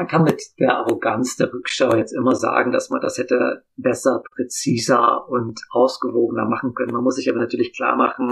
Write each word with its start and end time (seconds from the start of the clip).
man 0.00 0.08
kann 0.08 0.24
mit 0.24 0.58
der 0.58 0.78
Arroganz 0.78 1.36
der 1.36 1.52
Rückschau 1.52 1.94
jetzt 1.94 2.12
immer 2.12 2.34
sagen, 2.34 2.72
dass 2.72 2.88
man 2.88 3.02
das 3.02 3.18
hätte 3.18 3.64
besser, 3.76 4.22
präziser 4.34 5.28
und 5.28 5.60
ausgewogener 5.68 6.46
machen 6.46 6.72
können. 6.72 6.94
Man 6.94 7.04
muss 7.04 7.16
sich 7.16 7.28
aber 7.28 7.38
natürlich 7.38 7.74
klar 7.76 7.96
machen, 7.96 8.30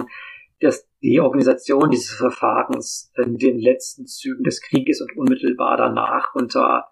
dass 0.60 0.88
die 1.02 1.20
Organisation 1.20 1.90
dieses 1.90 2.12
Verfahrens 2.12 3.12
in 3.22 3.36
den 3.36 3.58
letzten 3.58 4.06
Zügen 4.06 4.44
des 4.44 4.62
Krieges 4.62 5.02
und 5.02 5.14
unmittelbar 5.14 5.76
danach 5.76 6.34
unter 6.34 6.86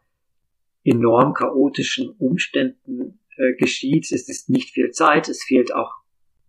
enorm 0.85 1.33
chaotischen 1.33 2.11
Umständen 2.11 3.21
äh, 3.39 3.55
geschieht. 3.55 4.13
Es 4.13 4.29
ist 4.29 4.51
nicht 4.51 4.75
viel 4.75 4.91
Zeit, 4.91 5.31
es 5.31 5.43
fehlt 5.43 5.75
auch 5.75 5.95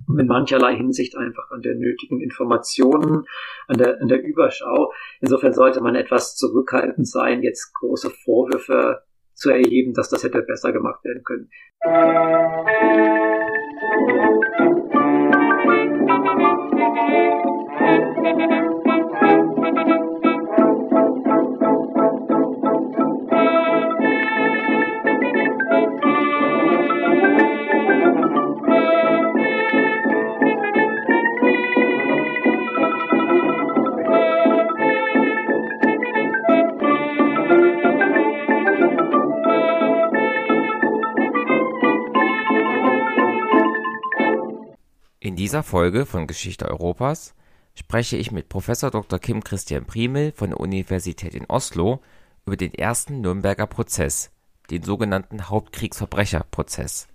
in 0.07 0.27
mancherlei 0.27 0.75
Hinsicht 0.75 1.17
einfach 1.17 1.51
an 1.51 1.61
der 1.61 1.75
nötigen 1.75 2.21
Informationen, 2.21 3.25
an 3.67 3.77
der, 3.77 4.01
an 4.01 4.07
der 4.07 4.23
Überschau. 4.23 4.93
Insofern 5.19 5.53
sollte 5.53 5.81
man 5.81 5.95
etwas 5.95 6.35
zurückhaltend 6.35 7.07
sein, 7.07 7.43
jetzt 7.43 7.73
große 7.73 8.09
Vorwürfe 8.09 9.01
zu 9.33 9.51
erheben, 9.51 9.93
dass 9.93 10.09
das 10.09 10.23
hätte 10.23 10.41
besser 10.41 10.71
gemacht 10.71 11.03
werden 11.03 11.23
können. 11.23 11.49
Dieser 45.47 45.63
Folge 45.63 46.05
von 46.05 46.27
Geschichte 46.27 46.67
Europas 46.67 47.33
spreche 47.73 48.17
ich 48.17 48.33
mit 48.33 48.49
Prof. 48.49 48.65
Dr. 48.65 49.17
Kim 49.17 49.41
Christian 49.41 49.85
Priemel 49.85 50.33
von 50.33 50.49
der 50.49 50.59
Universität 50.59 51.33
in 51.33 51.45
Oslo 51.45 52.01
über 52.45 52.57
den 52.57 52.73
ersten 52.73 53.21
Nürnberger 53.21 53.65
Prozess, 53.65 54.31
den 54.71 54.83
sogenannten 54.83 55.47
Hauptkriegsverbrecherprozess. 55.47 57.07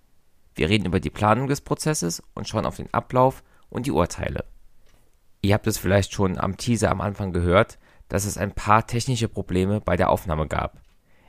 Wir 0.55 0.71
reden 0.71 0.87
über 0.87 0.99
die 0.99 1.11
Planung 1.11 1.47
des 1.47 1.61
Prozesses 1.61 2.23
und 2.33 2.49
schauen 2.49 2.65
auf 2.65 2.77
den 2.77 2.89
Ablauf 2.95 3.43
und 3.69 3.85
die 3.85 3.91
Urteile. 3.93 4.47
Ihr 5.43 5.53
habt 5.53 5.67
es 5.67 5.77
vielleicht 5.77 6.15
schon 6.15 6.39
am 6.39 6.57
Teaser 6.57 6.91
am 6.91 7.03
Anfang 7.03 7.35
gehört, 7.35 7.79
dass 8.09 8.25
es 8.25 8.39
ein 8.39 8.53
paar 8.53 8.87
technische 8.87 9.29
Probleme 9.29 9.83
bei 9.83 9.99
der 9.99 10.09
Aufnahme 10.09 10.49
gab. 10.49 10.81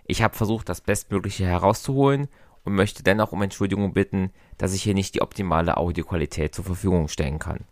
Ich 0.05 0.23
habe 0.23 0.37
versucht, 0.37 0.69
das 0.69 0.79
Bestmögliche 0.79 1.45
herauszuholen 1.45 2.29
und 2.63 2.75
möchte 2.75 3.03
dennoch 3.03 3.33
um 3.33 3.41
Entschuldigung 3.41 3.91
bitten, 3.91 4.31
dass 4.57 4.73
ich 4.73 4.83
hier 4.83 4.93
nicht 4.93 5.15
die 5.15 5.21
optimale 5.21 5.77
Audioqualität 5.77 6.53
zur 6.53 6.65
Verfügung 6.65 7.07
stellen 7.07 7.39
kann. 7.39 7.65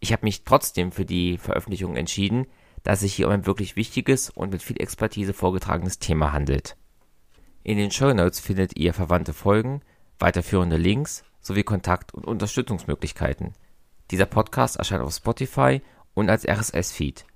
Ich 0.00 0.12
habe 0.12 0.24
mich 0.24 0.44
trotzdem 0.44 0.92
für 0.92 1.04
die 1.04 1.38
Veröffentlichung 1.38 1.96
entschieden, 1.96 2.46
da 2.82 2.92
es 2.92 3.00
sich 3.00 3.14
hier 3.14 3.26
um 3.26 3.32
ein 3.32 3.46
wirklich 3.46 3.76
wichtiges 3.76 4.30
und 4.30 4.50
mit 4.52 4.62
viel 4.62 4.80
Expertise 4.80 5.32
vorgetragenes 5.32 5.98
Thema 5.98 6.32
handelt. 6.32 6.76
In 7.64 7.76
den 7.76 7.90
Show 7.90 8.12
Notes 8.14 8.40
findet 8.40 8.76
ihr 8.78 8.94
verwandte 8.94 9.32
Folgen, 9.32 9.82
weiterführende 10.18 10.76
Links 10.76 11.24
sowie 11.40 11.64
Kontakt- 11.64 12.14
und 12.14 12.24
Unterstützungsmöglichkeiten. 12.26 13.54
Dieser 14.10 14.26
Podcast 14.26 14.76
erscheint 14.76 15.02
auf 15.02 15.12
Spotify 15.12 15.82
und 16.14 16.30
als 16.30 16.46
RSS-Feed. 16.46 17.26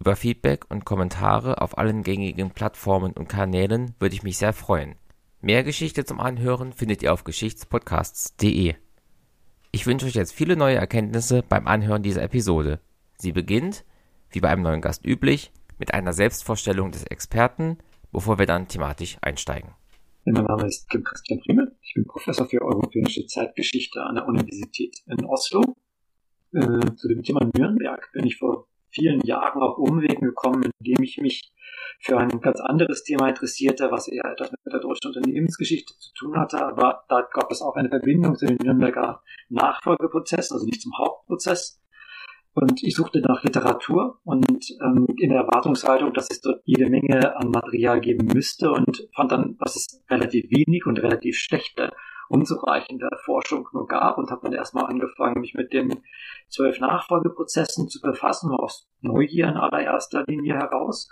Über 0.00 0.14
Feedback 0.14 0.66
und 0.68 0.84
Kommentare 0.84 1.60
auf 1.60 1.78
allen 1.78 2.02
gängigen 2.02 2.50
Plattformen 2.50 3.12
und 3.12 3.28
Kanälen 3.28 3.94
würde 3.98 4.14
ich 4.14 4.22
mich 4.22 4.38
sehr 4.38 4.52
freuen. 4.52 4.94
Mehr 5.40 5.62
Geschichte 5.62 6.04
zum 6.04 6.18
Anhören 6.18 6.72
findet 6.72 7.00
ihr 7.00 7.12
auf 7.12 7.22
geschichtspodcasts.de. 7.22 8.74
Ich 9.70 9.86
wünsche 9.86 10.06
euch 10.06 10.14
jetzt 10.14 10.32
viele 10.32 10.56
neue 10.56 10.74
Erkenntnisse 10.74 11.44
beim 11.48 11.68
Anhören 11.68 12.02
dieser 12.02 12.22
Episode. 12.22 12.80
Sie 13.18 13.30
beginnt, 13.30 13.84
wie 14.30 14.40
bei 14.40 14.48
einem 14.48 14.62
neuen 14.62 14.80
Gast 14.80 15.06
üblich, 15.06 15.52
mit 15.78 15.94
einer 15.94 16.12
Selbstvorstellung 16.12 16.90
des 16.90 17.04
Experten, 17.04 17.78
bevor 18.10 18.40
wir 18.40 18.46
dann 18.46 18.66
thematisch 18.66 19.16
einsteigen. 19.22 19.76
Mein 20.24 20.42
Name 20.42 20.66
ist 20.66 20.90
Kim 20.90 21.04
Christian 21.04 21.38
Priemel. 21.38 21.76
Ich 21.82 21.94
bin 21.94 22.04
Professor 22.04 22.48
für 22.48 22.60
europäische 22.60 23.24
Zeitgeschichte 23.26 24.02
an 24.02 24.16
der 24.16 24.26
Universität 24.26 24.96
in 25.06 25.24
Oslo. 25.24 25.62
Äh, 26.52 26.96
zu 26.96 27.06
dem 27.06 27.22
Thema 27.22 27.48
Nürnberg 27.56 28.10
bin 28.12 28.26
ich 28.26 28.38
vor 28.38 28.66
vielen 28.90 29.20
Jahren 29.22 29.62
auf 29.62 29.78
Umwegen 29.78 30.26
gekommen, 30.26 30.70
indem 30.78 31.02
ich 31.02 31.18
mich 31.18 31.52
für 32.00 32.18
ein 32.18 32.40
ganz 32.40 32.60
anderes 32.60 33.02
Thema 33.02 33.28
interessierte, 33.28 33.90
was 33.90 34.08
eher 34.08 34.24
etwas 34.24 34.50
mit 34.52 34.72
der 34.72 34.80
deutschen 34.80 35.08
Unternehmensgeschichte 35.08 35.94
zu 35.98 36.12
tun 36.14 36.38
hatte. 36.38 36.64
Aber 36.64 37.04
da 37.08 37.26
gab 37.32 37.50
es 37.50 37.62
auch 37.62 37.76
eine 37.76 37.88
Verbindung 37.88 38.36
zu 38.36 38.46
den 38.46 38.58
Nürnberger 38.62 39.22
Nachfolgeprozessen, 39.48 40.54
also 40.54 40.66
nicht 40.66 40.82
zum 40.82 40.96
Hauptprozess. 40.96 41.80
Und 42.54 42.82
ich 42.82 42.96
suchte 42.96 43.20
nach 43.20 43.44
Literatur 43.44 44.18
und 44.24 44.70
ähm, 44.82 45.06
in 45.16 45.30
der 45.30 45.42
Erwartungshaltung, 45.42 46.12
dass 46.12 46.28
es 46.30 46.40
dort 46.40 46.60
jede 46.64 46.90
Menge 46.90 47.36
an 47.36 47.50
Material 47.50 48.00
geben 48.00 48.26
müsste 48.26 48.72
und 48.72 49.08
fand 49.14 49.30
dann, 49.30 49.56
dass 49.58 49.76
es 49.76 50.02
relativ 50.10 50.50
wenig 50.50 50.84
und 50.86 50.98
relativ 50.98 51.38
schlechte 51.38 51.92
unzureichende 52.28 53.08
Forschung 53.24 53.68
nur 53.72 53.86
gab 53.86 54.18
und 54.18 54.30
habe 54.30 54.42
dann 54.44 54.52
erstmal 54.52 54.86
angefangen, 54.86 55.40
mich 55.40 55.54
mit 55.54 55.72
den 55.72 56.02
zwölf 56.48 56.78
Nachfolgeprozessen 56.80 57.88
zu 57.88 58.00
befassen, 58.00 58.52
aus 58.52 58.88
Neugier 59.00 59.48
in 59.48 59.56
allererster 59.56 60.24
Linie 60.26 60.54
heraus. 60.54 61.08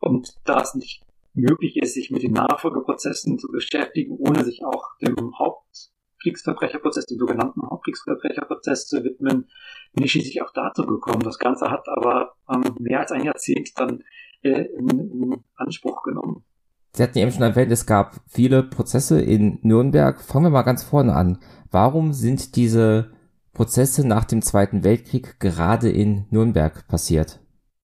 Und 0.00 0.34
da 0.44 0.60
es 0.60 0.74
nicht 0.74 1.02
möglich 1.34 1.76
ist, 1.76 1.94
sich 1.94 2.10
mit 2.10 2.22
den 2.22 2.32
Nachfolgeprozessen 2.32 3.38
zu 3.38 3.48
beschäftigen, 3.48 4.16
ohne 4.18 4.44
sich 4.44 4.64
auch 4.64 4.96
dem 5.00 5.38
Hauptkriegsverbrecherprozess, 5.38 7.06
dem 7.06 7.18
sogenannten 7.18 7.62
Hauptkriegsverbrecherprozess 7.62 8.86
zu 8.86 9.04
widmen, 9.04 9.48
bin 9.92 10.04
ich 10.04 10.12
schließlich 10.12 10.42
auch 10.42 10.52
dazu 10.52 10.86
gekommen. 10.86 11.20
Das 11.20 11.38
Ganze 11.38 11.70
hat 11.70 11.88
aber 11.88 12.34
ähm, 12.48 12.76
mehr 12.78 13.00
als 13.00 13.12
ein 13.12 13.24
Jahrzehnt 13.24 13.70
dann 13.76 14.04
äh, 14.42 14.66
in, 14.76 14.88
in 14.88 15.44
Anspruch 15.56 16.02
genommen. 16.02 16.44
Sie 16.92 17.02
hatten 17.02 17.18
eben 17.18 17.30
schon 17.30 17.42
erwähnt, 17.42 17.70
es 17.70 17.86
gab 17.86 18.16
viele 18.26 18.62
Prozesse 18.62 19.20
in 19.20 19.58
Nürnberg. 19.62 20.20
Fangen 20.20 20.46
wir 20.46 20.50
mal 20.50 20.62
ganz 20.62 20.82
vorne 20.82 21.14
an. 21.14 21.38
Warum 21.70 22.12
sind 22.12 22.56
diese 22.56 23.12
Prozesse 23.52 24.06
nach 24.06 24.24
dem 24.24 24.42
Zweiten 24.42 24.82
Weltkrieg 24.82 25.38
gerade 25.38 25.88
in 25.88 26.26
Nürnberg 26.30 26.86
passiert? 26.88 27.40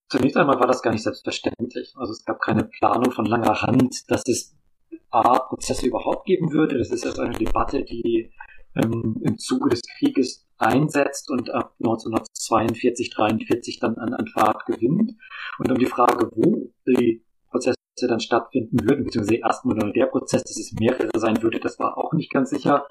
Zunächst 0.09 0.37
einmal 0.37 0.59
war 0.59 0.67
das 0.67 0.83
gar 0.83 0.93
nicht 0.93 1.03
selbstverständlich. 1.03 1.95
Also 1.97 2.13
es 2.13 2.25
gab 2.25 2.41
keine 2.41 2.65
Planung 2.65 3.13
von 3.13 3.27
langer 3.27 3.63
Hand, 3.63 4.11
dass 4.11 4.23
es 4.27 4.57
A, 5.11 5.39
Prozesse 5.39 5.87
überhaupt 5.87 6.27
geben 6.27 6.53
würde. 6.53 6.79
Das 6.79 6.91
ist 6.91 7.05
jetzt 7.05 7.21
eine 7.21 7.37
Debatte, 7.37 7.85
die 7.85 8.33
ähm, 8.75 9.21
im 9.23 9.39
Zuge 9.39 9.71
des 9.71 9.83
Krieges 9.83 10.47
einsetzt 10.59 11.31
und 11.31 11.51
ab 11.51 11.75
1942, 11.79 13.11
43 13.11 13.79
dann 13.81 13.97
an, 13.97 14.15
an 14.15 14.27
Fahrt 14.27 14.67
gewinnt. 14.67 15.15
Und 15.59 15.71
um 15.71 15.79
die 15.79 15.87
Frage, 15.87 16.31
wo 16.35 16.71
die 16.87 17.25
Prozesse 17.51 17.77
dann 18.03 18.21
stattfinden 18.21 18.87
würden, 18.87 19.05
beziehungsweise 19.05 19.41
erstmal 19.41 19.77
nur 19.77 19.93
der 19.93 20.07
Prozess, 20.07 20.45
dass 20.45 20.59
es 20.59 20.73
mehrere 20.73 21.19
sein 21.19 21.43
würde, 21.43 21.59
das 21.61 21.79
war 21.79 21.97
auch 21.97 22.13
nicht 22.13 22.31
ganz 22.31 22.51
sicher. 22.51 22.87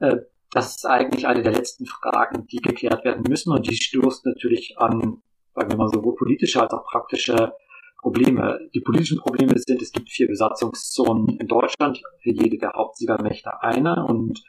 Äh, 0.00 0.18
das 0.50 0.76
ist 0.76 0.86
eigentlich 0.86 1.28
eine 1.28 1.42
der 1.42 1.52
letzten 1.52 1.86
Fragen, 1.86 2.46
die 2.48 2.56
geklärt 2.56 3.04
werden 3.04 3.24
müssen 3.28 3.52
und 3.52 3.68
die 3.70 3.76
stößt 3.76 4.26
natürlich 4.26 4.76
an, 4.78 5.22
sagen 5.54 5.70
wir 5.70 5.76
mal, 5.76 5.88
sowohl 5.88 6.16
politische 6.16 6.60
als 6.60 6.72
auch 6.72 6.84
praktische 6.84 7.52
Probleme. 7.98 8.58
Die 8.74 8.80
politischen 8.80 9.18
Probleme 9.18 9.56
sind, 9.56 9.80
es 9.80 9.92
gibt 9.92 10.10
vier 10.10 10.26
Besatzungszonen 10.26 11.38
in 11.38 11.46
Deutschland, 11.46 12.02
für 12.20 12.30
jede 12.30 12.58
der 12.58 12.72
Hauptsiegermächte 12.72 13.62
eine 13.62 14.04
und 14.04 14.42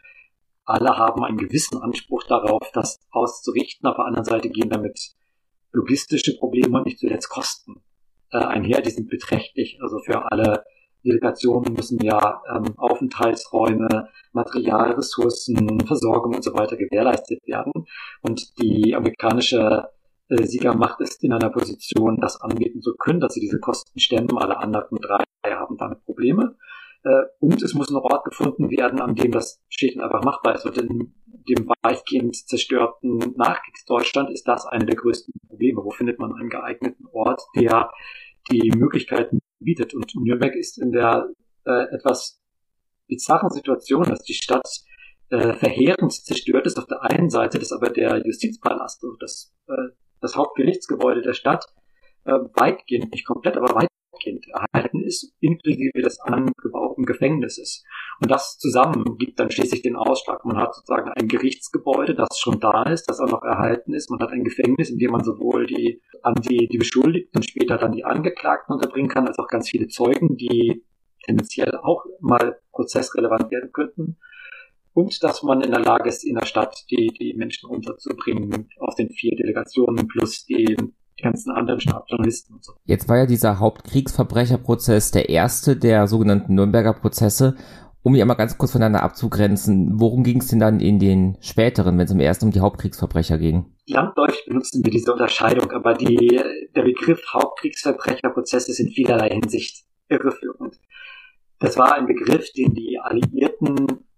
alle 0.66 0.98
haben 0.98 1.24
einen 1.24 1.38
gewissen 1.38 1.80
Anspruch 1.82 2.24
darauf, 2.24 2.62
das 2.74 3.00
auszurichten. 3.12 3.88
Auf 3.88 3.98
der 3.98 4.06
anderen 4.06 4.26
Seite 4.26 4.50
gehen 4.50 4.70
damit 4.70 5.12
logistische 5.72 6.38
Probleme 6.38 6.80
und 6.80 6.86
nicht 6.86 7.00
zuletzt 7.00 7.30
Kosten 7.30 7.84
äh, 8.31 8.38
einher, 8.38 8.81
die 8.81 8.92
sind 8.92 9.09
beträchtlich. 9.09 9.80
Also 9.81 10.00
für 10.00 10.31
alle 10.31 10.64
Delegationen 11.03 11.74
müssen 11.74 12.00
ja 12.03 12.41
ähm, 12.53 12.78
Aufenthaltsräume, 12.78 14.09
Material, 14.34 14.91
Ressourcen, 14.91 15.79
Versorgung 15.85 16.35
und 16.35 16.44
so 16.44 16.53
weiter 16.53 16.78
gewährleistet 16.78 17.46
werden. 17.46 17.85
Und 18.22 18.59
die 18.61 18.96
amerikanische 18.96 19.90
äh, 20.29 20.44
Siegermacht 20.44 21.02
ist 21.02 21.23
in 21.23 21.34
einer 21.34 21.50
Position, 21.50 22.17
das 22.20 22.40
anbieten 22.40 22.82
zu 22.82 22.96
können, 22.96 23.20
dass 23.20 23.34
sie 23.34 23.41
diese 23.41 23.59
Kosten 23.59 24.00
stemmen. 24.00 24.38
Alle 24.38 24.58
anderen 24.58 24.97
drei 25.00 25.23
haben 25.46 25.78
damit 25.78 26.03
Probleme. 26.06 26.56
Äh, 27.03 27.23
und 27.40 27.61
es 27.61 27.73
muss 27.73 27.90
ein 27.90 27.97
Ort 27.97 28.26
gefunden 28.26 28.70
werden, 28.70 29.02
an 29.02 29.16
dem 29.16 29.32
das 29.32 29.61
schlicht 29.70 29.97
und 29.97 30.03
einfach 30.03 30.23
machbar 30.23 30.56
ist. 30.56 30.66
Und 30.66 30.78
in 30.78 31.14
dem 31.50 31.70
weitgehend 31.82 32.35
zerstörten 32.35 33.17
Nachkriegsdeutschland 33.35 34.29
ist 34.29 34.47
das 34.47 34.66
eine 34.66 34.85
der 34.85 34.96
größten 34.96 35.34
Probleme. 35.47 35.84
Wo 35.84 35.90
findet 35.91 36.20
man 36.20 36.34
einen 36.34 36.50
geeigneten 36.50 37.08
Ort, 37.11 37.41
der 37.56 37.91
die 38.49 38.72
Möglichkeiten 38.72 39.40
bietet. 39.59 39.93
Und 39.93 40.14
Nürnberg 40.16 40.55
ist 40.55 40.78
in 40.78 40.91
der 40.91 41.29
äh, 41.66 41.96
etwas 41.96 42.41
bizarren 43.08 43.49
Situation, 43.49 44.03
dass 44.03 44.23
die 44.23 44.34
Stadt 44.34 44.67
äh, 45.29 45.53
verheerend 45.53 46.14
zerstört 46.14 46.66
ist. 46.66 46.78
Auf 46.78 46.88
der 46.88 47.03
einen 47.03 47.29
Seite 47.29 47.58
ist 47.58 47.72
aber 47.72 47.90
der 47.90 48.26
Justizpalast, 48.26 49.03
also 49.03 49.16
das, 49.17 49.53
äh, 49.67 49.93
das 50.22 50.35
Hauptgerichtsgebäude 50.35 51.22
der 51.22 51.34
Stadt, 51.34 51.66
äh, 52.26 52.34
weitgehend, 52.53 53.11
nicht 53.11 53.26
komplett, 53.26 53.58
aber 53.58 53.88
Kind 54.22 54.46
erhalten 54.47 55.03
ist, 55.03 55.34
inklusive 55.40 56.02
des 56.02 56.20
angebauten 56.20 57.06
Gefängnisses. 57.06 57.84
Und 58.22 58.29
das 58.29 58.58
zusammen 58.58 59.18
gibt 59.18 59.40
dann 59.40 59.52
schließlich 59.52 59.82
den 59.82 59.96
Ausschlag. 59.96 60.46
Man 60.46 60.58
hat 60.58 60.76
sozusagen 60.76 61.09
ein 61.09 61.28
Gerichtsgebäude, 61.28 62.14
das 62.14 62.38
schon 62.38 62.59
da 62.59 62.84
ist, 62.84 63.09
das 63.09 63.20
auch 63.20 63.29
noch 63.29 63.44
erhalten 63.44 63.94
ist. 63.94 64.09
Man 64.09 64.20
hat 64.20 64.32
ein 64.32 64.44
Gefängnis, 64.44 64.90
in 64.90 65.00
dem 65.00 65.12
man 65.12 65.23
sowohl 65.23 65.66
die, 65.66 66.02
an 66.22 66.35
die, 66.35 66.68
die 66.68 66.78
Beschuldigten 66.78 67.40
und 67.40 67.50
später 67.50 67.78
dann 67.78 67.94
die 67.94 68.06
Angeklagten 68.06 68.73
unterbringen 68.76 69.09
kann, 69.09 69.28
als 69.28 69.40
auch 69.40 69.47
ganz 69.47 69.70
viele 69.70 69.88
Zeugen, 69.88 70.38
die 70.38 70.84
tendenziell 71.26 71.76
auch 71.78 72.06
mal 72.20 72.59
prozessrelevant 72.72 73.52
werden 73.52 73.72
könnten. 73.72 74.18
Und 74.94 75.23
dass 75.23 75.41
man 75.41 75.62
in 75.62 75.72
der 75.72 75.79
Lage 75.79 76.09
ist, 76.09 76.26
in 76.26 76.35
der 76.35 76.46
Stadt 76.46 76.85
die, 76.91 77.08
die 77.08 77.34
Menschen 77.34 77.70
unterzubringen 77.70 78.70
aus 78.78 78.96
den 78.96 79.09
vier 79.09 79.35
Delegationen 79.35 80.08
plus 80.08 80.46
die 80.46 80.76
die 81.22 81.26
ganzen 81.26 81.52
anderen 81.52 81.79
Stabsjournalisten 81.79 82.56
und 82.56 82.64
so. 82.64 82.73
Jetzt 82.85 83.08
war 83.08 83.18
ja 83.18 83.26
dieser 83.26 83.59
Hauptkriegsverbrecherprozess 83.59 85.12
der 85.12 85.29
erste 85.29 85.76
der 85.78 86.08
sogenannten 86.08 86.56
Nürnberger 86.56 86.94
Prozesse. 86.94 87.56
Um 88.03 88.14
die 88.16 88.22
einmal 88.22 88.38
ganz 88.38 88.58
kurz 88.58 88.72
voneinander 88.72 89.03
abzugrenzen, 89.03 90.00
worum 90.00 90.23
ging 90.23 90.40
es 90.40 90.47
denn 90.47 90.58
dann 90.58 90.79
in 90.79 90.97
den 90.97 91.38
späteren, 91.40 92.00
wenn 92.00 92.06
es 92.06 92.12
im 92.12 92.20
ersten 92.20 92.46
um 92.46 92.52
die 92.52 92.59
Hauptkriegsverbrecher 92.59 93.38
ging? 93.38 93.76
Landläufig 93.85 94.44
benutzen 94.47 94.84
wir 94.84 94.91
diese 94.91 95.12
Unterscheidung, 95.12 95.70
aber 95.72 95.94
die, 95.94 96.41
der 96.76 96.82
Begriff 96.82 97.22
Hauptkriegsverbrecherprozess 97.32 98.70
ist 98.70 98.79
in 98.79 98.90
vielerlei 98.90 99.29
Hinsicht 99.29 99.85
irreführend. 100.09 100.79
Das 101.59 101.78
war 101.78 101.94
ein 101.94 102.08
Begriff, 102.08 102.52
den 102.53 102.73
die 102.73 102.97
Alliierten 103.00 103.76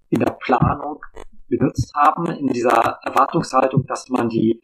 in 0.10 0.20
der 0.20 0.32
Planung 0.32 1.02
benutzt 1.50 1.94
haben, 1.94 2.28
in 2.28 2.48
dieser 2.48 3.00
Erwartungshaltung, 3.04 3.86
dass 3.86 4.08
man 4.08 4.30
die 4.30 4.62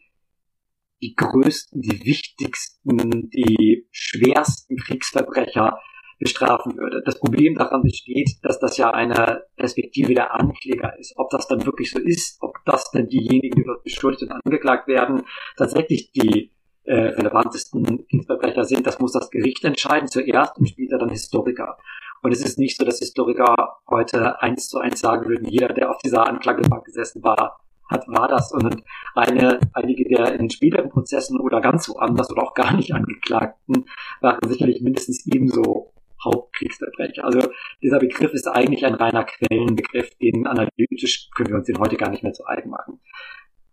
die 1.02 1.14
größten, 1.14 1.80
die 1.80 2.04
wichtigsten, 2.04 3.30
die 3.30 3.88
schwersten 3.90 4.76
Kriegsverbrecher 4.76 5.78
bestrafen 6.18 6.76
würde. 6.76 7.02
Das 7.04 7.18
Problem 7.18 7.54
daran 7.56 7.82
besteht, 7.82 8.30
dass 8.42 8.60
das 8.60 8.76
ja 8.76 8.90
eine 8.90 9.44
Perspektive 9.56 10.14
der 10.14 10.34
Ankläger 10.34 10.96
ist. 10.98 11.14
Ob 11.16 11.30
das 11.30 11.48
dann 11.48 11.64
wirklich 11.64 11.90
so 11.90 11.98
ist, 11.98 12.36
ob 12.42 12.58
das 12.66 12.90
dann 12.92 13.08
diejenigen, 13.08 13.56
die 13.56 13.64
dort 13.64 13.82
beschuldigt 13.82 14.24
und 14.24 14.32
angeklagt 14.32 14.86
werden, 14.86 15.22
tatsächlich 15.56 16.12
die 16.12 16.52
äh, 16.84 16.94
relevantesten 16.94 18.06
Kriegsverbrecher 18.06 18.64
sind, 18.64 18.86
das 18.86 18.98
muss 18.98 19.12
das 19.12 19.30
Gericht 19.30 19.64
entscheiden 19.64 20.08
zuerst 20.08 20.58
und 20.58 20.68
später 20.68 20.98
dann 20.98 21.08
Historiker. 21.08 21.78
Und 22.22 22.32
es 22.32 22.44
ist 22.44 22.58
nicht 22.58 22.76
so, 22.76 22.84
dass 22.84 22.98
Historiker 22.98 23.78
heute 23.88 24.42
eins 24.42 24.68
zu 24.68 24.78
eins 24.78 25.00
sagen 25.00 25.26
würden, 25.26 25.48
jeder, 25.48 25.68
der 25.68 25.90
auf 25.90 25.98
dieser 26.04 26.26
Anklagebank 26.26 26.84
gesessen 26.84 27.22
war, 27.22 27.60
hat, 27.90 28.06
war 28.08 28.28
das. 28.28 28.52
Und 28.52 28.82
eine, 29.14 29.60
einige 29.72 30.04
der 30.04 30.34
in 30.38 30.50
späteren 30.50 30.90
Prozessen 30.90 31.40
oder 31.40 31.60
ganz 31.60 31.88
woanders 31.88 32.30
oder 32.30 32.42
auch 32.42 32.54
gar 32.54 32.74
nicht 32.74 32.94
Angeklagten 32.94 33.86
waren 34.20 34.38
sicherlich 34.48 34.80
mindestens 34.80 35.26
ebenso 35.26 35.92
Hauptkriegsverbrecher. 36.24 37.24
Also 37.24 37.48
dieser 37.82 37.98
Begriff 37.98 38.32
ist 38.32 38.46
eigentlich 38.46 38.84
ein 38.84 38.94
reiner 38.94 39.24
Quellenbegriff, 39.24 40.14
den 40.16 40.46
analytisch 40.46 41.30
können 41.34 41.50
wir 41.50 41.56
uns 41.56 41.66
den 41.66 41.78
heute 41.78 41.96
gar 41.96 42.10
nicht 42.10 42.22
mehr 42.22 42.32
zu 42.32 42.46
eigen 42.46 42.70
machen. 42.70 43.00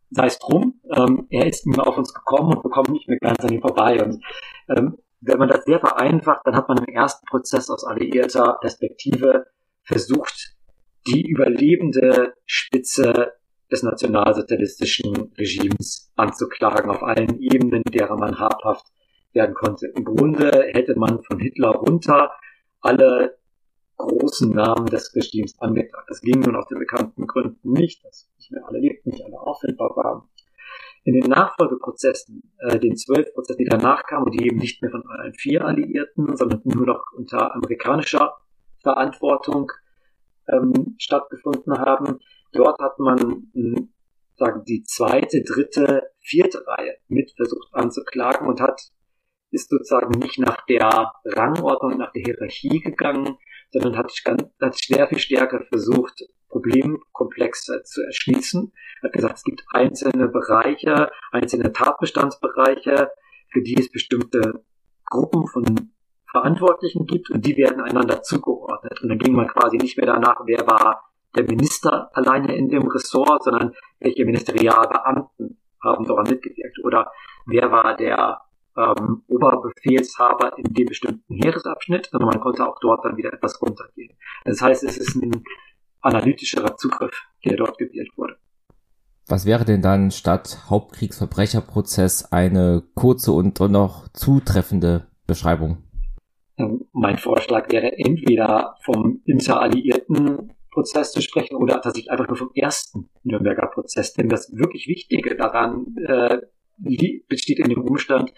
Sei 0.09 0.27
es 0.27 0.39
drum, 0.39 0.79
ähm, 0.95 1.27
er 1.29 1.47
ist 1.47 1.65
immer 1.65 1.85
auf 1.85 1.97
uns 1.97 2.13
gekommen 2.13 2.53
und 2.53 2.63
bekommt 2.63 2.89
nicht 2.89 3.09
mehr 3.09 3.19
ganz 3.19 3.43
an 3.43 3.51
ihm 3.51 3.61
vorbei. 3.61 4.01
Und 4.01 4.23
ähm, 4.69 4.97
wenn 5.19 5.39
man 5.39 5.49
das 5.49 5.65
sehr 5.65 5.79
vereinfacht, 5.79 6.45
dann 6.45 6.55
hat 6.55 6.69
man 6.69 6.77
im 6.77 6.93
ersten 6.93 7.25
Prozess 7.25 7.69
aus 7.69 7.83
alliierter 7.83 8.57
Perspektive 8.61 9.47
versucht, 9.83 10.55
die 11.07 11.27
überlebende 11.27 12.35
Spitze 12.45 13.33
des 13.71 13.83
nationalsozialistischen 13.83 15.31
Regimes 15.37 16.11
anzuklagen 16.15 16.89
auf 16.89 17.03
allen 17.03 17.39
Ebenen, 17.39 17.83
derer 17.83 18.17
man 18.17 18.39
habhaft 18.39 18.87
werden 19.33 19.55
konnte. 19.55 19.87
Im 19.87 20.03
Grunde 20.03 20.69
hätte 20.73 20.97
man 20.97 21.21
von 21.23 21.39
Hitler 21.39 21.71
runter 21.71 22.31
alle 22.81 23.37
großen 23.97 24.51
Namen 24.51 24.85
des 24.87 25.15
Regimes 25.15 25.59
angeklagt. 25.59 26.09
Das 26.09 26.21
ging 26.21 26.39
nun 26.39 26.55
aus 26.55 26.67
den 26.67 26.79
bekannten 26.79 27.27
Gründen 27.27 27.71
nicht, 27.71 28.03
dass 28.05 28.29
nicht 28.37 28.51
mehr 28.51 28.65
alle 28.65 28.79
lebten, 28.79 29.09
nicht 29.09 29.25
alle 29.25 29.39
auffindbar 29.39 29.95
waren. 29.95 30.23
In 31.03 31.13
den 31.13 31.29
Nachfolgeprozessen, 31.29 32.53
äh, 32.59 32.79
den 32.79 32.95
zwölf 32.95 33.33
Prozessen, 33.33 33.59
die 33.59 33.69
danach 33.69 34.03
kamen, 34.03 34.31
die 34.31 34.45
eben 34.45 34.57
nicht 34.57 34.81
mehr 34.81 34.91
von 34.91 35.03
allen 35.07 35.33
vier 35.33 35.65
Alliierten, 35.65 36.35
sondern 36.35 36.61
nur 36.65 36.85
noch 36.85 37.03
unter 37.15 37.55
amerikanischer 37.55 38.35
Verantwortung 38.83 39.71
ähm, 40.49 40.95
stattgefunden 40.97 41.77
haben, 41.77 42.19
Dort 42.57 42.79
hat 42.79 42.97
man 42.99 43.47
sagen 44.35 44.63
die 44.65 44.83
zweite, 44.83 45.43
dritte, 45.43 46.11
vierte 46.19 46.65
Reihe 46.65 46.97
mit 47.07 47.31
versucht 47.35 47.69
anzuklagen 47.71 48.47
und 48.47 48.59
hat 48.61 48.81
ist 49.49 49.69
sozusagen 49.69 50.19
nicht 50.19 50.39
nach 50.39 50.65
der 50.65 51.13
Rangordnung, 51.23 51.97
nach 51.97 52.11
der 52.11 52.23
Hierarchie 52.23 52.81
gegangen, 52.81 53.37
sondern 53.71 53.97
hat, 53.97 54.11
hat 54.61 54.75
sehr 54.75 55.07
viel 55.07 55.19
stärker 55.19 55.63
versucht, 55.69 56.23
Problemkomplexe 56.49 57.83
zu 57.83 58.01
erschließen. 58.03 58.73
Hat 59.03 59.13
gesagt, 59.13 59.37
es 59.37 59.43
gibt 59.43 59.63
einzelne 59.71 60.27
Bereiche, 60.27 61.11
einzelne 61.31 61.71
Tatbestandsbereiche, 61.71 63.09
für 63.51 63.61
die 63.61 63.77
es 63.79 63.89
bestimmte 63.89 64.65
Gruppen 65.05 65.47
von 65.47 65.91
Verantwortlichen 66.29 67.05
gibt 67.05 67.29
und 67.29 67.45
die 67.45 67.55
werden 67.55 67.79
einander 67.79 68.21
zugeordnet. 68.21 69.01
Und 69.01 69.09
dann 69.09 69.19
ging 69.19 69.33
man 69.33 69.47
quasi 69.47 69.77
nicht 69.77 69.97
mehr 69.97 70.07
danach, 70.07 70.41
wer 70.45 70.67
war 70.67 71.07
der 71.35 71.43
Minister 71.43 72.09
alleine 72.15 72.55
in 72.55 72.69
dem 72.69 72.87
Ressort, 72.87 73.43
sondern 73.43 73.73
welche 73.99 74.25
Ministerialbeamten 74.25 75.59
haben 75.83 76.05
daran 76.05 76.27
mitgewirkt 76.29 76.79
oder 76.83 77.11
wer 77.45 77.71
war 77.71 77.95
der 77.95 78.41
ähm, 78.77 79.23
Oberbefehlshaber 79.27 80.57
in 80.57 80.73
dem 80.73 80.87
bestimmten 80.87 81.35
Heeresabschnitt, 81.35 82.09
sondern 82.11 82.29
man 82.29 82.39
konnte 82.39 82.67
auch 82.67 82.79
dort 82.79 83.03
dann 83.05 83.17
wieder 83.17 83.33
etwas 83.33 83.61
runtergehen. 83.61 84.15
Das 84.45 84.61
heißt, 84.61 84.83
es 84.83 84.97
ist 84.97 85.15
ein 85.15 85.43
analytischerer 86.01 86.77
Zugriff, 86.77 87.25
der 87.43 87.57
dort 87.57 87.77
gewählt 87.77 88.09
wurde. 88.15 88.37
Was 89.27 89.45
wäre 89.45 89.65
denn 89.65 89.81
dann 89.81 90.11
statt 90.11 90.69
Hauptkriegsverbrecherprozess 90.69 92.31
eine 92.31 92.83
kurze 92.95 93.33
und 93.33 93.59
noch 93.59 94.07
zutreffende 94.13 95.07
Beschreibung? 95.25 95.83
Ähm, 96.57 96.85
mein 96.93 97.17
Vorschlag 97.17 97.69
wäre 97.71 97.97
entweder 97.97 98.75
vom 98.83 99.21
interalliierten 99.25 100.53
Prozess 100.77 101.11
zu 101.11 101.23
sprechen 101.23 101.55
oder 101.55 101.81
tatsächlich 101.81 102.11
einfach 102.11 102.27
nur 102.27 102.37
vom 102.37 102.51
ersten 102.53 103.09
Nürnberger 103.23 103.65
Prozess. 103.65 104.13
Denn 104.13 104.29
das 104.29 104.55
wirklich 104.55 104.87
Wichtige 104.87 105.35
daran 105.35 105.95
äh, 106.05 106.37
besteht 107.27 107.57
in 107.57 107.69
dem 107.69 107.81
Umstand, 107.81 108.31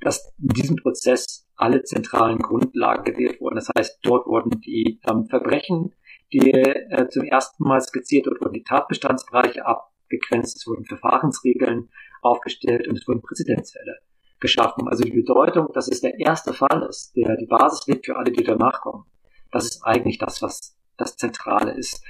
dass 0.00 0.34
in 0.42 0.48
diesem 0.48 0.74
Prozess 0.74 1.46
alle 1.54 1.84
zentralen 1.84 2.40
Grundlagen 2.40 3.04
gewählt 3.04 3.40
wurden. 3.40 3.54
Das 3.54 3.68
heißt, 3.68 4.00
dort 4.02 4.26
wurden 4.26 4.60
die 4.60 4.98
ähm, 5.08 5.26
Verbrechen, 5.26 5.94
die 6.32 6.50
äh, 6.50 7.08
zum 7.10 7.22
ersten 7.22 7.62
Mal 7.62 7.80
skizziert, 7.80 8.26
dort 8.26 8.40
wurden 8.40 8.54
die 8.54 8.64
Tatbestandsbereiche 8.64 9.64
abgegrenzt, 9.64 10.56
es 10.56 10.66
wurden 10.66 10.86
Verfahrensregeln 10.86 11.90
aufgestellt 12.22 12.88
und 12.88 12.98
es 12.98 13.06
wurden 13.06 13.22
Präzedenzfälle 13.22 13.98
geschaffen. 14.40 14.88
Also 14.88 15.04
die 15.04 15.12
Bedeutung, 15.12 15.68
dass 15.72 15.86
es 15.86 16.00
der 16.00 16.18
erste 16.18 16.54
Fall 16.54 16.88
ist, 16.88 17.14
der 17.14 17.36
die 17.36 17.46
Basis 17.46 17.86
legt 17.86 18.06
für 18.06 18.16
alle, 18.16 18.32
die 18.32 18.42
danach 18.42 18.80
kommen. 18.80 19.04
Das 19.52 19.64
ist 19.64 19.84
eigentlich 19.84 20.18
das, 20.18 20.42
was 20.42 20.76
das 20.96 21.16
Zentrale 21.16 21.72
ist. 21.72 22.02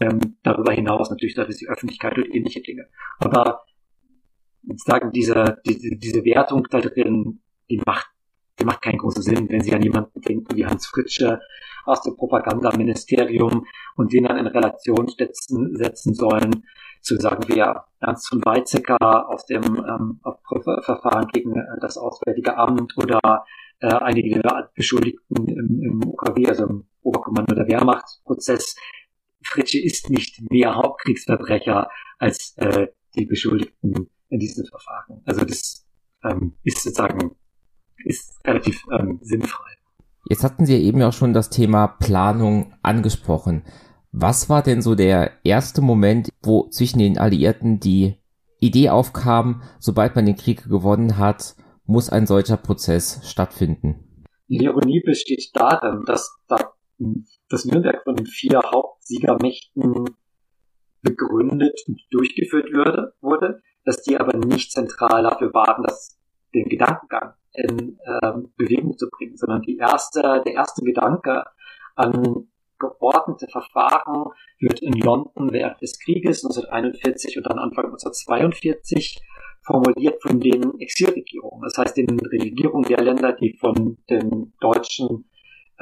Ähm, 0.00 0.38
darüber 0.42 0.72
hinaus 0.72 1.10
natürlich 1.10 1.34
da 1.34 1.42
ist 1.42 1.60
die 1.60 1.68
Öffentlichkeit 1.68 2.16
und 2.16 2.34
ähnliche 2.34 2.60
Dinge. 2.60 2.88
Aber 3.18 3.64
sagen 4.76 5.10
diese, 5.12 5.58
diese, 5.66 5.96
diese 5.96 6.24
Wertung 6.24 6.66
da 6.70 6.80
drin, 6.80 7.42
die 7.70 7.80
macht, 7.84 8.08
die 8.60 8.64
macht 8.64 8.82
keinen 8.82 8.98
großen 8.98 9.22
Sinn, 9.22 9.48
wenn 9.48 9.62
Sie 9.62 9.74
an 9.74 9.82
jemanden 9.82 10.20
denken 10.20 10.56
wie 10.56 10.66
Hans 10.66 10.86
Fritsche 10.86 11.40
aus 11.84 12.02
dem 12.02 12.16
Propagandaministerium 12.16 13.66
und 13.96 14.12
den 14.12 14.24
dann 14.24 14.38
in 14.38 14.46
Relation 14.46 15.08
setzen, 15.08 15.74
setzen 15.76 16.14
sollen 16.14 16.64
zu 17.02 17.16
sagen 17.16 17.48
wir 17.48 17.84
Ernst 18.00 18.28
von 18.28 18.44
Weizsäcker 18.44 19.28
aus 19.28 19.44
dem 19.46 19.62
ähm, 19.62 20.20
Verfahren 20.82 21.26
gegen 21.28 21.56
äh, 21.56 21.64
das 21.80 21.98
Auswärtige 21.98 22.56
Amt 22.56 22.96
oder 22.96 23.44
äh, 23.80 23.86
einige 23.88 24.40
der 24.40 24.70
Beschuldigten 24.74 25.48
im, 25.48 25.82
im 25.82 26.08
OKW, 26.08 26.46
also 26.48 26.66
im 26.66 26.86
Oberkommando 27.02 27.54
der 27.54 27.66
Wehrmachtsprozess. 27.68 28.76
Fritsche 29.44 29.80
ist 29.80 30.08
nicht 30.08 30.40
mehr 30.50 30.74
Hauptkriegsverbrecher 30.74 31.88
als 32.18 32.54
äh, 32.56 32.88
die 33.16 33.26
Beschuldigten 33.26 34.08
in 34.28 34.38
diesen 34.38 34.64
Verfahren. 34.66 35.20
Also 35.24 35.44
das 35.44 35.86
ähm, 36.24 36.56
ist 36.62 36.82
sozusagen 36.82 37.36
ist 38.04 38.40
relativ 38.44 38.84
ähm, 38.98 39.18
sinnfrei. 39.22 39.70
Jetzt 40.28 40.44
hatten 40.44 40.66
Sie 40.66 40.74
ja 40.74 40.80
eben 40.80 41.02
auch 41.02 41.12
schon 41.12 41.32
das 41.32 41.50
Thema 41.50 41.86
Planung 41.86 42.74
angesprochen. 42.82 43.64
Was 44.12 44.48
war 44.48 44.62
denn 44.62 44.82
so 44.82 44.94
der 44.94 45.32
erste 45.44 45.80
Moment, 45.80 46.30
wo 46.42 46.68
zwischen 46.68 46.98
den 46.98 47.18
Alliierten 47.18 47.80
die 47.80 48.16
Idee 48.60 48.90
aufkam, 48.90 49.62
sobald 49.78 50.14
man 50.14 50.26
den 50.26 50.36
Krieg 50.36 50.68
gewonnen 50.68 51.18
hat, 51.18 51.56
muss 51.84 52.10
ein 52.10 52.26
solcher 52.26 52.56
Prozess 52.56 53.20
stattfinden? 53.28 54.24
Die 54.48 54.64
Ironie 54.64 55.02
besteht 55.04 55.50
darin, 55.54 56.04
dass 56.06 56.36
das 57.48 57.64
Nürnberg 57.64 58.02
von 58.04 58.16
den 58.16 58.26
vier 58.26 58.60
Hauptsiegermächten 58.64 60.04
begründet 61.02 61.80
und 61.88 62.00
durchgeführt 62.10 62.72
würde, 62.72 63.14
wurde, 63.20 63.62
dass 63.84 64.02
die 64.02 64.18
aber 64.18 64.36
nicht 64.36 64.72
zentral 64.72 65.22
dafür 65.22 65.52
waren, 65.52 65.82
dass 65.82 66.18
den 66.54 66.68
Gedankengang 66.68 67.34
in 67.54 67.98
ähm, 68.22 68.52
Bewegung 68.56 68.96
zu 68.96 69.08
bringen, 69.10 69.36
sondern 69.36 69.62
die 69.62 69.76
erste, 69.76 70.42
der 70.44 70.54
erste 70.54 70.82
Gedanke 70.84 71.44
an 71.96 72.48
geordnete 72.78 73.46
Verfahren 73.48 74.32
wird 74.58 74.80
in 74.80 74.94
London 74.94 75.52
während 75.52 75.80
des 75.80 75.98
Krieges 76.00 76.44
1941 76.44 77.36
und 77.36 77.46
dann 77.46 77.58
Anfang 77.58 77.86
1942 77.86 79.20
formuliert 79.64 80.20
von 80.20 80.40
den 80.40 80.80
Exilregierungen, 80.80 81.62
das 81.62 81.78
heißt 81.78 81.96
den 81.96 82.18
Regierungen 82.18 82.88
der 82.88 83.02
Länder, 83.02 83.32
die 83.32 83.56
von 83.60 83.98
den 84.10 84.52
deutschen 84.60 85.30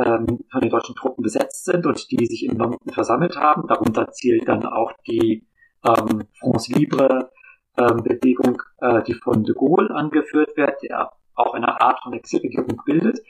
ähm, 0.05 0.41
von 0.51 0.61
den 0.61 0.71
deutschen 0.71 0.95
Truppen 0.95 1.23
besetzt 1.23 1.65
sind 1.65 1.87
und 1.87 2.11
die 2.11 2.27
sich 2.27 2.45
in 2.45 2.57
London 2.57 2.93
versammelt 2.93 3.37
haben. 3.37 3.67
Darunter 3.67 4.11
zielt 4.11 4.49
dann 4.49 4.65
auch 4.67 4.93
die 5.07 5.47
ähm, 5.85 6.25
France 6.39 6.73
Libre 6.73 7.31
ähm, 7.79 8.03
Bewegung, 8.03 8.63
äh, 8.81 9.03
die 9.03 9.15
von 9.15 9.45
de 9.45 9.55
Gaulle 9.55 9.95
angeführt 9.95 10.57
wird, 10.57 10.83
der 10.83 11.13
auch 11.35 11.55
eine 11.55 11.81
Art 11.81 12.01
von 12.03 12.13
Exilregierung 12.13 12.83
bildet. 12.85 13.21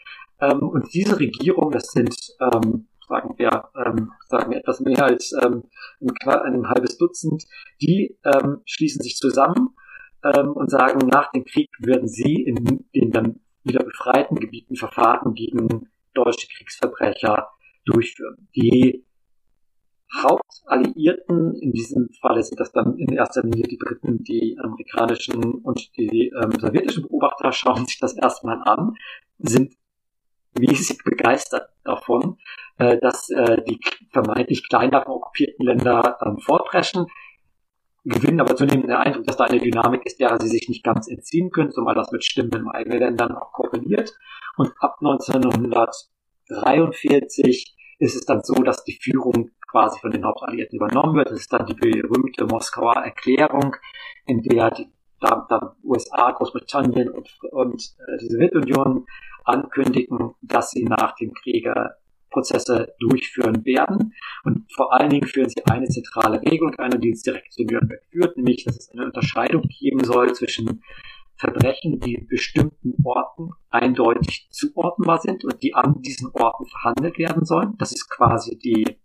Ähm, 0.41 0.61
und 0.61 0.93
diese 0.93 1.19
Regierung, 1.19 1.71
das 1.71 1.89
sind 1.93 2.15
ähm, 2.41 2.89
sagen 3.11 3.35
wir, 3.37 3.69
ähm, 3.85 4.13
sagen 4.29 4.51
wir 4.51 4.59
etwas 4.59 4.81
mehr 4.81 5.05
als 5.05 5.33
ähm, 5.43 5.65
ein, 6.01 6.55
ein 6.55 6.69
halbes 6.69 6.97
Dutzend, 6.97 7.45
die 7.83 8.17
ähm, 8.25 8.63
schließen 8.65 9.03
sich 9.03 9.17
zusammen 9.17 9.75
ähm, 10.25 10.53
und 10.53 10.71
sagen, 10.71 11.07
nach 11.09 11.31
dem 11.33 11.45
Krieg 11.45 11.69
würden 11.81 12.09
sie 12.09 12.35
in 12.43 12.87
den 12.95 13.11
dann 13.11 13.41
wieder 13.65 13.85
befreiten 13.85 14.37
Gebieten 14.37 14.77
Verfahren 14.77 15.35
gegen 15.35 15.89
deutsche 16.15 16.49
Kriegsverbrecher 16.49 17.49
durchführen. 17.85 18.49
Die 18.55 19.05
Hauptalliierten, 20.23 21.55
in 21.55 21.73
diesem 21.73 22.09
Falle 22.21 22.43
sind 22.43 22.59
das 22.59 22.73
dann 22.73 22.99
in 22.99 23.13
erster 23.13 23.43
Linie 23.43 23.69
die 23.69 23.77
Briten, 23.77 24.25
die 24.25 24.59
amerikanischen 24.61 25.55
und 25.55 25.97
die 25.97 26.33
ähm, 26.35 26.53
sowjetischen 26.59 27.05
Beobachter, 27.05 27.53
schauen 27.53 27.87
sich 27.87 27.99
das 27.99 28.17
erstmal 28.17 28.61
an, 28.65 28.97
sind 29.39 29.75
riesig 30.59 31.05
begeistert 31.05 31.69
davon, 31.85 32.39
äh, 32.79 32.99
dass 32.99 33.31
äh, 33.31 33.63
die 33.63 33.79
vermeintlich 34.11 34.69
kleineren 34.69 35.07
okkupierten 35.07 35.65
Länder 35.65 36.19
ähm, 36.25 36.39
vorpreschen, 36.39 37.07
gewinnen 38.05 38.41
aber 38.41 38.57
zunehmend 38.57 38.85
den 38.85 38.93
Eindruck, 38.93 39.27
dass 39.27 39.37
da 39.37 39.45
eine 39.45 39.61
Dynamik 39.61 40.07
ist, 40.07 40.19
der 40.21 40.41
sie 40.41 40.49
sich 40.49 40.69
nicht 40.69 40.85
ganz 40.85 41.09
entziehen 41.09 41.51
können, 41.51 41.71
zumal 41.71 41.95
das 41.95 42.11
mit 42.13 42.25
Stimmen 42.25 42.53
in 42.53 42.69
eigenen 42.69 42.99
Ländern 42.99 43.33
auch 43.33 43.53
korreliert. 43.53 44.13
Und 44.57 44.73
ab 44.81 44.97
1943 45.01 47.77
ist 47.99 48.17
es 48.17 48.25
dann 48.25 48.43
so, 48.43 48.55
dass 48.55 48.85
die 48.85 48.99
Führung 49.01 49.51
quasi 49.71 50.01
von 50.01 50.11
den 50.11 50.25
Hauptalliierten 50.25 50.79
übernommen 50.79 51.17
wird. 51.17 51.31
Das 51.31 51.41
ist 51.41 51.53
dann 51.53 51.67
die 51.67 51.75
berühmte 51.75 52.47
Moskauer 52.47 52.97
Erklärung, 52.97 53.77
in 54.27 54.41
der 54.43 54.71
die 54.71 54.91
da, 55.21 55.47
da 55.49 55.77
USA, 55.85 56.33
Großbritannien 56.33 57.11
und, 57.11 57.29
und 57.53 57.95
äh, 57.99 58.17
die 58.19 58.29
Sowjetunion 58.29 59.07
ankündigen, 59.45 60.35
dass 60.41 60.71
sie 60.71 60.85
nach 60.85 61.15
dem 61.17 61.35
Kriege 61.35 61.91
Prozesse 62.31 62.95
durchführen 62.99 63.65
werden. 63.65 64.15
Und 64.45 64.71
vor 64.73 64.93
allen 64.93 65.11
Dingen 65.11 65.27
führen 65.27 65.49
sie 65.49 65.65
eine 65.67 65.89
zentrale 65.89 66.41
Regelung 66.41 66.75
ein, 66.77 67.01
die 67.01 67.11
uns 67.11 67.23
direkt 67.23 67.53
zu 67.53 67.65
Nürnberg 67.65 68.03
führt, 68.11 68.37
nämlich, 68.37 68.65
dass 68.65 68.79
es 68.79 68.91
eine 68.91 69.07
Unterscheidung 69.07 69.63
geben 69.63 70.05
soll 70.05 70.33
zwischen 70.35 70.83
Verbrechen, 71.37 72.01
die 72.01 72.19
bestimmten 72.29 72.95
Orten 73.03 73.51
eindeutig 73.71 74.49
zuordnenbar 74.51 75.21
sind 75.21 75.45
und 75.45 75.63
die 75.63 75.75
an 75.75 76.03
diesen 76.03 76.31
Orten 76.35 76.67
verhandelt 76.67 77.19
werden 77.19 77.45
sollen. 77.47 77.77
Das 77.79 77.93
ist 77.93 78.11
quasi 78.11 78.59
die, 78.59 78.99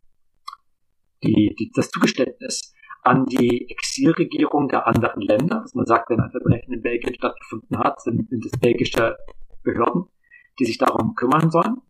die, 1.23 1.55
die, 1.57 1.71
das 1.73 1.89
Zugeständnis 1.89 2.73
an 3.03 3.25
die 3.25 3.69
Exilregierung 3.69 4.67
der 4.67 4.85
anderen 4.85 5.21
Länder. 5.21 5.61
Also 5.61 5.77
man 5.77 5.85
sagt, 5.85 6.09
wenn 6.09 6.19
ein 6.19 6.31
Verbrechen 6.31 6.73
in 6.73 6.81
Belgien 6.81 7.13
stattgefunden 7.13 7.77
hat, 7.77 8.01
sind, 8.01 8.29
sind 8.29 8.45
es 8.45 8.59
belgische 8.59 9.15
Behörden, 9.63 10.05
die 10.59 10.65
sich 10.65 10.77
darum 10.77 11.15
kümmern 11.15 11.49
sollen. 11.51 11.81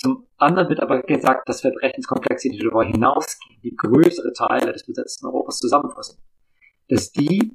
Zum 0.00 0.26
anderen 0.38 0.70
wird 0.70 0.80
aber 0.80 1.02
gesagt, 1.02 1.46
dass 1.46 1.60
Verbrechenskomplexe, 1.60 2.48
die 2.48 2.58
darüber 2.58 2.84
hinausgehen, 2.84 3.60
die 3.62 3.76
größere 3.76 4.32
Teile 4.32 4.72
des 4.72 4.86
besetzten 4.86 5.26
Europas 5.26 5.58
zusammenfassen, 5.58 6.22
dass 6.88 7.12
die 7.12 7.52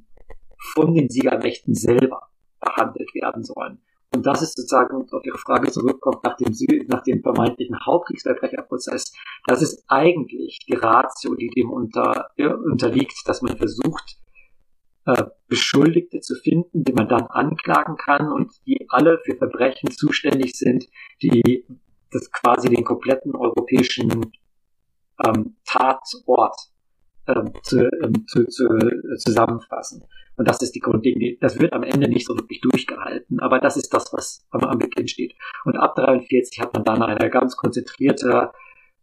von 0.74 0.94
den 0.94 1.08
Siegermächten 1.08 1.74
selber 1.74 2.28
behandelt 2.60 3.12
werden 3.14 3.42
sollen. 3.42 3.82
Und 4.14 4.24
das 4.24 4.42
ist 4.42 4.56
sozusagen, 4.56 5.08
auf 5.10 5.24
Ihre 5.24 5.38
Frage 5.38 5.72
zurückkommt, 5.72 6.22
nach 6.22 6.36
dem, 6.36 6.54
nach 6.86 7.02
dem 7.02 7.20
vermeintlichen 7.20 7.84
Hauptkriegsverbrecherprozess, 7.84 9.12
das 9.48 9.60
ist 9.60 9.82
eigentlich 9.88 10.60
die 10.68 10.74
Ratio, 10.74 11.34
die 11.34 11.48
dem 11.48 11.70
unter, 11.70 12.30
unterliegt, 12.38 13.16
dass 13.26 13.42
man 13.42 13.56
versucht, 13.56 14.18
äh, 15.06 15.24
Beschuldigte 15.48 16.20
zu 16.20 16.36
finden, 16.36 16.84
die 16.84 16.92
man 16.92 17.08
dann 17.08 17.26
anklagen 17.26 17.96
kann 17.96 18.30
und 18.30 18.52
die 18.66 18.86
alle 18.88 19.18
für 19.24 19.36
Verbrechen 19.36 19.90
zuständig 19.90 20.56
sind, 20.56 20.86
die 21.20 21.66
das 22.18 22.30
quasi 22.32 22.68
den 22.68 22.84
kompletten 22.84 23.34
europäischen 23.34 24.32
ähm, 25.24 25.56
Tatort 25.64 26.56
ähm, 27.28 27.52
zu, 27.62 27.88
ähm, 28.02 28.26
zu, 28.26 28.46
zu, 28.46 28.66
äh, 28.76 29.16
zusammenfassen. 29.16 30.04
Und 30.36 30.48
das 30.48 30.60
ist 30.62 30.74
die 30.74 30.80
Grundidee. 30.80 31.38
Das 31.40 31.58
wird 31.58 31.72
am 31.72 31.82
Ende 31.82 32.08
nicht 32.08 32.26
so 32.26 32.36
wirklich 32.36 32.60
durchgehalten, 32.60 33.40
aber 33.40 33.58
das 33.58 33.76
ist 33.76 33.92
das, 33.92 34.12
was 34.12 34.46
am, 34.50 34.64
am 34.64 34.78
Beginn 34.78 35.08
steht. 35.08 35.34
Und 35.64 35.76
ab 35.76 35.96
43 35.96 36.60
hat 36.60 36.74
man 36.74 36.84
dann 36.84 37.02
eine 37.02 37.30
ganz 37.30 37.56
konzentrierte, 37.56 38.52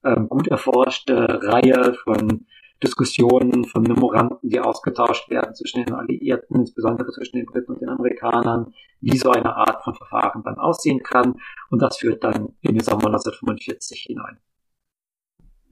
ähm, 0.04 0.30
gut 0.30 0.48
erforschte 0.48 1.42
Reihe 1.42 1.96
von 2.04 2.46
Diskussionen, 2.84 3.66
von 3.66 3.84
Memoranden, 3.84 4.50
die 4.50 4.60
ausgetauscht 4.60 5.30
werden 5.30 5.56
zwischen 5.56 5.86
den 5.86 5.94
Alliierten, 5.94 6.58
insbesondere 6.58 7.12
zwischen 7.12 7.38
den 7.38 7.46
Briten 7.46 7.74
und 7.74 7.82
den 7.82 7.90
Amerikanern, 7.90 8.74
wie 9.02 9.18
so 9.18 9.32
eine 9.32 9.56
Art 9.56 9.84
von 9.84 9.96
Verfahren 9.96 10.44
dann 10.44 10.58
aussehen 10.58 11.02
kann. 11.02 11.36
Und 11.70 11.82
das 11.82 11.98
führt 11.98 12.24
dann 12.24 12.54
in 12.62 12.76
den 12.76 12.84
Sommer 12.84 13.08
1945 13.08 14.02
hinein. 14.08 14.38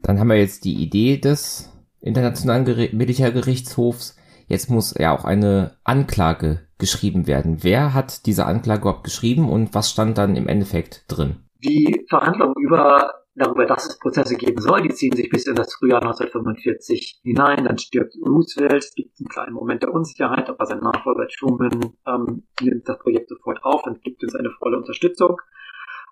Dann 0.01 0.19
haben 0.19 0.29
wir 0.29 0.37
jetzt 0.37 0.65
die 0.65 0.75
Idee 0.75 1.17
des 1.17 1.71
Internationalen 1.99 2.65
Ger 2.65 2.87
Militärgerichtshofs. 2.91 4.17
Jetzt 4.47 4.69
muss 4.69 4.95
ja 4.97 5.15
auch 5.15 5.23
eine 5.25 5.77
Anklage 5.83 6.67
geschrieben 6.77 7.27
werden. 7.27 7.59
Wer 7.61 7.93
hat 7.93 8.25
diese 8.25 8.45
Anklage 8.45 8.81
überhaupt 8.81 9.03
geschrieben 9.03 9.49
und 9.49 9.75
was 9.75 9.91
stand 9.91 10.17
dann 10.17 10.35
im 10.35 10.47
Endeffekt 10.47 11.05
drin? 11.07 11.43
Die 11.63 12.05
Verhandlungen 12.09 12.55
über 12.57 13.20
darüber, 13.35 13.65
dass 13.65 13.87
es 13.87 13.99
Prozesse 13.99 14.35
geben 14.35 14.61
soll. 14.61 14.81
Die 14.81 14.93
ziehen 14.93 15.15
sich 15.15 15.29
bis 15.29 15.47
in 15.47 15.55
das 15.55 15.73
Frühjahr 15.73 16.01
1945 16.01 17.21
hinein. 17.23 17.65
Dann 17.65 17.77
stirbt 17.77 18.15
Roosevelt. 18.25 18.83
Es 18.83 18.93
gibt 18.93 19.19
einen 19.19 19.29
kleinen 19.29 19.53
Moment 19.53 19.83
der 19.83 19.93
Unsicherheit, 19.93 20.49
aber 20.49 20.65
sein 20.65 20.79
Nachfolger 20.79 21.27
Truman 21.27 21.93
ähm, 22.07 22.43
nimmt 22.61 22.87
das 22.87 22.99
Projekt 22.99 23.29
sofort 23.29 23.63
auf 23.63 23.85
und 23.85 24.01
gibt 24.03 24.23
uns 24.23 24.35
eine 24.35 24.51
volle 24.51 24.77
Unterstützung. 24.77 25.37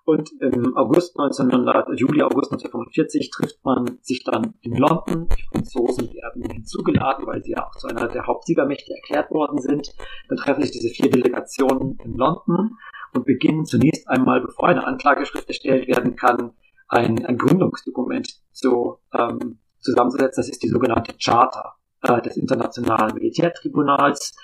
Und 0.04 0.30
im 0.40 0.76
August 0.76 1.18
1900, 1.18 1.88
Juli, 1.98 2.22
August 2.22 2.52
1945 2.52 3.30
trifft 3.30 3.64
man 3.64 3.98
sich 4.00 4.24
dann 4.24 4.54
in 4.62 4.72
London. 4.76 5.28
Die 5.28 5.42
Franzosen 5.52 6.12
werden 6.14 6.42
hinzugeladen, 6.50 7.26
weil 7.26 7.42
sie 7.44 7.52
ja 7.52 7.66
auch 7.66 7.76
zu 7.76 7.86
einer 7.86 8.08
der 8.08 8.26
Hauptsiegermächte 8.26 8.94
erklärt 8.94 9.30
worden 9.30 9.60
sind. 9.60 9.94
Dann 10.28 10.38
treffen 10.38 10.62
sich 10.62 10.72
diese 10.72 10.88
vier 10.88 11.10
Delegationen 11.10 11.98
in 12.02 12.14
London 12.14 12.78
und 13.12 13.26
beginnen 13.26 13.66
zunächst 13.66 14.08
einmal, 14.08 14.40
bevor 14.40 14.68
eine 14.68 14.86
Anklageschrift 14.86 15.48
erstellt 15.48 15.86
werden 15.86 16.16
kann, 16.16 16.52
ein, 16.90 17.24
ein 17.24 17.38
Gründungsdokument 17.38 18.28
zu, 18.52 18.98
ähm, 19.14 19.60
zusammenzusetzen. 19.78 20.42
Das 20.42 20.48
ist 20.48 20.62
die 20.62 20.68
sogenannte 20.68 21.14
Charta 21.22 21.76
äh, 22.02 22.20
des 22.20 22.36
Internationalen 22.36 23.14
Militärtribunals, 23.14 24.34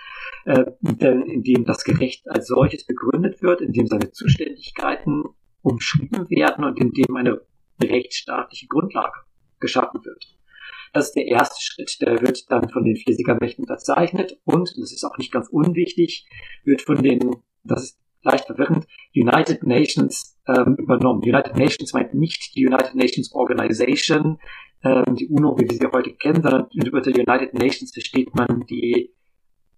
äh, 0.44 0.64
in 1.00 1.42
dem 1.42 1.64
das 1.64 1.84
Gericht 1.84 2.28
als 2.30 2.46
solches 2.46 2.86
begründet 2.86 3.42
wird, 3.42 3.60
in 3.60 3.72
dem 3.72 3.86
seine 3.86 4.12
Zuständigkeiten 4.12 5.24
umschrieben 5.62 6.30
werden 6.30 6.64
und 6.64 6.78
in 6.78 6.92
dem 6.92 7.16
eine 7.16 7.40
rechtsstaatliche 7.82 8.68
Grundlage 8.68 9.18
geschaffen 9.58 10.04
wird. 10.04 10.36
Das 10.92 11.08
ist 11.08 11.16
der 11.16 11.26
erste 11.26 11.60
Schritt. 11.60 12.00
Der 12.00 12.22
wird 12.22 12.50
dann 12.50 12.70
von 12.70 12.84
den 12.84 12.96
vier 12.96 13.16
unterzeichnet 13.58 14.38
und, 14.44 14.72
das 14.80 14.92
ist 14.92 15.04
auch 15.04 15.18
nicht 15.18 15.32
ganz 15.32 15.48
unwichtig, 15.48 16.28
wird 16.64 16.82
von 16.82 17.02
den, 17.02 17.36
das 17.64 17.82
ist 17.82 18.00
leicht 18.22 18.46
verwirrend, 18.46 18.86
United 19.14 19.64
Nations 19.64 20.35
ähm, 20.48 20.76
übernommen. 20.76 21.22
United 21.22 21.56
Nations 21.56 21.92
meint 21.92 22.14
nicht 22.14 22.54
die 22.54 22.66
United 22.66 22.94
Nations 22.94 23.32
Organization, 23.32 24.38
ähm, 24.84 25.16
die 25.16 25.28
UNO, 25.28 25.56
wie 25.58 25.68
wir 25.68 25.76
sie 25.76 25.92
heute 25.92 26.14
kennen, 26.14 26.42
sondern 26.42 26.68
über 26.72 27.00
die 27.00 27.14
United 27.14 27.54
Nations 27.54 27.92
versteht 27.92 28.34
man 28.34 28.64
die 28.68 29.14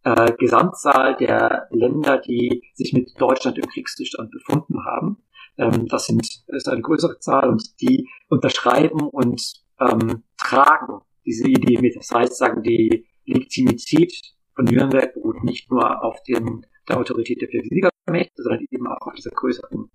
äh, 0.05 0.33
Gesamtzahl 0.39 1.17
der 1.17 1.69
Länder, 1.71 2.19
die 2.19 2.63
sich 2.75 2.93
mit 2.93 3.11
Deutschland 3.19 3.59
im 3.59 3.67
Kriegszustand 3.67 4.31
befunden 4.31 4.85
haben. 4.85 5.19
Ähm, 5.57 5.87
das 5.87 6.07
sind, 6.07 6.27
ist 6.47 6.69
eine 6.69 6.83
größere 6.83 7.19
Zahl 7.19 7.49
und 7.49 7.81
die 7.81 8.09
unterschreiben 8.29 9.01
und 9.01 9.41
ähm, 9.81 10.23
tragen 10.37 11.01
diese 11.25 11.49
Idee 11.49 11.79
mit. 11.81 11.97
Das 11.97 12.11
heißt, 12.11 12.37
sagen, 12.37 12.63
die 12.63 13.07
Legitimität 13.25 14.15
von 14.55 14.65
Nürnberg 14.65 15.15
beruht 15.15 15.45
nicht 15.45 15.71
nur 15.71 16.03
auf 16.03 16.23
den, 16.23 16.67
der 16.89 16.99
Autorität 16.99 17.41
der 17.41 17.49
vier 17.49 17.63
Siegermächte, 17.63 18.43
sondern 18.43 18.65
eben 18.71 18.87
auch 18.87 19.07
auf 19.07 19.15
dieser 19.15 19.31
größeren 19.31 19.91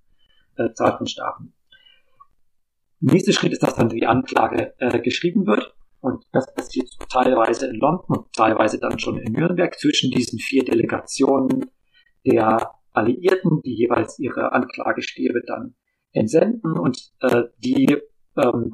äh, 0.57 0.73
Zahl 0.73 0.97
von 0.97 1.07
Staaten. 1.07 1.53
Nächster 2.99 3.33
Schritt 3.33 3.51
ist, 3.51 3.63
dass 3.63 3.75
dann 3.75 3.89
die 3.89 4.05
Anklage 4.05 4.73
äh, 4.77 4.99
geschrieben 4.99 5.45
wird. 5.45 5.75
Und 5.99 6.25
das 6.31 6.53
passiert 6.53 6.89
teilweise 7.09 7.67
in 7.67 7.75
London 7.75 8.17
und 8.17 8.33
teilweise 8.33 8.79
dann 8.79 8.99
schon 8.99 9.17
in 9.17 9.31
Nürnberg 9.31 9.77
zwischen 9.79 10.11
diesen 10.11 10.39
vier 10.39 10.65
Delegationen 10.65 11.71
der 12.25 12.71
Alliierten, 12.91 13.61
die 13.61 13.75
jeweils 13.75 14.19
ihre 14.19 14.51
Anklagestäbe 14.51 15.41
dann 15.45 15.75
entsenden 16.11 16.77
und 16.77 17.11
äh, 17.21 17.43
die 17.57 17.97
ähm, 18.37 18.71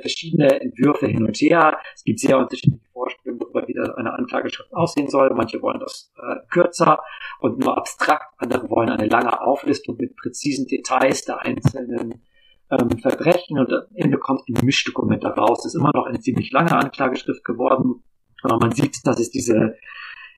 verschiedene 0.00 0.60
Entwürfe 0.60 1.06
hin 1.06 1.24
und 1.24 1.36
her. 1.36 1.78
Es 1.94 2.04
gibt 2.04 2.20
sehr 2.20 2.38
unterschiedliche 2.38 2.84
Vorstellungen 2.92 3.40
darüber, 3.40 3.66
wie 3.66 3.78
eine 3.78 4.12
Anklageschrift 4.12 4.72
aussehen 4.72 5.08
soll. 5.08 5.30
Manche 5.34 5.62
wollen 5.62 5.80
das 5.80 6.12
äh, 6.16 6.36
kürzer 6.50 7.00
und 7.40 7.58
nur 7.58 7.76
abstrakt. 7.76 8.34
Andere 8.38 8.68
wollen 8.68 8.90
eine 8.90 9.06
lange 9.06 9.40
Auflistung 9.40 9.96
mit 9.96 10.16
präzisen 10.16 10.66
Details 10.66 11.24
der 11.24 11.40
einzelnen 11.40 12.22
ähm, 12.70 12.98
Verbrechen. 12.98 13.58
Und 13.58 13.72
am 13.72 13.86
Ende 13.94 14.18
kommt 14.18 14.42
ein 14.48 14.64
Mischdokument 14.64 15.24
daraus. 15.24 15.60
Es 15.60 15.74
ist 15.74 15.80
immer 15.80 15.92
noch 15.94 16.06
eine 16.06 16.20
ziemlich 16.20 16.52
lange 16.52 16.72
Anklageschrift 16.72 17.44
geworden. 17.44 18.02
Aber 18.42 18.58
man 18.58 18.72
sieht, 18.72 19.06
dass 19.06 19.20
es 19.20 19.30
diese 19.30 19.76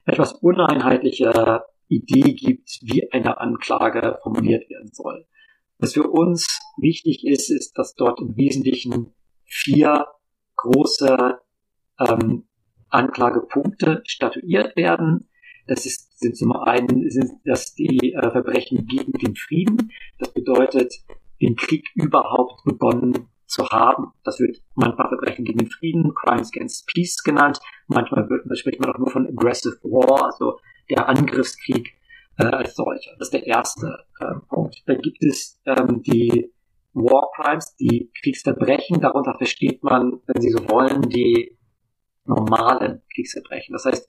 etwas 0.05 0.33
uneinheitliche 0.35 1.65
Idee 1.89 2.33
gibt, 2.33 2.79
wie 2.83 3.13
eine 3.13 3.39
Anklage 3.39 4.19
formuliert 4.23 4.69
werden 4.71 4.91
soll. 4.93 5.27
Was 5.83 5.95
für 5.95 6.09
uns 6.09 6.61
wichtig 6.77 7.27
ist, 7.27 7.51
ist, 7.51 7.77
dass 7.77 7.97
dort 7.97 8.21
im 8.21 8.37
Wesentlichen 8.37 9.15
vier 9.45 10.07
große 10.55 11.41
ähm, 11.99 12.45
Anklagepunkte 12.89 14.01
statuiert 14.07 14.77
werden. 14.77 15.29
Das 15.67 15.85
ist, 15.85 16.21
sind 16.21 16.37
zum 16.37 16.53
einen 16.53 17.11
sind 17.11 17.33
das 17.45 17.75
die 17.75 18.13
äh, 18.13 18.31
Verbrechen 18.31 18.87
gegen 18.87 19.11
den 19.15 19.35
Frieden. 19.35 19.91
Das 20.21 20.33
bedeutet, 20.33 20.95
den 21.41 21.57
Krieg 21.57 21.85
überhaupt 21.97 22.63
begonnen 22.65 23.27
zu 23.47 23.69
haben. 23.71 24.13
Das 24.23 24.39
wird 24.39 24.63
manchmal 24.77 25.09
Verbrechen 25.09 25.45
gegen 25.45 25.59
den 25.59 25.71
Frieden, 25.71 26.15
Crimes 26.15 26.53
against 26.55 26.87
Peace 26.87 27.25
genannt. 27.25 27.59
Manchmal 27.89 28.31
wird, 28.31 28.57
spricht 28.57 28.79
man 28.79 28.93
auch 28.93 28.99
nur 28.99 29.11
von 29.11 29.27
Aggressive 29.27 29.81
War, 29.83 30.27
also 30.27 30.61
der 30.89 31.09
Angriffskrieg 31.09 31.95
äh, 32.43 32.57
als 32.57 32.75
solcher. 32.75 33.13
Das 33.19 33.29
ist 33.29 33.35
der 33.35 33.47
erste 33.47 34.05
äh, 34.21 34.35
Punkt. 34.49 34.83
Dann 34.87 34.99
gibt 34.99 35.23
es 35.23 35.61
ähm, 35.67 36.03
die 36.03 36.53
War 36.93 37.31
Crimes, 37.35 37.75
die 37.77 38.11
Kriegsverbrechen. 38.21 39.01
Darunter 39.01 39.35
versteht 39.37 39.83
man, 39.83 40.21
wenn 40.27 40.43
Sie 40.43 40.51
so 40.51 40.69
wollen, 40.69 41.09
die 41.09 41.57
normalen 42.25 43.03
Kriegsverbrechen. 43.15 43.73
Das 43.73 43.85
heißt, 43.85 44.09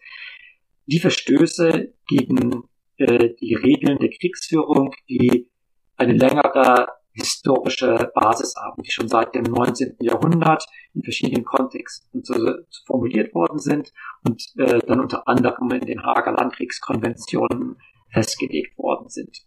die 0.85 0.99
Verstöße 0.99 1.93
gegen 2.07 2.63
äh, 2.97 3.33
die 3.39 3.55
Regeln 3.55 3.99
der 3.99 4.09
Kriegsführung, 4.09 4.93
die 5.09 5.49
eine 5.95 6.13
längere 6.13 6.87
historische 7.13 8.11
Basis 8.15 8.55
haben, 8.55 8.81
die 8.81 8.91
schon 8.91 9.07
seit 9.07 9.35
dem 9.35 9.43
19. 9.43 9.97
Jahrhundert 9.99 10.65
in 10.93 11.03
verschiedenen 11.03 11.45
Kontexten 11.45 12.23
zu, 12.23 12.33
zu 12.33 12.85
formuliert 12.85 13.33
worden 13.35 13.59
sind 13.59 13.93
und 14.23 14.41
äh, 14.57 14.79
dann 14.79 14.99
unter 14.99 15.27
anderem 15.27 15.69
in 15.71 15.85
den 15.85 16.03
Hager 16.03 16.31
Landkriegskonventionen 16.31 17.77
festgelegt 18.13 18.77
worden 18.77 19.09
sind. 19.09 19.45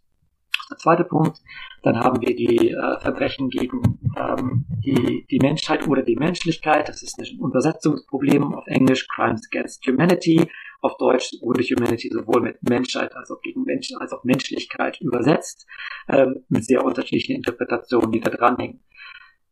Der 0.68 0.78
zweite 0.78 1.04
Punkt, 1.04 1.38
dann 1.82 2.00
haben 2.00 2.20
wir 2.20 2.34
die 2.34 2.70
äh, 2.70 3.00
Verbrechen 3.00 3.50
gegen 3.50 4.00
ähm, 4.16 4.66
die, 4.84 5.24
die 5.30 5.38
Menschheit 5.38 5.86
oder 5.86 6.02
die 6.02 6.16
Menschlichkeit. 6.16 6.88
Das 6.88 7.02
ist 7.02 7.20
ein 7.20 7.38
Übersetzungsproblem 7.38 8.52
auf 8.52 8.66
Englisch, 8.66 9.06
Crimes 9.06 9.48
Against 9.52 9.86
Humanity, 9.86 10.50
auf 10.80 10.96
Deutsch 10.98 11.32
wurde 11.40 11.62
Humanity 11.62 12.10
sowohl 12.12 12.42
mit 12.42 12.62
Menschheit 12.62 13.14
als 13.14 13.30
auch 13.30 13.40
gegen 13.40 13.62
Mensch, 13.62 13.90
als 13.98 14.12
auch 14.12 14.24
Menschlichkeit 14.24 15.00
übersetzt, 15.00 15.66
ähm, 16.08 16.44
mit 16.48 16.64
sehr 16.64 16.84
unterschiedlichen 16.84 17.36
Interpretationen, 17.36 18.10
die 18.12 18.20
da 18.20 18.30
dranhängen. 18.30 18.84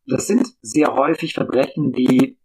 Das 0.06 0.26
sind 0.26 0.47
sehr 0.62 0.94
häufig 0.94 1.35
Verbrechen, 1.35 1.92
die 1.92 2.38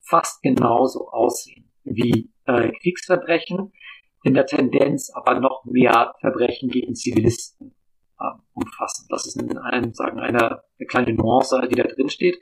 fast 0.00 0.42
genauso 0.42 1.08
aussehen 1.10 1.70
wie 1.84 2.32
äh, 2.44 2.70
Kriegsverbrechen, 2.80 3.72
in 4.22 4.34
der 4.34 4.46
Tendenz 4.46 5.10
aber 5.14 5.40
noch 5.40 5.64
mehr 5.64 6.14
Verbrechen 6.20 6.68
gegen 6.68 6.94
Zivilisten 6.94 7.74
äh, 8.18 8.24
umfassen. 8.52 9.06
Das 9.08 9.26
ist 9.26 9.40
ein, 9.40 9.56
ein, 9.58 9.94
sagen, 9.94 10.20
eine, 10.20 10.62
eine 10.78 10.86
kleine 10.86 11.14
Nuance, 11.14 11.60
die 11.70 11.76
da 11.76 11.84
drin 11.84 12.08
steht. 12.08 12.38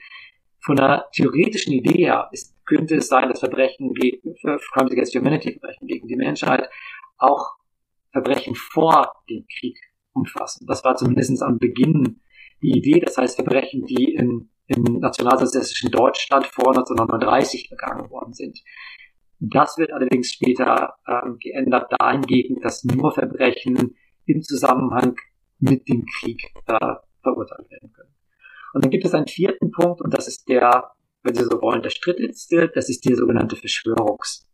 Von 0.60 0.76
der 0.76 1.08
theoretischen 1.12 1.72
Idee 1.72 2.04
her 2.04 2.28
ist, 2.32 2.56
könnte 2.66 2.96
es 2.96 3.08
sein, 3.08 3.28
dass 3.28 3.40
Verbrechen 3.40 3.94
gegen 3.94 4.34
Crimes 4.34 4.92
Against 4.92 5.14
Humanity, 5.14 5.52
Verbrechen 5.52 5.86
gegen 5.86 6.08
die 6.08 6.16
Menschheit, 6.16 6.68
auch 7.16 7.56
Verbrechen 8.12 8.54
vor 8.54 9.12
dem 9.30 9.46
Krieg 9.46 9.78
umfassen. 10.12 10.66
Das 10.66 10.84
war 10.84 10.96
zumindest 10.96 11.42
am 11.42 11.58
Beginn 11.58 12.20
die 12.60 12.76
Idee. 12.76 13.00
Das 13.00 13.16
heißt, 13.16 13.36
Verbrechen, 13.36 13.84
die 13.86 14.14
in, 14.14 14.50
im 14.66 14.82
nationalsozialistischen 15.00 15.90
Deutschland 15.90 16.46
vor 16.46 16.68
1939 16.68 17.70
begangen 17.70 18.10
worden 18.10 18.32
sind. 18.32 18.58
Das 19.40 19.78
wird 19.78 19.92
allerdings 19.92 20.32
später 20.32 20.96
ähm, 21.06 21.38
geändert 21.38 21.92
dahingehend, 21.98 22.64
dass 22.64 22.84
nur 22.84 23.12
Verbrechen 23.12 23.96
im 24.26 24.42
Zusammenhang 24.42 25.16
mit 25.58 25.88
dem 25.88 26.04
Krieg 26.06 26.52
äh, 26.66 26.94
verurteilt 27.22 27.70
werden 27.70 27.92
können. 27.92 28.14
Und 28.74 28.84
dann 28.84 28.90
gibt 28.90 29.04
es 29.04 29.14
einen 29.14 29.28
vierten 29.28 29.70
Punkt 29.70 30.00
und 30.00 30.12
das 30.12 30.26
ist 30.28 30.48
der, 30.48 30.92
wenn 31.22 31.34
Sie 31.34 31.44
so 31.44 31.62
wollen, 31.62 31.82
der 31.82 31.90
strittigste, 31.90 32.68
das 32.68 32.88
ist 32.88 33.04
die 33.04 33.14
sogenannte 33.14 33.56
Verschwörungsvorwurf. 33.56 34.46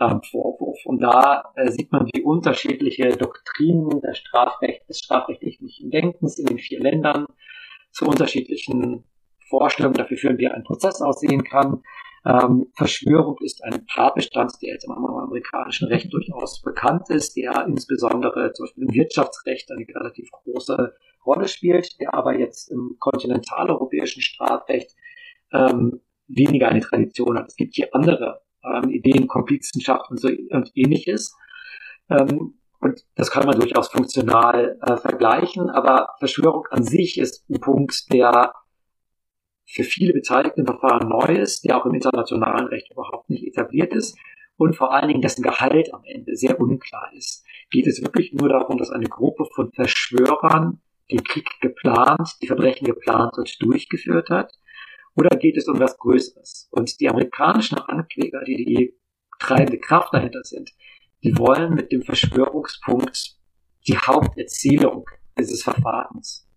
Ähm, 0.00 0.90
und 0.90 1.00
da 1.02 1.52
äh, 1.56 1.70
sieht 1.70 1.92
man, 1.92 2.08
wie 2.12 2.22
unterschiedliche 2.22 3.16
Doktrinen 3.16 4.00
der 4.00 4.14
Strafrecht, 4.14 4.88
des 4.88 5.00
strafrechtlichen 5.00 5.90
Denkens 5.90 6.38
in 6.38 6.46
den 6.46 6.58
vier 6.58 6.80
Ländern 6.80 7.26
zu 7.90 8.06
unterschiedlichen 8.06 9.04
Vorstellungen 9.48 9.96
dafür 9.96 10.16
führen, 10.16 10.38
wie 10.38 10.48
ein 10.48 10.62
Prozess 10.62 11.02
aussehen 11.02 11.42
kann. 11.42 11.82
Ähm, 12.24 12.66
Verschwörung 12.74 13.38
ist 13.40 13.64
ein 13.64 13.86
Tatbestand, 13.86 14.52
der 14.62 14.74
jetzt 14.74 14.84
im 14.84 14.92
amerikanischen 14.92 15.88
Recht 15.88 16.12
durchaus 16.12 16.60
bekannt 16.60 17.08
ist, 17.08 17.36
der 17.36 17.64
insbesondere 17.66 18.52
zum 18.52 18.66
Beispiel 18.66 18.84
im 18.84 18.94
Wirtschaftsrecht 18.94 19.70
eine 19.70 19.86
relativ 19.88 20.30
große 20.30 20.94
Rolle 21.24 21.48
spielt, 21.48 21.98
der 22.00 22.12
aber 22.14 22.38
jetzt 22.38 22.70
im 22.70 22.96
kontinentaleuropäischen 22.98 24.22
Strafrecht 24.22 24.94
ähm, 25.52 26.00
weniger 26.28 26.68
eine 26.68 26.80
Tradition 26.80 27.38
hat. 27.38 27.48
Es 27.48 27.56
gibt 27.56 27.74
hier 27.74 27.88
andere 27.92 28.42
ähm, 28.64 28.90
Ideen, 28.90 29.26
Komplizenschaft 29.26 30.10
und 30.10 30.20
so 30.20 30.28
und 30.28 30.70
ähnliches. 30.74 31.34
Ähm, 32.10 32.54
und 32.80 33.04
das 33.14 33.30
kann 33.30 33.46
man 33.46 33.58
durchaus 33.58 33.88
funktional 33.88 34.78
äh, 34.82 34.96
vergleichen, 34.96 35.68
aber 35.70 36.08
Verschwörung 36.18 36.66
an 36.70 36.82
sich 36.82 37.18
ist 37.18 37.48
ein 37.50 37.60
Punkt, 37.60 38.10
der 38.12 38.54
für 39.72 39.84
viele 39.84 40.12
Beteiligte 40.12 40.60
im 40.60 40.66
Verfahren 40.66 41.08
neu 41.08 41.36
ist, 41.36 41.64
der 41.64 41.76
auch 41.76 41.86
im 41.86 41.94
internationalen 41.94 42.66
Recht 42.66 42.90
überhaupt 42.90 43.30
nicht 43.30 43.46
etabliert 43.46 43.92
ist 43.92 44.18
und 44.56 44.76
vor 44.76 44.92
allen 44.92 45.08
Dingen 45.08 45.22
dessen 45.22 45.42
Gehalt 45.42 45.94
am 45.94 46.02
Ende 46.04 46.36
sehr 46.36 46.60
unklar 46.60 47.10
ist. 47.16 47.44
Geht 47.70 47.86
es 47.86 48.02
wirklich 48.02 48.32
nur 48.32 48.48
darum, 48.48 48.78
dass 48.78 48.90
eine 48.90 49.08
Gruppe 49.08 49.46
von 49.54 49.72
Verschwörern 49.72 50.80
den 51.10 51.22
Krieg 51.22 51.48
geplant, 51.60 52.36
die 52.42 52.48
Verbrechen 52.48 52.86
geplant 52.86 53.38
und 53.38 53.62
durchgeführt 53.62 54.28
hat? 54.28 54.52
Oder 55.16 55.36
geht 55.36 55.56
es 55.56 55.68
um 55.68 55.78
was 55.78 55.96
Größeres? 55.98 56.68
Und 56.72 57.00
die 57.00 57.08
amerikanischen 57.08 57.78
Ankläger, 57.78 58.42
die 58.44 58.64
die 58.64 58.96
treibende 59.38 59.78
Kraft 59.78 60.12
dahinter 60.12 60.42
sind, 60.42 60.70
die 61.22 61.36
wollen 61.38 61.74
mit 61.74 61.92
dem 61.92 62.02
Verschwörungspunkt 62.02 63.36
die 63.86 63.96
Haupterzählung 63.96 65.08
dieses 65.38 65.62
Verfahrens 65.62 66.49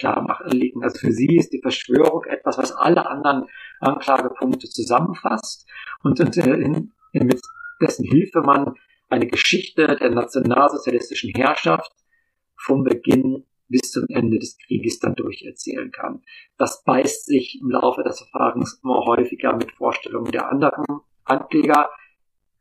klar 0.00 0.22
machen, 0.22 0.50
liegen. 0.50 0.82
Also 0.82 0.98
für 0.98 1.12
sie 1.12 1.36
ist 1.36 1.52
die 1.52 1.60
Verschwörung 1.60 2.24
etwas, 2.24 2.58
was 2.58 2.72
alle 2.72 3.06
anderen 3.06 3.46
Anklagepunkte 3.80 4.68
zusammenfasst 4.68 5.68
und 6.02 6.18
in, 6.18 6.90
in, 7.12 7.26
mit 7.26 7.40
dessen 7.80 8.04
Hilfe 8.04 8.40
man 8.40 8.74
eine 9.08 9.26
Geschichte 9.26 9.86
der 9.86 10.10
nationalsozialistischen 10.10 11.32
Herrschaft 11.34 11.92
vom 12.56 12.84
Beginn 12.84 13.44
bis 13.68 13.92
zum 13.92 14.04
Ende 14.08 14.38
des 14.38 14.58
Krieges 14.58 14.98
dann 14.98 15.14
durcherzählen 15.14 15.90
kann. 15.92 16.22
Das 16.58 16.82
beißt 16.84 17.26
sich 17.26 17.60
im 17.60 17.70
Laufe 17.70 18.02
des 18.02 18.18
Verfahrens 18.18 18.80
immer 18.82 19.04
häufiger 19.04 19.54
mit 19.54 19.72
Vorstellungen 19.72 20.32
der 20.32 20.50
anderen 20.50 20.84
Ankläger. 21.24 21.90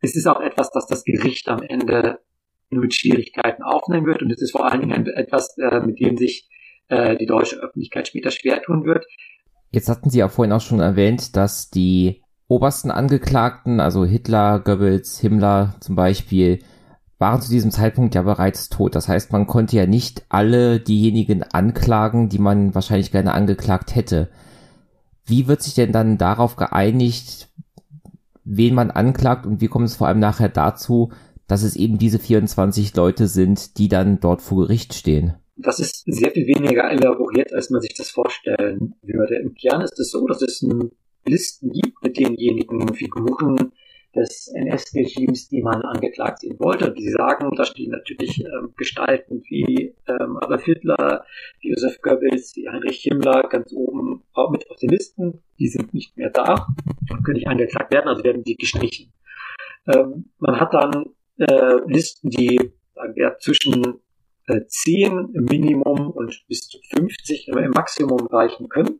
Es 0.01 0.15
ist 0.15 0.27
auch 0.27 0.39
etwas, 0.39 0.71
das 0.71 0.87
das 0.87 1.03
Gericht 1.03 1.49
am 1.49 1.61
Ende 1.63 2.19
nur 2.69 2.83
mit 2.83 2.93
Schwierigkeiten 2.93 3.63
aufnehmen 3.63 4.05
wird 4.05 4.21
und 4.21 4.31
es 4.31 4.41
ist 4.41 4.51
vor 4.51 4.65
allen 4.65 4.81
Dingen 4.81 5.07
etwas, 5.07 5.57
äh, 5.57 5.79
mit 5.79 5.99
dem 5.99 6.17
sich 6.17 6.47
äh, 6.89 7.15
die 7.17 7.25
deutsche 7.25 7.57
Öffentlichkeit 7.57 8.07
später 8.07 8.31
schwer 8.31 8.61
tun 8.61 8.85
wird. 8.85 9.05
Jetzt 9.71 9.89
hatten 9.89 10.09
Sie 10.09 10.19
ja 10.19 10.27
vorhin 10.27 10.53
auch 10.53 10.61
schon 10.61 10.79
erwähnt, 10.79 11.35
dass 11.35 11.69
die 11.69 12.21
obersten 12.47 12.91
Angeklagten, 12.91 13.79
also 13.79 14.05
Hitler, 14.05 14.59
Goebbels, 14.59 15.19
Himmler 15.19 15.75
zum 15.79 15.95
Beispiel, 15.95 16.59
waren 17.19 17.41
zu 17.41 17.51
diesem 17.51 17.69
Zeitpunkt 17.69 18.15
ja 18.15 18.23
bereits 18.23 18.69
tot. 18.69 18.95
Das 18.95 19.07
heißt, 19.07 19.31
man 19.31 19.45
konnte 19.45 19.75
ja 19.75 19.85
nicht 19.85 20.25
alle 20.29 20.79
diejenigen 20.79 21.43
anklagen, 21.43 22.29
die 22.29 22.39
man 22.39 22.73
wahrscheinlich 22.73 23.11
gerne 23.11 23.33
angeklagt 23.33 23.93
hätte. 23.93 24.29
Wie 25.25 25.47
wird 25.47 25.61
sich 25.61 25.75
denn 25.75 25.91
dann 25.91 26.17
darauf 26.17 26.55
geeinigt, 26.55 27.49
wen 28.43 28.73
man 28.73 28.89
anklagt 28.89 29.45
und 29.45 29.61
wie 29.61 29.67
kommt 29.67 29.85
es 29.85 29.97
vor 29.97 30.07
allem 30.07 30.19
nachher 30.19 30.49
dazu, 30.49 31.11
dass 31.45 31.61
es 31.61 31.75
eben 31.75 31.99
diese 31.99 32.19
24 32.19 32.95
Leute 32.95 33.27
sind, 33.27 33.77
die 33.77 33.89
dann 33.89 34.19
dort 34.19 34.41
vor 34.41 34.63
Gericht 34.63 34.95
stehen? 34.95 35.35
Das 35.61 35.79
ist 35.79 36.03
sehr 36.05 36.31
viel 36.31 36.47
weniger 36.47 36.89
elaboriert, 36.89 37.53
als 37.53 37.69
man 37.69 37.81
sich 37.81 37.93
das 37.93 38.09
vorstellen 38.09 38.95
würde. 39.01 39.35
Im 39.35 39.53
Kern 39.53 39.81
ist 39.81 39.99
es 39.99 40.11
so, 40.11 40.25
dass 40.27 40.41
es 40.41 40.65
Listen 41.25 41.71
gibt 41.71 42.01
mit 42.03 42.17
denjenigen 42.17 42.93
Figuren, 42.93 43.71
des 44.15 44.47
NS-Regimes, 44.47 45.49
die 45.49 45.61
man 45.61 45.81
angeklagt 45.83 46.39
sehen 46.39 46.59
wollte. 46.59 46.89
Und 46.89 46.97
die 46.97 47.09
sagen, 47.09 47.51
da 47.55 47.65
stehen 47.65 47.91
natürlich 47.91 48.39
ähm, 48.43 48.73
Gestalten 48.75 49.43
wie 49.49 49.95
ähm, 50.07 50.37
Adolf 50.41 50.63
Hitler, 50.63 51.25
wie 51.61 51.69
Josef 51.69 52.01
Goebbels, 52.01 52.55
wie 52.55 52.67
Heinrich 52.67 53.01
Himmler 53.03 53.43
ganz 53.49 53.71
oben 53.73 54.23
mit 54.51 54.69
auf 54.69 54.77
den 54.77 54.89
Listen. 54.89 55.43
Die 55.59 55.67
sind 55.67 55.93
nicht 55.93 56.17
mehr 56.17 56.31
da 56.31 56.67
und 57.09 57.23
können 57.23 57.37
nicht 57.37 57.47
angeklagt 57.47 57.93
werden, 57.93 58.07
also 58.07 58.23
werden 58.23 58.43
die 58.43 58.55
gestrichen. 58.55 59.13
Ähm, 59.87 60.31
man 60.39 60.59
hat 60.59 60.73
dann 60.73 61.05
äh, 61.37 61.75
Listen, 61.85 62.29
die 62.29 62.59
sagen 62.95 63.15
wir, 63.15 63.37
zwischen 63.39 63.99
äh, 64.49 64.65
10 64.67 65.29
im 65.33 65.45
Minimum 65.45 66.11
und 66.11 66.43
bis 66.47 66.67
zu 66.67 66.79
50 66.95 67.47
im 67.49 67.71
Maximum 67.71 68.27
reichen 68.27 68.67
können. 68.69 68.99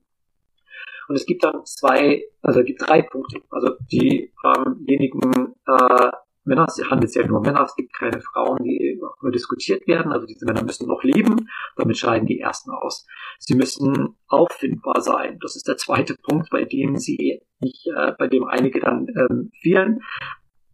Und 1.08 1.16
es 1.16 1.26
gibt 1.26 1.44
dann 1.44 1.66
zwei, 1.66 2.24
also 2.44 2.64
gibt 2.64 2.88
drei 2.88 3.02
Punkte. 3.02 3.42
Also 3.50 3.74
diejenigen 3.92 5.56
äh, 5.66 6.12
Männer, 6.44 6.66
es 6.68 6.90
handelt 6.90 7.12
sich 7.12 7.22
ja 7.22 7.28
nur 7.28 7.38
um 7.38 7.44
Männer, 7.44 7.64
es 7.64 7.76
gibt 7.76 7.94
keine 7.94 8.22
Frauen, 8.22 8.64
die 8.64 9.00
nur 9.22 9.32
diskutiert 9.32 9.88
werden. 9.88 10.12
Also 10.12 10.26
diese 10.26 10.46
Männer 10.46 10.64
müssen 10.64 10.88
noch 10.88 11.04
leben, 11.04 11.50
damit 11.76 11.98
scheiden 11.98 12.28
die 12.28 12.40
ersten 12.40 12.72
aus. 12.72 13.08
Sie 13.40 13.56
müssen 13.56 14.16
auffindbar 14.28 15.02
sein. 15.02 15.40
Das 15.42 15.56
ist 15.56 15.68
der 15.68 15.78
zweite 15.78 16.16
Punkt, 16.16 16.50
bei 16.50 16.66
dem 16.66 16.98
sie 16.98 17.42
nicht, 17.60 17.88
äh, 17.88 18.14
bei 18.18 18.28
dem 18.28 18.46
einige 18.46 18.80
dann 18.80 19.08
ähm, 19.08 19.52
fehlen. 19.62 20.02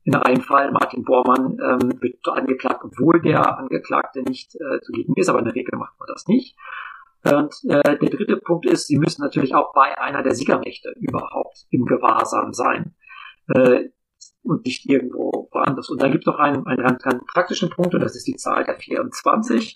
In 0.06 0.14
einem 0.14 0.42
Fall, 0.42 0.72
Martin 0.72 1.04
Bormann 1.04 1.58
ähm, 1.60 2.00
wird 2.00 2.18
angeklagt, 2.28 2.84
obwohl 2.84 3.20
der 3.22 3.58
Angeklagte 3.58 4.22
nicht 4.22 4.56
äh, 4.56 4.80
zugegen 4.82 5.16
ist, 5.16 5.30
aber 5.30 5.40
in 5.40 5.46
der 5.46 5.56
Regel 5.56 5.80
macht 5.80 6.00
man 6.00 6.08
das 6.08 6.28
nicht. 6.28 6.56
Und 7.24 7.56
äh, 7.68 7.98
der 7.98 8.10
dritte 8.10 8.38
Punkt 8.38 8.68
ist, 8.68 8.86
sie 8.86 9.00
müssen 9.00 9.24
natürlich 9.24 9.56
auch 9.56 9.74
bei 9.74 9.98
einer 9.98 10.22
der 10.22 10.36
Siegermächte 10.36 10.94
überhaupt 11.00 11.66
im 11.72 11.86
Gewahrsam 11.86 12.54
sein 12.54 12.94
äh, 13.48 13.86
und 14.44 14.64
nicht 14.64 14.88
irgendwo 14.88 15.50
woanders. 15.52 15.90
Und 15.90 16.04
da 16.04 16.08
gibt 16.08 16.24
es 16.24 16.28
noch 16.28 16.38
einen, 16.38 16.68
einen 16.68 16.84
ganz, 16.84 17.02
ganz 17.02 17.24
praktischen 17.34 17.72
Punkt, 17.72 17.96
und 17.96 18.02
das 18.02 18.16
ist 18.16 18.28
die 18.28 18.36
Zahl 18.36 18.64
der 18.64 18.78
24, 18.78 19.76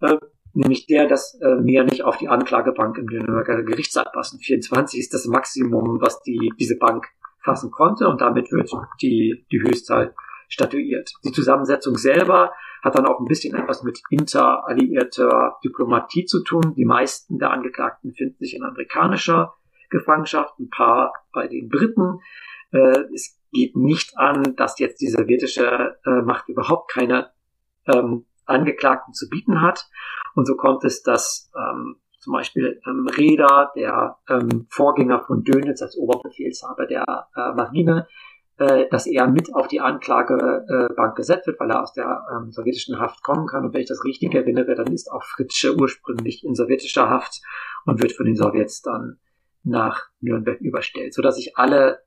äh, 0.00 0.16
nämlich 0.54 0.86
der, 0.86 1.08
dass 1.08 1.38
äh, 1.42 1.62
wir 1.62 1.84
nicht 1.84 2.04
auf 2.04 2.16
die 2.16 2.28
Anklagebank 2.28 2.96
im 2.96 3.04
Nürnberger 3.04 3.62
Gerichtssaal 3.64 4.08
passen. 4.14 4.40
24 4.40 4.98
ist 4.98 5.12
das 5.12 5.26
Maximum, 5.26 6.00
was 6.00 6.22
die, 6.22 6.52
diese 6.58 6.78
Bank 6.78 7.06
fassen 7.42 7.70
konnte, 7.70 8.08
und 8.08 8.20
damit 8.20 8.50
wird 8.52 8.70
die, 9.00 9.46
die 9.50 9.60
Höchstzahl 9.60 10.14
statuiert. 10.48 11.12
Die 11.24 11.32
Zusammensetzung 11.32 11.96
selber 11.96 12.52
hat 12.82 12.96
dann 12.96 13.06
auch 13.06 13.20
ein 13.20 13.26
bisschen 13.26 13.54
etwas 13.54 13.82
mit 13.82 14.00
interalliierter 14.10 15.56
Diplomatie 15.64 16.24
zu 16.24 16.42
tun. 16.42 16.74
Die 16.76 16.84
meisten 16.84 17.38
der 17.38 17.50
Angeklagten 17.50 18.14
finden 18.14 18.36
sich 18.38 18.54
in 18.54 18.62
amerikanischer 18.62 19.54
Gefangenschaft, 19.90 20.58
ein 20.58 20.70
paar 20.70 21.12
bei 21.32 21.48
den 21.48 21.68
Briten. 21.68 22.20
Äh, 22.72 23.04
es 23.14 23.38
geht 23.52 23.76
nicht 23.76 24.16
an, 24.16 24.54
dass 24.56 24.78
jetzt 24.78 25.00
die 25.00 25.08
sowjetische 25.08 25.98
äh, 26.04 26.22
Macht 26.22 26.48
überhaupt 26.48 26.90
keine 26.90 27.30
ähm, 27.86 28.26
Angeklagten 28.44 29.14
zu 29.14 29.28
bieten 29.28 29.60
hat. 29.60 29.88
Und 30.34 30.46
so 30.46 30.56
kommt 30.56 30.84
es, 30.84 31.02
dass 31.02 31.50
ähm, 31.56 31.96
zum 32.18 32.32
Beispiel 32.32 32.80
ähm, 32.86 33.06
Reda, 33.08 33.70
der 33.76 34.18
ähm, 34.28 34.66
Vorgänger 34.70 35.20
von 35.20 35.44
Dönitz 35.44 35.82
als 35.82 35.96
Oberbefehlshaber 35.96 36.86
der 36.86 37.04
äh, 37.36 37.52
Marine, 37.54 38.06
äh, 38.58 38.88
dass 38.90 39.06
er 39.06 39.28
mit 39.28 39.54
auf 39.54 39.68
die 39.68 39.80
Anklagebank 39.80 41.16
gesetzt 41.16 41.46
wird, 41.46 41.60
weil 41.60 41.70
er 41.70 41.82
aus 41.82 41.92
der 41.92 42.26
ähm, 42.32 42.50
sowjetischen 42.50 42.98
Haft 42.98 43.22
kommen 43.22 43.46
kann. 43.46 43.64
Und 43.64 43.72
wenn 43.72 43.82
ich 43.82 43.88
das 43.88 44.04
richtig 44.04 44.34
erinnere, 44.34 44.74
dann 44.74 44.92
ist 44.92 45.10
auch 45.10 45.22
Fritzsche 45.22 45.76
ursprünglich 45.76 46.44
in 46.44 46.54
sowjetischer 46.54 47.08
Haft 47.08 47.40
und 47.86 48.02
wird 48.02 48.12
von 48.12 48.26
den 48.26 48.36
Sowjets 48.36 48.82
dann 48.82 49.18
nach 49.62 50.08
Nürnberg 50.20 50.60
überstellt, 50.60 51.14
sodass 51.14 51.36
sich 51.36 51.56
alle 51.56 52.00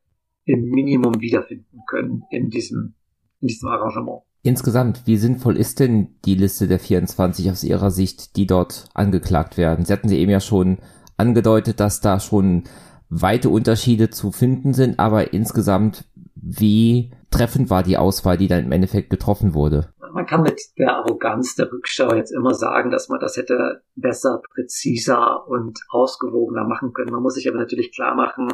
im 0.45 0.63
Minimum 0.63 1.21
wiederfinden 1.21 1.81
können 1.87 2.23
in 2.31 2.49
diesem, 2.49 2.95
in 3.39 3.47
diesem 3.47 3.69
Arrangement. 3.69 4.23
Insgesamt, 4.43 5.05
wie 5.05 5.17
sinnvoll 5.17 5.55
ist 5.55 5.79
denn 5.79 6.15
die 6.25 6.35
Liste 6.35 6.67
der 6.67 6.79
24 6.79 7.51
aus 7.51 7.63
Ihrer 7.63 7.91
Sicht, 7.91 8.35
die 8.35 8.47
dort 8.47 8.85
angeklagt 8.93 9.57
werden? 9.57 9.85
Sie 9.85 9.93
hatten 9.93 10.09
sie 10.09 10.17
eben 10.17 10.31
ja 10.31 10.39
schon 10.39 10.79
angedeutet, 11.15 11.79
dass 11.79 12.01
da 12.01 12.19
schon 12.19 12.63
weite 13.09 13.49
Unterschiede 13.49 14.09
zu 14.09 14.31
finden 14.31 14.73
sind, 14.73 14.97
aber 14.97 15.33
insgesamt 15.33 16.05
wie 16.35 17.11
treffend 17.29 17.69
war 17.69 17.83
die 17.83 17.97
Auswahl, 17.97 18.37
die 18.37 18.47
dann 18.47 18.65
im 18.65 18.71
Endeffekt 18.71 19.09
getroffen 19.09 19.53
wurde? 19.53 19.93
Man 20.13 20.25
kann 20.25 20.41
mit 20.41 20.59
der 20.77 20.97
Arroganz 20.97 21.55
der 21.55 21.71
Rückschau 21.71 22.13
jetzt 22.15 22.31
immer 22.31 22.53
sagen, 22.53 22.91
dass 22.91 23.07
man 23.09 23.19
das 23.19 23.37
hätte 23.37 23.83
besser, 23.95 24.41
präziser 24.53 25.47
und 25.47 25.79
ausgewogener 25.89 26.65
machen 26.65 26.93
können. 26.93 27.11
Man 27.11 27.21
muss 27.21 27.35
sich 27.35 27.47
aber 27.47 27.59
natürlich 27.59 27.93
klar 27.93 28.15
machen, 28.15 28.49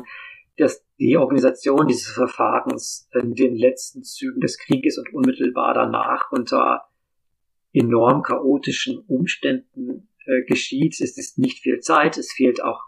dass 0.57 0.83
die 0.99 1.17
Organisation 1.17 1.87
dieses 1.87 2.07
Verfahrens 2.07 3.07
in 3.13 3.33
den 3.33 3.55
letzten 3.55 4.03
Zügen 4.03 4.41
des 4.41 4.57
Krieges 4.57 4.97
und 4.97 5.13
unmittelbar 5.13 5.73
danach 5.73 6.31
unter 6.31 6.83
enorm 7.73 8.23
chaotischen 8.23 8.99
Umständen 9.07 10.09
äh, 10.25 10.43
geschieht. 10.45 10.99
Es 10.99 11.17
ist 11.17 11.37
nicht 11.37 11.59
viel 11.59 11.79
Zeit, 11.79 12.17
es 12.17 12.33
fehlt 12.33 12.63
auch 12.63 12.81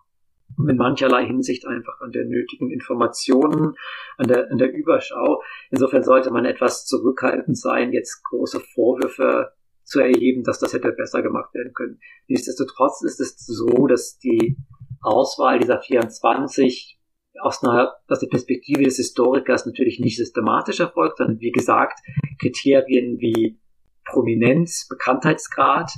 in 0.58 0.78
mancherlei 0.78 1.26
Hinsicht 1.26 1.66
einfach 1.68 2.02
an 2.02 2.12
der 2.12 2.26
nötigen 2.26 2.72
Informationen, 2.72 3.76
an 4.18 4.28
der, 4.28 4.52
an 4.52 4.58
der 4.58 4.74
Überschau. 4.74 5.42
Insofern 5.70 6.04
sollte 6.04 6.32
man 6.32 6.46
etwas 6.46 6.86
zurückhaltend 6.86 7.58
sein, 7.58 7.94
jetzt 7.94 8.24
große 8.24 8.60
Vorwürfe 8.60 9.52
zu 9.84 10.00
erheben, 10.00 10.44
dass 10.44 10.60
das 10.60 10.74
hätte 10.74 10.92
besser 10.92 11.22
gemacht 11.22 11.54
werden 11.54 11.74
können. 11.74 12.00
Nichtsdestotrotz 12.28 13.04
ist 13.04 13.20
es 13.20 13.38
so, 13.46 13.88
dass 13.88 14.18
die 14.18 14.58
Auswahl 15.02 15.60
dieser 15.60 15.80
24 15.80 16.99
aus 17.42 17.64
einer, 17.64 17.94
aus 18.08 18.20
der 18.20 18.28
Perspektive 18.28 18.84
des 18.84 18.98
Historikers 18.98 19.66
natürlich 19.66 20.00
nicht 20.00 20.18
systematisch 20.18 20.80
erfolgt, 20.80 21.18
sondern 21.18 21.40
wie 21.40 21.52
gesagt, 21.52 22.00
Kriterien 22.40 23.20
wie 23.20 23.60
Prominenz, 24.06 24.88
Bekanntheitsgrad 24.90 25.92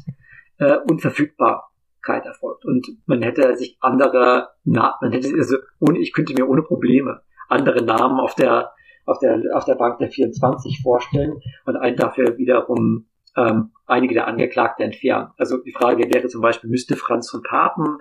äh, 0.60 0.78
und 0.90 1.02
verfügbar 1.02 1.72
Kalt 2.02 2.26
erfolgt. 2.26 2.66
Und 2.66 2.88
man 3.06 3.22
hätte 3.22 3.56
sich 3.56 3.78
andere, 3.80 4.50
na, 4.64 4.96
man 5.02 5.12
hätte, 5.12 5.30
also 5.38 5.58
ohne, 5.80 6.00
ich 6.00 6.14
könnte 6.14 6.34
mir 6.34 6.50
ohne 6.50 6.64
Probleme 6.64 7.22
andere 7.48 7.84
Namen 7.84 8.20
auf 8.20 8.34
der, 8.36 8.72
auf 9.06 9.20
der, 9.20 9.42
auf 9.54 9.66
der 9.66 9.76
Bank 9.76 10.00
der 10.00 10.10
24 10.10 10.82
vorstellen 10.82 11.42
und 11.66 11.76
einen 11.76 11.98
dafür 11.98 12.38
wiederum 12.38 13.08
ähm, 13.36 13.72
einige 13.86 14.14
der 14.14 14.28
Angeklagten 14.28 14.86
entfernen. 14.86 15.30
Also 15.38 15.58
die 15.58 15.72
Frage 15.72 16.10
wäre 16.14 16.28
zum 16.28 16.42
Beispiel, 16.42 16.70
müsste 16.70 16.96
Franz 16.96 17.30
von 17.30 17.44
Papen, 17.44 18.00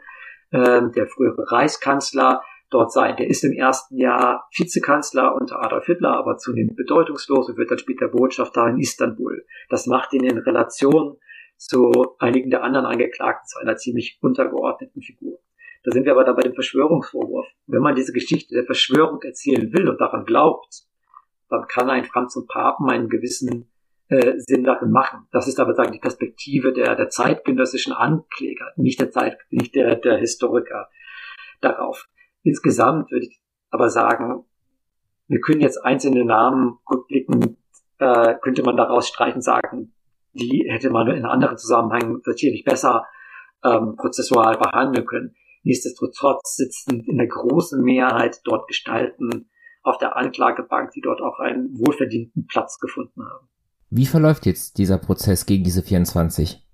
ähm, 0.52 0.92
der 0.92 1.06
frühere 1.06 1.50
Reichskanzler, 1.50 2.42
dort 2.70 2.92
sein. 2.92 3.16
Der 3.16 3.28
ist 3.28 3.44
im 3.44 3.52
ersten 3.52 3.96
Jahr 3.96 4.48
Vizekanzler 4.56 5.34
unter 5.34 5.62
Adolf 5.62 5.86
Hitler, 5.86 6.16
aber 6.16 6.36
zunehmend 6.36 6.76
bedeutungslos 6.76 7.48
und 7.48 7.56
wird 7.56 7.70
dann 7.70 7.78
später 7.78 8.08
Botschafter 8.08 8.66
in 8.68 8.78
Istanbul. 8.78 9.44
Das 9.68 9.86
macht 9.86 10.12
ihn 10.12 10.24
in 10.24 10.38
Relation 10.38 11.18
zu 11.56 12.16
einigen 12.18 12.50
der 12.50 12.62
anderen 12.62 12.86
Angeklagten 12.86 13.46
zu 13.46 13.58
einer 13.58 13.76
ziemlich 13.76 14.18
untergeordneten 14.22 15.02
Figur. 15.02 15.38
Da 15.82 15.92
sind 15.92 16.04
wir 16.04 16.12
aber 16.12 16.24
da 16.24 16.32
bei 16.32 16.42
dem 16.42 16.54
Verschwörungsvorwurf. 16.54 17.46
Wenn 17.66 17.82
man 17.82 17.94
diese 17.94 18.12
Geschichte 18.12 18.54
der 18.54 18.64
Verschwörung 18.64 19.20
erzählen 19.22 19.72
will 19.72 19.88
und 19.88 20.00
daran 20.00 20.24
glaubt, 20.24 20.84
dann 21.48 21.66
kann 21.66 21.90
ein 21.90 22.04
Franz 22.04 22.36
und 22.36 22.48
Papen 22.48 22.88
einen 22.88 23.08
gewissen 23.08 23.70
äh, 24.08 24.38
Sinn 24.38 24.64
darin 24.64 24.90
machen. 24.90 25.26
Das 25.32 25.48
ist 25.48 25.58
aber 25.58 25.74
sagen 25.74 25.92
die 25.92 25.98
Perspektive 25.98 26.72
der, 26.72 26.96
der 26.96 27.08
zeitgenössischen 27.08 27.92
Ankläger, 27.92 28.72
nicht 28.76 29.00
der 29.00 29.10
Zeit, 29.10 29.38
nicht 29.50 29.74
der, 29.74 29.96
der 29.96 30.18
Historiker 30.18 30.88
darauf. 31.60 32.08
Insgesamt 32.42 33.10
würde 33.10 33.26
ich 33.26 33.40
aber 33.70 33.90
sagen, 33.90 34.44
wir 35.28 35.40
können 35.40 35.60
jetzt 35.60 35.84
einzelne 35.84 36.24
Namen 36.24 36.78
rückblickend, 36.90 37.56
äh, 37.98 38.34
könnte 38.42 38.62
man 38.62 38.76
daraus 38.76 39.08
streichen 39.08 39.42
sagen, 39.42 39.92
die 40.32 40.66
hätte 40.68 40.90
man 40.90 41.08
in 41.08 41.24
anderen 41.24 41.58
Zusammenhängen 41.58 42.20
natürlich 42.24 42.64
besser 42.64 43.06
ähm, 43.64 43.96
prozessual 43.96 44.56
behandeln 44.58 45.06
können. 45.06 45.34
Nichtsdestotrotz 45.62 46.56
sitzen 46.56 47.00
in 47.00 47.18
der 47.18 47.26
großen 47.26 47.82
Mehrheit 47.82 48.40
dort 48.44 48.66
Gestalten 48.66 49.50
auf 49.82 49.98
der 49.98 50.16
Anklagebank, 50.16 50.92
die 50.92 51.00
dort 51.00 51.20
auch 51.20 51.38
einen 51.38 51.78
wohlverdienten 51.78 52.46
Platz 52.46 52.78
gefunden 52.78 53.22
haben. 53.22 53.48
Wie 53.90 54.06
verläuft 54.06 54.46
jetzt 54.46 54.78
dieser 54.78 54.98
Prozess 54.98 55.46
gegen 55.46 55.64
diese 55.64 55.82
24? 55.82 56.64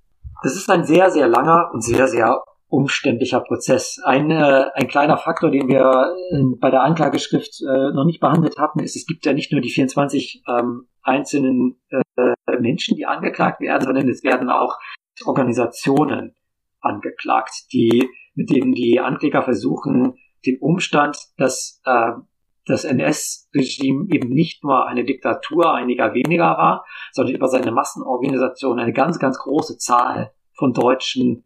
Das 0.43 0.55
ist 0.55 0.69
ein 0.71 0.85
sehr, 0.85 1.11
sehr 1.11 1.29
langer 1.29 1.71
und 1.73 1.83
sehr, 1.83 2.09
sehr 2.09 2.43
umständlicher 2.77 3.41
Prozess. 3.41 3.99
Ein, 4.05 4.31
äh, 4.31 4.67
ein 4.75 4.87
kleiner 4.87 5.17
Faktor, 5.17 5.51
den 5.51 5.67
wir 5.67 6.15
äh, 6.31 6.43
bei 6.61 6.71
der 6.71 6.83
Anklageschrift 6.83 7.63
äh, 7.63 7.93
noch 7.93 8.05
nicht 8.05 8.21
behandelt 8.21 8.59
hatten, 8.59 8.81
ist, 8.81 8.97
es 8.97 9.07
gibt 9.07 9.25
ja 9.25 9.33
nicht 9.33 9.51
nur 9.51 9.63
die 9.63 9.71
24 9.71 10.43
ähm, 10.47 10.87
einzelnen 11.03 11.81
äh, 11.89 12.35
Menschen, 12.61 12.97
die 12.97 13.07
angeklagt 13.07 13.61
werden, 13.61 13.85
sondern 13.85 14.09
es 14.09 14.23
werden 14.23 14.51
auch 14.51 14.79
Organisationen 15.25 16.35
angeklagt, 16.81 17.73
die, 17.73 18.11
mit 18.35 18.51
denen 18.51 18.73
die 18.73 19.01
Ankläger 19.01 19.43
versuchen, 19.43 20.19
den 20.45 20.59
Umstand, 20.61 21.17
dass 21.39 21.81
äh, 21.87 22.13
das 22.67 22.85
NS-Regime 22.85 24.07
eben 24.13 24.29
nicht 24.29 24.63
nur 24.65 24.87
eine 24.87 25.05
Diktatur 25.05 25.73
einiger 25.73 26.13
weniger 26.13 26.59
war, 26.59 26.85
sondern 27.13 27.37
über 27.37 27.49
seine 27.49 27.73
Massenorganisation 27.73 28.79
eine 28.79 28.93
ganz, 28.93 29.19
ganz 29.19 29.39
große 29.39 29.79
Zahl 29.79 30.33
von 30.53 30.75
Deutschen 30.75 31.46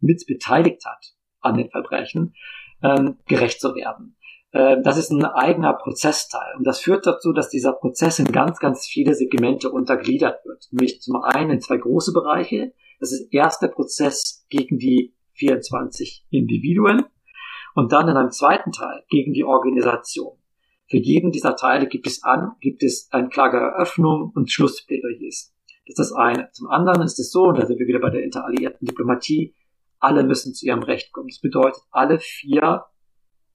mit 0.00 0.24
beteiligt 0.26 0.84
hat 0.84 1.14
an 1.40 1.56
den 1.56 1.70
Verbrechen, 1.70 2.34
ähm, 2.82 3.18
gerecht 3.26 3.60
zu 3.60 3.74
werden. 3.74 4.16
äh, 4.52 4.80
das 4.82 4.96
ist 4.96 5.10
ein 5.10 5.24
eigener 5.24 5.74
Prozessteil. 5.74 6.54
Und 6.56 6.66
das 6.66 6.80
führt 6.80 7.06
dazu, 7.06 7.32
dass 7.32 7.50
dieser 7.50 7.72
Prozess 7.72 8.18
in 8.18 8.32
ganz, 8.32 8.58
ganz 8.58 8.86
viele 8.86 9.14
Segmente 9.14 9.70
untergliedert 9.70 10.44
wird. 10.44 10.68
Nämlich 10.70 11.00
zum 11.00 11.16
einen 11.22 11.50
in 11.50 11.60
zwei 11.60 11.76
große 11.76 12.12
Bereiche. 12.12 12.72
Das 13.00 13.12
ist 13.12 13.32
erster 13.32 13.68
Prozess 13.68 14.46
gegen 14.48 14.78
die 14.78 15.14
24 15.34 16.26
Individuen 16.30 17.04
und 17.74 17.92
dann 17.92 18.08
in 18.08 18.16
einem 18.16 18.30
zweiten 18.30 18.72
Teil 18.72 19.04
gegen 19.08 19.32
die 19.32 19.44
Organisation. 19.44 20.38
Für 20.88 20.96
jeden 20.96 21.30
dieser 21.30 21.56
Teile 21.56 21.88
gibt 21.88 22.06
es 22.06 22.22
an, 22.22 22.52
gibt 22.60 22.82
es 22.82 23.08
Anklageeröffnung 23.10 24.32
und 24.34 24.50
Schlussplädoyers. 24.50 25.52
Das 25.86 25.88
ist 25.88 25.98
das 25.98 26.12
eine. 26.12 26.50
Zum 26.52 26.68
anderen 26.68 27.02
ist 27.02 27.18
es 27.18 27.30
so, 27.30 27.44
und 27.44 27.58
da 27.58 27.66
sind 27.66 27.78
wir 27.78 27.86
wieder 27.86 28.00
bei 28.00 28.10
der 28.10 28.22
interalliierten 28.22 28.86
Diplomatie, 28.86 29.54
alle 29.98 30.24
müssen 30.24 30.54
zu 30.54 30.66
ihrem 30.66 30.82
Recht 30.82 31.12
kommen. 31.12 31.28
Das 31.28 31.40
bedeutet, 31.40 31.82
alle 31.90 32.18
vier 32.18 32.84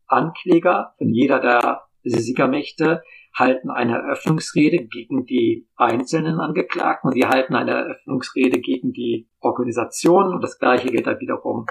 Ankläger 0.07 0.93
von 0.97 1.09
jeder 1.09 1.39
der 1.39 1.83
Siegermächte 2.03 3.03
halten 3.33 3.69
eine 3.69 3.97
Eröffnungsrede 3.97 4.85
gegen 4.85 5.25
die 5.25 5.67
einzelnen 5.75 6.39
Angeklagten 6.39 7.09
und 7.09 7.13
sie 7.13 7.25
halten 7.25 7.55
eine 7.55 7.71
Eröffnungsrede 7.71 8.59
gegen 8.59 8.91
die 8.91 9.29
Organisation 9.39 10.33
und 10.33 10.43
das 10.43 10.59
gleiche 10.59 10.89
gilt 10.89 11.07
dann 11.07 11.19
wiederum 11.19 11.65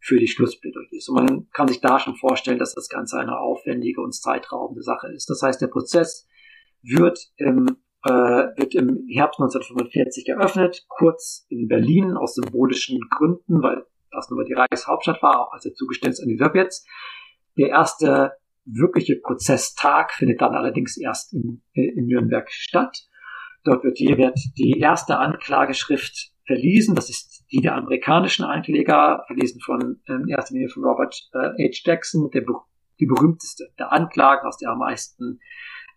für 0.00 0.18
die 0.18 0.28
Schlussplädoyers. 0.28 1.08
Und 1.08 1.14
man 1.14 1.50
kann 1.50 1.68
sich 1.68 1.80
da 1.80 1.98
schon 1.98 2.16
vorstellen, 2.16 2.58
dass 2.58 2.74
das 2.74 2.88
Ganze 2.88 3.18
eine 3.18 3.38
aufwendige 3.38 4.00
und 4.00 4.14
zeitraubende 4.14 4.82
Sache 4.82 5.08
ist. 5.12 5.28
Das 5.30 5.42
heißt, 5.42 5.60
der 5.60 5.68
Prozess 5.68 6.28
wird 6.82 7.18
im, 7.36 7.76
äh, 8.04 8.10
wird 8.10 8.74
im 8.74 9.06
Herbst 9.08 9.40
1945 9.40 10.28
eröffnet, 10.28 10.86
kurz 10.88 11.46
in 11.48 11.68
Berlin 11.68 12.16
aus 12.16 12.34
symbolischen 12.34 13.00
Gründen, 13.10 13.62
weil 13.62 13.84
das 14.16 14.30
nur 14.30 14.44
die 14.44 14.54
Reichshauptstadt 14.54 15.22
war, 15.22 15.40
auch 15.40 15.52
als 15.52 15.64
er 15.64 15.74
Zugeständnis 15.74 16.20
an 16.20 16.28
die 16.28 16.36
Sowjets. 16.36 16.86
Der 17.56 17.68
erste 17.68 18.32
wirkliche 18.64 19.16
Prozesstag 19.16 20.12
findet 20.12 20.40
dann 20.40 20.54
allerdings 20.54 20.96
erst 20.96 21.32
in, 21.32 21.62
in 21.72 22.06
Nürnberg 22.06 22.50
statt. 22.50 23.06
Dort 23.64 23.84
wird 23.84 23.98
wird 24.00 24.38
die 24.58 24.78
erste 24.78 25.18
Anklageschrift 25.18 26.32
verlesen. 26.46 26.94
Das 26.94 27.08
ist 27.10 27.44
die 27.52 27.60
der 27.60 27.76
amerikanischen 27.76 28.44
Ankläger, 28.44 29.24
verlesen 29.26 29.60
von 29.60 30.00
ähm, 30.08 30.26
erster 30.28 30.54
Linie 30.54 30.68
von 30.68 30.84
Robert 30.84 31.28
äh, 31.32 31.68
H. 31.68 31.80
Jackson, 31.84 32.30
der, 32.30 32.42
die 33.00 33.06
berühmteste 33.06 33.68
der 33.78 33.92
Anklagen, 33.92 34.46
aus 34.46 34.58
der 34.58 34.70
am 34.70 34.78
meisten 34.78 35.40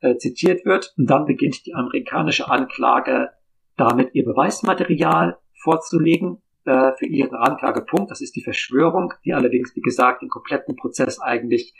äh, 0.01 0.15
zitiert 0.17 0.65
wird. 0.65 0.93
Und 0.97 1.09
dann 1.09 1.25
beginnt 1.25 1.65
die 1.65 1.73
amerikanische 1.73 2.49
Anklage 2.49 3.31
damit 3.79 4.13
ihr 4.13 4.25
Beweismaterial 4.25 5.37
vorzulegen 5.63 6.41
äh, 6.65 6.91
für 6.97 7.05
ihren 7.05 7.35
Anklagepunkt. 7.35 8.11
Das 8.11 8.21
ist 8.21 8.35
die 8.35 8.43
Verschwörung, 8.43 9.13
die 9.25 9.33
allerdings, 9.33 9.75
wie 9.75 9.81
gesagt, 9.81 10.21
den 10.21 10.29
kompletten 10.29 10.75
Prozess 10.75 11.19
eigentlich 11.19 11.73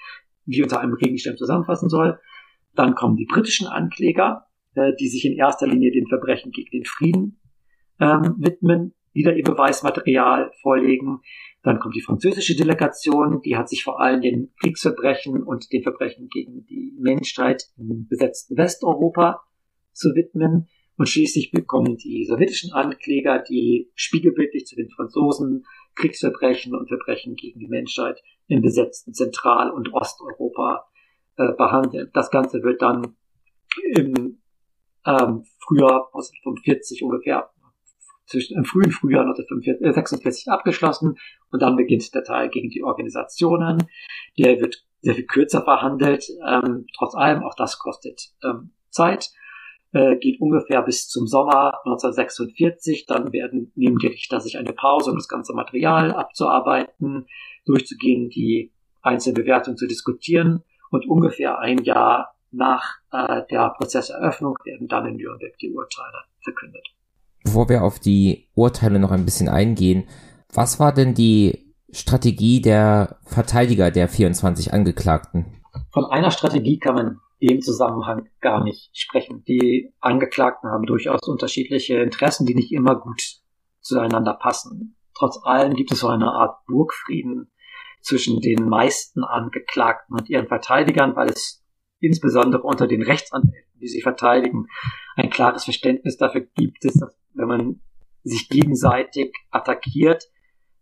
wie 0.46 0.64
unter 0.64 0.80
einem 0.80 0.94
Regenschirm 0.94 1.38
zusammenfassen 1.38 1.90
soll. 1.90 2.20
Dann 2.76 2.96
kommen 2.96 3.16
die 3.16 3.26
britischen 3.26 3.68
Ankläger, 3.68 4.48
äh, 4.76 4.94
die 5.00 5.08
sich 5.08 5.26
in 5.26 5.34
erster 5.34 5.68
Linie 5.68 5.92
den 5.92 6.08
Verbrechen 6.08 6.52
gegen 6.52 6.72
den 6.72 6.86
Frieden 6.86 7.40
ähm, 8.00 8.36
widmen, 8.38 8.94
wieder 9.14 9.36
ihr 9.36 9.44
Beweismaterial 9.44 10.52
vorlegen. 10.62 11.22
Dann 11.62 11.80
kommt 11.80 11.96
die 11.96 12.02
französische 12.02 12.56
Delegation, 12.56 13.42
die 13.42 13.58
hat 13.58 13.70
sich 13.70 13.84
vor 13.84 14.00
allem 14.00 14.22
den 14.22 14.54
Kriegsverbrechen 14.62 15.44
und 15.44 15.72
den 15.74 15.84
Verbrechen 15.84 16.30
gegen 16.30 16.66
die 16.66 16.96
Menschheit 16.98 17.66
im 17.78 18.08
besetzten 18.08 18.58
Westeuropa 18.58 19.42
zu 19.92 20.16
widmen. 20.16 20.68
Und 21.00 21.08
schließlich 21.08 21.52
bekommen 21.52 21.96
die 21.96 22.26
sowjetischen 22.26 22.74
Ankläger, 22.74 23.40
die 23.40 23.90
spiegelbildlich 23.96 24.66
zu 24.66 24.76
den 24.76 24.90
Franzosen 24.90 25.66
Kriegsverbrechen 25.96 26.76
und 26.76 26.90
Verbrechen 26.90 27.38
gegen 27.38 27.58
die 27.58 27.70
Menschheit 27.70 28.22
im 28.48 28.62
besetzten 28.62 29.14
Zentral- 29.14 29.72
und 29.72 29.94
Osteuropa 29.94 30.90
äh, 31.38 31.54
behandeln. 31.54 32.10
Das 32.14 32.32
Ganze 32.32 32.64
wird 32.64 32.82
dann 32.82 33.16
im 33.96 34.42
ähm, 35.06 35.46
Frühjahr 35.60 36.08
1945 36.08 37.02
ungefähr 37.02 37.50
zwischen, 38.26 38.58
im 38.58 38.66
frühen 38.66 38.92
Frühjahr 38.92 39.22
1946 39.22 40.48
äh, 40.48 40.52
abgeschlossen 40.52 41.18
und 41.50 41.62
dann 41.62 41.78
beginnt 41.78 42.14
der 42.14 42.26
Teil 42.26 42.50
gegen 42.50 42.72
die 42.72 42.84
Organisationen. 42.84 43.88
Der 44.38 44.60
wird 44.60 44.86
sehr 45.00 45.16
viel 45.16 45.28
kürzer 45.28 45.64
verhandelt. 45.64 46.26
Ähm, 46.46 46.88
trotz 46.98 47.16
allem, 47.16 47.42
auch 47.44 47.56
das 47.56 47.80
kostet 47.80 48.34
ähm, 48.44 48.72
Zeit 48.90 49.32
äh, 49.92 50.18
geht 50.18 50.40
ungefähr 50.40 50.82
bis 50.82 51.08
zum 51.08 51.28
Sommer 51.28 51.80
1946. 51.86 53.06
Dann 53.06 53.32
werden, 53.34 53.72
nehmen 53.76 53.98
die 53.98 54.08
Richter 54.08 54.40
sich 54.40 54.58
eine 54.58 54.74
Pause, 54.74 55.12
um 55.12 55.18
das 55.18 55.28
ganze 55.28 55.54
Material 55.54 56.12
abzuarbeiten, 56.12 57.28
durchzugehen, 57.66 58.30
die 58.30 58.72
Einzelbewertung 59.02 59.78
zu 59.78 59.88
diskutieren. 59.88 60.64
Und 60.92 61.08
ungefähr 61.08 61.60
ein 61.60 61.84
Jahr 61.84 62.36
nach 62.52 62.98
äh, 63.12 63.44
der 63.52 63.70
Prozesseröffnung 63.78 64.56
werden 64.64 64.88
dann 64.88 65.06
in 65.06 65.18
Nürnberg 65.18 65.56
die 65.60 65.72
Urteile 65.72 66.24
verkündet. 66.44 66.86
Bevor 67.44 67.70
wir 67.70 67.84
auf 67.84 68.00
die 68.00 68.50
Urteile 68.56 69.00
noch 69.00 69.12
ein 69.12 69.26
bisschen 69.26 69.50
eingehen, 69.50 70.08
was 70.54 70.80
war 70.80 70.94
denn 70.94 71.14
die 71.14 71.74
Strategie 71.92 72.62
der 72.62 73.18
Verteidiger 73.24 73.92
der 73.92 74.08
24 74.08 74.74
Angeklagten? 74.74 75.62
Von 75.92 76.06
einer 76.06 76.32
Strategie 76.32 76.80
kann 76.80 76.96
man 76.96 77.20
dem 77.42 77.62
Zusammenhang 77.62 78.30
gar 78.42 78.64
nicht 78.64 78.90
sprechen. 78.98 79.44
Die 79.46 79.94
Angeklagten 80.00 80.70
haben 80.70 80.86
durchaus 80.86 81.22
unterschiedliche 81.28 81.98
Interessen, 81.98 82.46
die 82.46 82.56
nicht 82.56 82.72
immer 82.72 82.96
gut 82.96 83.22
zueinander 83.82 84.34
passen. 84.34 84.96
Trotz 85.14 85.40
allem 85.44 85.74
gibt 85.76 85.92
es 85.92 86.00
so 86.00 86.08
eine 86.08 86.32
Art 86.32 86.66
Burgfrieden 86.66 87.52
zwischen 88.02 88.40
den 88.40 88.68
meisten 88.68 89.24
Angeklagten 89.24 90.16
und 90.16 90.30
ihren 90.30 90.48
Verteidigern, 90.48 91.16
weil 91.16 91.30
es 91.30 91.64
insbesondere 92.00 92.64
unter 92.64 92.88
den 92.88 93.04
Rechtsanwälten, 93.04 93.80
die 93.82 93.88
sie 93.88 94.02
verteidigen, 94.02 94.68
ein 95.16 95.30
klares 95.30 95.66
Verständnis 95.66 96.18
dafür 96.18 96.42
gibt, 96.42 96.86
dass 96.86 97.00
wenn 97.34 97.48
man 97.48 97.82
sich 98.24 98.50
gegenseitig 98.50 99.34
attackiert, 99.50 100.30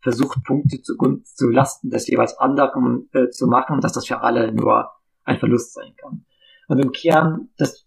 versucht 0.02 0.44
Punkte 0.44 0.82
zu, 0.82 0.96
zu 1.24 1.50
Lasten 1.50 1.90
des 1.90 2.08
jeweils 2.08 2.38
anderen 2.38 3.10
äh, 3.14 3.30
zu 3.30 3.48
machen, 3.48 3.82
dass 3.82 3.94
das 3.94 4.08
für 4.08 4.22
alle 4.22 4.52
nur 4.52 4.92
ein 5.24 5.40
Verlust 5.40 5.74
sein 5.74 5.94
kann. 5.98 6.26
Und 6.68 6.80
im 6.80 6.92
Kern, 6.92 7.50
das, 7.58 7.86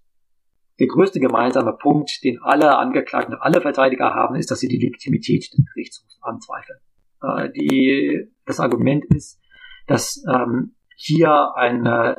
der 0.79 0.87
größte 0.87 1.21
gemeinsame 1.21 1.75
Punkt, 1.75 2.23
den 2.25 2.41
alle 2.43 2.77
Angeklagten, 2.77 3.35
alle 3.35 3.61
Verteidiger 3.61 4.15
haben, 4.15 4.35
ist, 4.35 4.51
dass 4.51 4.61
sie 4.61 4.69
die 4.69 4.79
Legitimität 4.79 5.53
des 5.53 5.65
Gerichtshofs 5.75 6.19
anzweifeln. 6.23 6.79
Äh, 7.23 7.51
die, 7.53 8.33
das 8.47 8.61
Argument 8.61 9.05
ist, 9.15 9.41
dass 9.87 10.25
ähm, 10.33 10.75
hier 10.97 11.55
eine, 11.57 12.19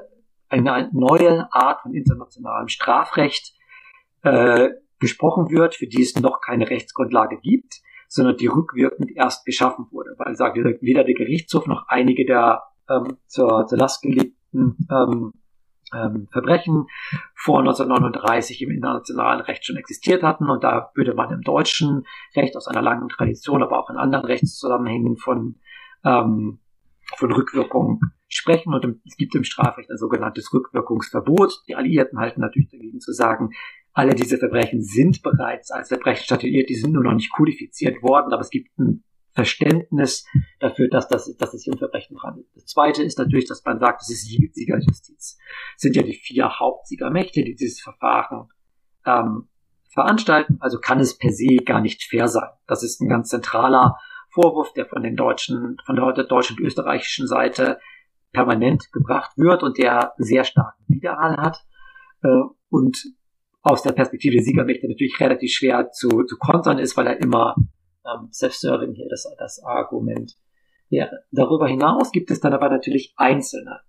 eine 0.49 0.89
neue 0.93 1.51
Art 1.53 1.81
von 1.81 1.93
internationalem 1.93 2.67
Strafrecht 2.67 3.53
äh, 4.23 4.69
gesprochen 4.99 5.49
wird, 5.49 5.75
für 5.75 5.87
die 5.87 6.01
es 6.01 6.15
noch 6.15 6.41
keine 6.41 6.69
Rechtsgrundlage 6.69 7.39
gibt, 7.41 7.81
sondern 8.07 8.37
die 8.37 8.47
rückwirkend 8.47 9.11
erst 9.15 9.45
geschaffen 9.45 9.87
wurde, 9.91 10.13
weil 10.17 10.35
sagt 10.35 10.57
weder 10.57 11.03
der 11.03 11.13
Gerichtshof 11.13 11.65
noch 11.65 11.87
einige 11.87 12.25
der 12.25 12.61
ähm, 12.89 13.17
zur, 13.25 13.65
zur 13.67 13.77
Last 13.77 14.01
gelegten 14.01 14.77
ähm, 14.91 15.31
ähm, 15.93 16.27
Verbrechen 16.31 16.87
vor 17.35 17.59
1939 17.59 18.61
im 18.61 18.71
internationalen 18.71 19.41
Recht 19.41 19.65
schon 19.65 19.77
existiert 19.77 20.23
hatten. 20.23 20.49
Und 20.49 20.63
da 20.63 20.91
würde 20.95 21.13
man 21.13 21.31
im 21.31 21.41
deutschen 21.41 22.03
Recht 22.35 22.55
aus 22.55 22.67
einer 22.67 22.81
langen 22.81 23.09
Tradition, 23.09 23.63
aber 23.63 23.79
auch 23.79 23.89
in 23.89 23.97
anderen 23.97 24.25
Rechtszusammenhängen 24.25 25.17
von, 25.17 25.55
ähm, 26.03 26.59
von 27.15 27.31
Rückwirkung 27.31 28.01
sprechen. 28.27 28.73
Und 28.73 29.01
es 29.05 29.17
gibt 29.17 29.35
im 29.35 29.43
Strafrecht 29.43 29.89
ein 29.89 29.97
sogenanntes 29.97 30.53
Rückwirkungsverbot. 30.53 31.63
Die 31.67 31.75
Alliierten 31.75 32.19
halten 32.19 32.41
natürlich 32.41 32.69
dagegen 32.69 32.99
zu 32.99 33.11
sagen, 33.11 33.51
alle 33.93 34.15
diese 34.15 34.37
Verbrechen 34.37 34.81
sind 34.81 35.21
bereits 35.21 35.71
als 35.71 35.89
Verbrechen 35.89 36.23
statuiert, 36.23 36.69
die 36.69 36.75
sind 36.75 36.93
nur 36.93 37.03
noch 37.03 37.13
nicht 37.13 37.31
kodifiziert 37.31 38.01
worden, 38.01 38.31
aber 38.31 38.41
es 38.41 38.49
gibt 38.49 38.77
ein 38.79 39.03
Verständnis 39.33 40.25
dafür, 40.59 40.89
dass, 40.89 41.07
das, 41.07 41.35
dass 41.37 41.53
es 41.53 41.63
sich 41.63 41.73
um 41.73 41.79
Verbrechen 41.79 42.21
handelt. 42.21 42.47
Das 42.53 42.65
Zweite 42.65 43.03
ist 43.03 43.17
natürlich, 43.17 43.47
dass 43.47 43.63
man 43.63 43.79
sagt, 43.79 44.01
es 44.01 44.09
ist 44.09 44.25
Siegerjustiz. 44.25 45.37
Es 45.75 45.81
sind 45.81 45.95
ja 45.95 46.03
die 46.03 46.13
vier 46.13 46.59
Hauptsiegermächte, 46.59 47.43
die 47.43 47.55
dieses 47.55 47.79
Verfahren 47.79 48.49
ähm, 49.05 49.47
veranstalten. 49.93 50.57
Also 50.59 50.79
kann 50.79 50.99
es 50.99 51.17
per 51.17 51.31
se 51.31 51.57
gar 51.57 51.81
nicht 51.81 52.03
fair 52.03 52.27
sein. 52.27 52.49
Das 52.67 52.83
ist 52.83 53.01
ein 53.01 53.09
ganz 53.09 53.29
zentraler 53.29 53.97
Vorwurf, 54.33 54.73
der 54.73 54.85
von 54.85 55.03
den 55.03 55.15
deutschen, 55.15 55.77
von 55.85 55.95
der 55.95 56.23
deutschen 56.23 56.57
und 56.57 56.63
österreichischen 56.63 57.27
Seite 57.27 57.79
permanent 58.31 58.91
gebracht 58.91 59.31
wird 59.37 59.63
und 59.63 59.77
der 59.77 60.13
sehr 60.17 60.43
starken 60.43 60.83
Widerhall 60.87 61.37
hat. 61.37 61.65
Äh, 62.23 62.27
und 62.69 63.05
aus 63.61 63.83
der 63.83 63.91
Perspektive 63.91 64.35
der 64.35 64.43
Siegermächte 64.43 64.87
natürlich 64.87 65.19
relativ 65.19 65.51
schwer 65.51 65.91
zu, 65.91 66.23
zu 66.23 66.37
kontern 66.37 66.79
ist, 66.79 66.97
weil 66.97 67.07
er 67.07 67.19
immer 67.19 67.55
ähm, 68.05 68.29
Self-Serving 68.31 68.93
hier 68.93 69.07
das, 69.09 69.27
das 69.37 69.63
Argument. 69.63 70.35
Ja, 70.89 71.09
darüber 71.31 71.67
hinaus 71.67 72.11
gibt 72.11 72.31
es 72.31 72.41
dann 72.41 72.53
aber 72.53 72.69
natürlich 72.69 73.13
einzelne 73.15 73.79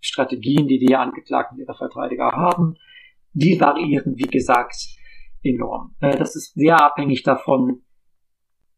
Strategien, 0.00 0.68
die 0.68 0.78
die 0.78 0.94
Angeklagten 0.94 1.58
ihrer 1.58 1.74
Verteidiger 1.74 2.30
haben. 2.30 2.76
Die 3.32 3.60
variieren, 3.60 4.16
wie 4.16 4.28
gesagt, 4.28 4.76
enorm. 5.42 5.96
Äh, 6.00 6.16
das 6.16 6.36
ist 6.36 6.54
sehr 6.54 6.80
abhängig 6.80 7.22
davon, 7.24 7.82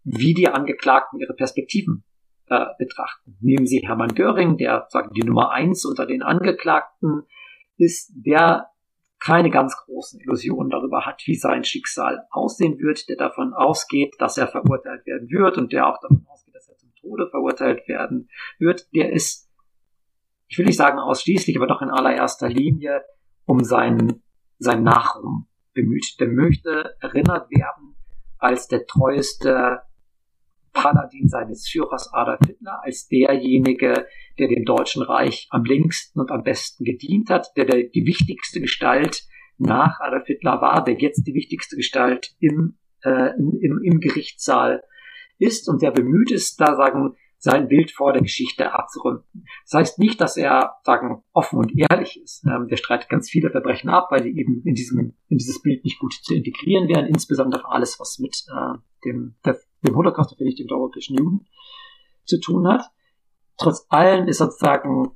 wie 0.05 0.35
die 0.35 0.49
Angeklagten 0.49 1.19
ihre 1.21 1.35
Perspektiven 1.35 2.05
äh, 2.49 2.65
betrachten. 2.79 3.37
Nehmen 3.41 3.67
Sie 3.67 3.83
Hermann 3.85 4.15
Göring, 4.15 4.57
der 4.57 4.87
sagen 4.89 5.11
die 5.15 5.27
Nummer 5.27 5.51
eins 5.51 5.85
unter 5.85 6.07
den 6.07 6.23
Angeklagten 6.23 7.25
ist, 7.77 8.13
der 8.15 8.69
keine 9.19 9.51
ganz 9.51 9.77
großen 9.77 10.21
Illusionen 10.21 10.71
darüber 10.71 11.07
hat, 11.07 11.23
wie 11.27 11.35
sein 11.35 11.65
Schicksal 11.65 12.27
aussehen 12.31 12.79
wird, 12.79 13.09
der 13.09 13.17
davon 13.17 13.55
ausgeht, 13.55 14.15
dass 14.19 14.37
er 14.37 14.49
verurteilt 14.49 15.07
werden 15.07 15.31
wird 15.31 15.59
und 15.59 15.73
der 15.73 15.89
auch 15.89 15.99
davon 16.01 16.27
ausgeht, 16.29 16.55
dass 16.55 16.69
er 16.69 16.77
zum 16.77 16.95
Tode 16.95 17.29
verurteilt 17.31 17.89
werden 17.89 18.29
wird, 18.59 18.89
der 18.95 19.13
ist, 19.13 19.49
ich 20.49 20.59
will 20.59 20.67
nicht 20.67 20.77
sagen 20.77 20.99
ausschließlich, 20.99 21.57
aber 21.57 21.67
doch 21.67 21.83
in 21.83 21.91
allererster 21.91 22.49
Linie 22.49 23.05
um 23.47 23.65
seinen, 23.65 24.23
sein 24.59 24.83
Nachruhm 24.83 25.49
bemüht. 25.73 26.21
Der 26.21 26.29
möchte 26.29 26.97
erinnert 27.01 27.51
werden 27.51 27.97
als 28.39 28.69
der 28.69 28.87
treueste 28.87 29.81
Paladin 30.77 31.29
seines 31.29 31.69
Führers 31.69 32.13
Adolf 32.13 32.41
Hitler, 32.47 32.81
als 32.83 33.09
derjenige, 33.09 34.07
der 34.39 34.49
dem 34.49 34.65
Deutschen 34.65 35.03
Reich 35.03 35.49
am 35.51 35.65
längsten 35.65 36.21
und 36.21 36.31
am 36.31 36.43
besten 36.43 36.85
gedient 36.85 37.31
hat, 37.31 37.49
der, 37.57 37.65
der 37.65 37.85
die 37.85 38.07
wichtigste 38.07 38.61
Gestalt 38.61 39.25
nach 39.59 40.01
Adolf 40.01 40.27
Hitler 40.27 40.61
war, 40.61 40.85
der 40.85 40.95
jetzt 40.99 41.27
die 41.27 41.35
wichtigste 41.35 41.77
Gestalt 41.77 42.35
im, 42.41 42.79
äh, 43.03 43.31
im, 43.39 43.81
im 43.83 44.01
Gerichtssaal 44.01 44.83
ist 45.39 45.69
und 45.69 45.83
der 45.83 45.91
bemüht 45.91 46.31
ist, 46.31 46.61
da 46.61 46.77
sagen, 46.77 47.17
sein 47.39 47.69
Bild 47.69 47.91
vor 47.91 48.13
der 48.13 48.23
Geschichte 48.23 48.73
abzurunden. 48.73 49.45
Das 49.65 49.79
heißt 49.79 49.99
nicht, 49.99 50.21
dass 50.21 50.37
er, 50.37 50.77
sagen, 50.85 51.23
offen 51.33 51.59
und 51.59 51.73
ehrlich 51.77 52.21
ist. 52.23 52.45
Ähm, 52.47 52.67
der 52.69 52.77
streitet 52.77 53.09
ganz 53.09 53.31
viele 53.31 53.51
Verbrechen 53.51 53.91
ab, 53.91 54.09
weil 54.11 54.23
die 54.23 54.39
eben 54.39 54.63
in 54.65 54.75
diesem, 54.75 55.15
in 55.29 55.39
dieses 55.39 55.61
Bild 55.63 55.85
nicht 55.85 55.99
gut 55.99 56.15
zu 56.15 56.35
integrieren 56.35 56.89
wären, 56.89 57.07
insbesondere 57.07 57.69
alles, 57.69 58.01
was 58.01 58.19
mit 58.19 58.45
äh, 58.49 58.79
dem, 59.07 59.37
der, 59.45 59.59
dem 59.87 59.97
Holocaust, 59.97 60.39
der 60.39 60.45
nicht 60.45 60.59
dem 60.59 60.71
europäischen 60.71 61.17
Juden 61.17 61.47
zu 62.25 62.41
tun 62.41 62.67
hat. 62.69 62.83
Trotz 63.57 63.87
allem 63.89 64.29
ist 64.29 64.39
sozusagen 64.39 65.13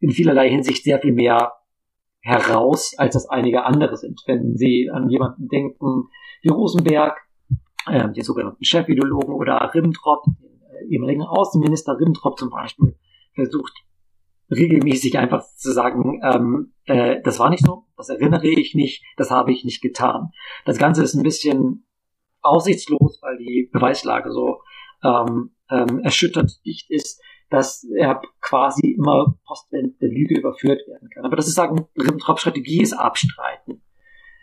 in 0.00 0.10
vielerlei 0.10 0.48
Hinsicht 0.48 0.84
sehr 0.84 1.00
viel 1.00 1.12
mehr 1.12 1.52
heraus, 2.20 2.94
als 2.96 3.14
das 3.14 3.28
einige 3.28 3.64
andere 3.64 3.96
sind. 3.96 4.22
Wenn 4.26 4.56
Sie 4.56 4.90
an 4.92 5.08
jemanden 5.08 5.48
denken 5.48 6.08
wie 6.42 6.48
Rosenberg, 6.48 7.18
äh, 7.86 8.10
die 8.12 8.22
sogenannten 8.22 8.64
Chefideologen 8.64 9.34
oder 9.34 9.70
Ribbentrop, 9.74 10.24
ehemaligen 10.88 11.22
Außenminister 11.22 11.98
Ribbentrop 11.98 12.38
zum 12.38 12.50
Beispiel, 12.50 12.96
versucht 13.34 13.72
regelmäßig 14.50 15.18
einfach 15.18 15.44
zu 15.56 15.72
sagen, 15.72 16.20
ähm, 16.22 16.72
äh, 16.84 17.20
das 17.22 17.38
war 17.38 17.50
nicht 17.50 17.64
so, 17.64 17.84
das 17.96 18.08
erinnere 18.08 18.46
ich 18.46 18.74
nicht, 18.74 19.04
das 19.16 19.30
habe 19.30 19.52
ich 19.52 19.64
nicht 19.64 19.82
getan. 19.82 20.30
Das 20.64 20.78
Ganze 20.78 21.02
ist 21.02 21.14
ein 21.14 21.22
bisschen 21.22 21.86
aussichtslos, 22.48 23.18
weil 23.22 23.38
die 23.38 23.68
Beweislage 23.72 24.32
so 24.32 24.62
ähm, 25.04 25.50
ähm, 25.70 26.00
erschüttert 26.00 26.50
dicht 26.64 26.90
ist, 26.90 27.20
dass 27.50 27.84
er 27.96 28.20
quasi 28.40 28.90
immer 28.90 29.38
postwendend 29.46 30.00
der 30.00 30.10
Lüge 30.10 30.38
überführt 30.38 30.86
werden 30.86 31.08
kann. 31.10 31.24
Aber 31.24 31.36
das 31.36 31.48
ist 31.48 31.54
sagen, 31.54 31.86
Ribbentrop-Strategie 31.96 32.82
ist 32.82 32.92
abstreiten 32.92 33.82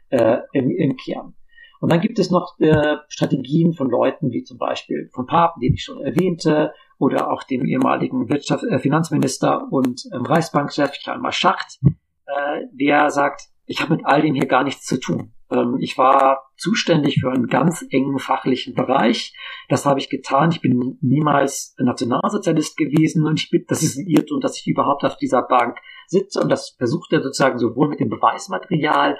äh, 0.09 0.39
im, 0.53 0.71
im 0.71 0.97
Kern. 0.97 1.35
Und 1.81 1.91
dann 1.91 2.01
gibt 2.01 2.17
es 2.17 2.31
noch 2.31 2.57
äh, 2.59 2.97
Strategien 3.09 3.73
von 3.73 3.89
Leuten 3.89 4.31
wie 4.31 4.43
zum 4.43 4.57
Beispiel 4.57 5.09
von 5.13 5.27
Papen, 5.27 5.61
den 5.61 5.73
ich 5.73 5.83
schon 5.83 6.01
erwähnte, 6.01 6.73
oder 6.97 7.31
auch 7.31 7.43
dem 7.43 7.65
ehemaligen 7.65 8.29
Wirtschaft, 8.29 8.63
äh, 8.63 8.79
Finanzminister 8.79 9.71
und 9.71 10.01
ähm, 10.13 10.25
Reichsbankchef 10.25 10.93
Hjalmar 10.95 11.33
Schacht, 11.33 11.79
äh, 11.83 12.61
der 12.71 13.11
sagt, 13.11 13.49
ich 13.65 13.81
habe 13.81 13.95
mit 13.95 14.05
all 14.05 14.21
dem 14.21 14.33
hier 14.33 14.47
gar 14.47 14.63
nichts 14.63 14.85
zu 14.85 14.99
tun. 14.99 15.34
Ähm, 15.51 15.77
ich 15.79 15.97
war 15.97 16.51
zuständig 16.57 17.19
für 17.21 17.31
einen 17.31 17.47
ganz 17.47 17.85
engen 17.89 18.19
fachlichen 18.19 18.73
Bereich. 18.73 19.33
Das 19.69 19.85
habe 19.85 19.99
ich 19.99 20.09
getan. 20.09 20.51
Ich 20.51 20.61
bin 20.61 20.97
niemals 21.01 21.75
Nationalsozialist 21.77 22.77
gewesen 22.77 23.25
und 23.25 23.39
ich 23.39 23.49
bin, 23.49 23.65
das 23.67 23.83
ist 23.83 23.97
ein 23.97 24.07
Irrtum, 24.07 24.39
dass 24.39 24.57
ich 24.57 24.67
überhaupt 24.67 25.03
auf 25.03 25.17
dieser 25.17 25.43
Bank 25.43 25.77
sitze 26.07 26.39
und 26.41 26.49
das 26.49 26.75
versucht 26.77 27.11
er 27.13 27.21
sozusagen 27.21 27.57
sowohl 27.57 27.89
mit 27.89 27.99
dem 27.99 28.09
Beweismaterial 28.09 29.17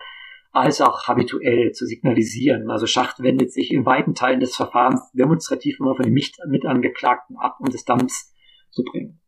als 0.51 0.79
auch 0.79 1.07
habituell 1.07 1.73
zu 1.73 1.85
signalisieren. 1.85 2.71
Also 2.71 2.87
Schacht 2.87 3.21
wendet 3.21 3.51
sich 3.51 3.71
in 3.71 3.85
weiten 3.85 4.13
Teilen 4.15 4.39
des 4.39 4.55
Verfahrens 4.55 5.11
demonstrativ 5.11 5.79
immer 5.79 5.95
von 5.95 6.05
den 6.05 6.13
Mitangeklagten 6.13 7.35
ab, 7.37 7.57
um 7.59 7.69
Distanz 7.69 8.33
zu 8.71 8.83
bringen. 8.83 9.19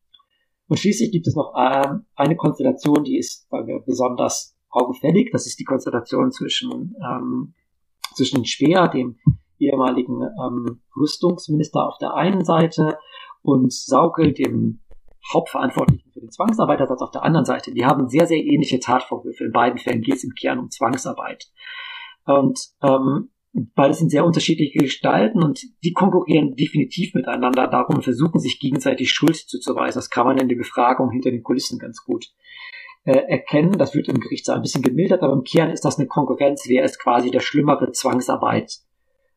Und 0.67 0.79
schließlich 0.79 1.12
gibt 1.12 1.27
es 1.27 1.36
noch 1.36 1.53
äh, 1.55 1.99
eine 2.15 2.36
Konstellation, 2.36 3.03
die 3.03 3.17
ist 3.17 3.47
wir, 3.51 3.79
besonders 3.86 4.57
augenfällig. 4.69 5.30
Das 5.32 5.47
ist 5.47 5.60
die 5.60 5.63
Konstellation 5.63 6.32
zwischen, 6.32 6.95
ähm, 7.03 7.53
zwischen 8.13 8.45
Speer, 8.45 8.88
dem 8.88 9.17
ehemaligen 9.60 10.21
ähm, 10.21 10.82
Rüstungsminister 10.95 11.88
auf 11.88 11.97
der 11.97 12.13
einen 12.13 12.45
Seite, 12.45 12.97
und 13.47 13.71
Saukel, 13.71 14.34
dem 14.34 14.82
Hauptverantwortlichen 15.34 16.12
für 16.12 16.19
den 16.19 16.32
Zwangsarbeitersatz 16.32 17.01
auf 17.01 17.12
der 17.12 17.23
anderen 17.23 17.45
Seite, 17.45 17.73
die 17.73 17.86
haben 17.86 18.08
sehr, 18.10 18.27
sehr 18.27 18.43
ähnliche 18.43 18.80
Tatvorwürfe. 18.80 19.45
In 19.45 19.51
beiden 19.51 19.80
Fällen 19.80 20.01
geht 20.01 20.15
es 20.15 20.23
im 20.23 20.34
Kern 20.34 20.60
um 20.60 20.69
Zwangsarbeit. 20.69 21.47
Und 22.25 22.60
ähm, 22.82 23.30
beides 23.53 23.99
sind 23.99 24.10
sehr 24.10 24.25
unterschiedliche 24.25 24.80
Gestalten 24.80 25.43
und 25.43 25.62
die 25.84 25.93
konkurrieren 25.93 26.56
definitiv 26.56 27.13
miteinander. 27.13 27.67
Darum 27.67 28.01
versuchen 28.01 28.39
sich 28.39 28.60
gegenseitig 28.60 29.12
Schuld 29.12 29.36
zuzuweisen. 29.36 29.99
Das 29.99 30.10
kann 30.10 30.25
man 30.25 30.38
in 30.38 30.49
der 30.49 30.58
Befragung 30.58 31.10
hinter 31.12 31.32
den 31.32 31.43
Kulissen 31.43 31.80
ganz 31.80 32.03
gut 32.03 32.27
äh, 33.08 33.24
erkennen. 33.30 33.78
Das 33.78 33.96
wird 33.96 34.10
im 34.10 34.20
Gerichtssaal 34.20 34.58
ein 34.58 34.62
bisschen 34.62 34.82
gemildert, 34.82 35.24
aber 35.24 35.32
im 35.32 35.46
Kern 35.46 35.70
ist 35.70 35.86
das 35.86 35.98
eine 35.98 36.08
Konkurrenz. 36.08 36.65
Wer 36.67 36.84
ist 36.84 37.00
quasi 37.00 37.32
der 37.32 37.39
schlimmere 37.39 37.93
Zwangsarbeit 37.93 38.80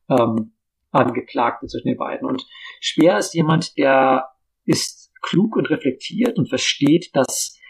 ähm, 0.08 0.54
Angeklagte 0.90 1.68
zwischen 1.68 1.86
den 1.86 1.96
beiden? 1.96 2.26
Und 2.26 2.44
Speer 2.80 3.16
ist 3.16 3.32
jemand, 3.32 3.78
der 3.78 4.30
ist 4.64 5.12
klug 5.22 5.54
und 5.54 5.70
reflektiert 5.70 6.36
und 6.36 6.48
versteht, 6.48 7.14
dass 7.14 7.60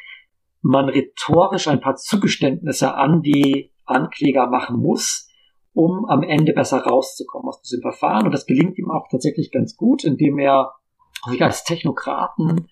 man 0.62 0.88
rhetorisch 0.88 1.68
ein 1.68 1.82
paar 1.82 1.96
Zugeständnisse 1.96 2.94
an 2.94 3.20
die 3.20 3.70
Ankläger 3.84 4.46
machen 4.46 4.80
muss, 4.80 5.28
um 5.74 6.06
am 6.06 6.22
Ende 6.22 6.54
besser 6.54 6.78
rauszukommen 6.78 7.48
aus 7.48 7.60
diesem 7.60 7.82
Verfahren. 7.82 8.24
Und 8.24 8.32
das 8.32 8.46
gelingt 8.46 8.78
ihm 8.78 8.90
auch 8.90 9.06
tatsächlich 9.10 9.52
ganz 9.52 9.76
gut, 9.76 10.04
indem 10.04 10.38
er 10.38 10.72
sich 11.28 11.42
als 11.42 11.64
Technokraten 11.64 12.70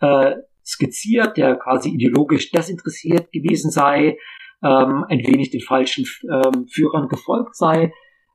äh, 0.00 0.34
skizziert, 0.64 1.36
der 1.36 1.56
quasi 1.56 1.90
ideologisch 1.90 2.50
desinteressiert 2.50 3.30
gewesen 3.32 3.70
sei, 3.70 4.16
ähm, 4.62 5.04
ein 5.08 5.20
wenig 5.26 5.50
den 5.50 5.60
falschen 5.60 6.06
ähm, 6.30 6.66
Führern 6.68 7.08
gefolgt 7.08 7.54
sei, 7.56 7.92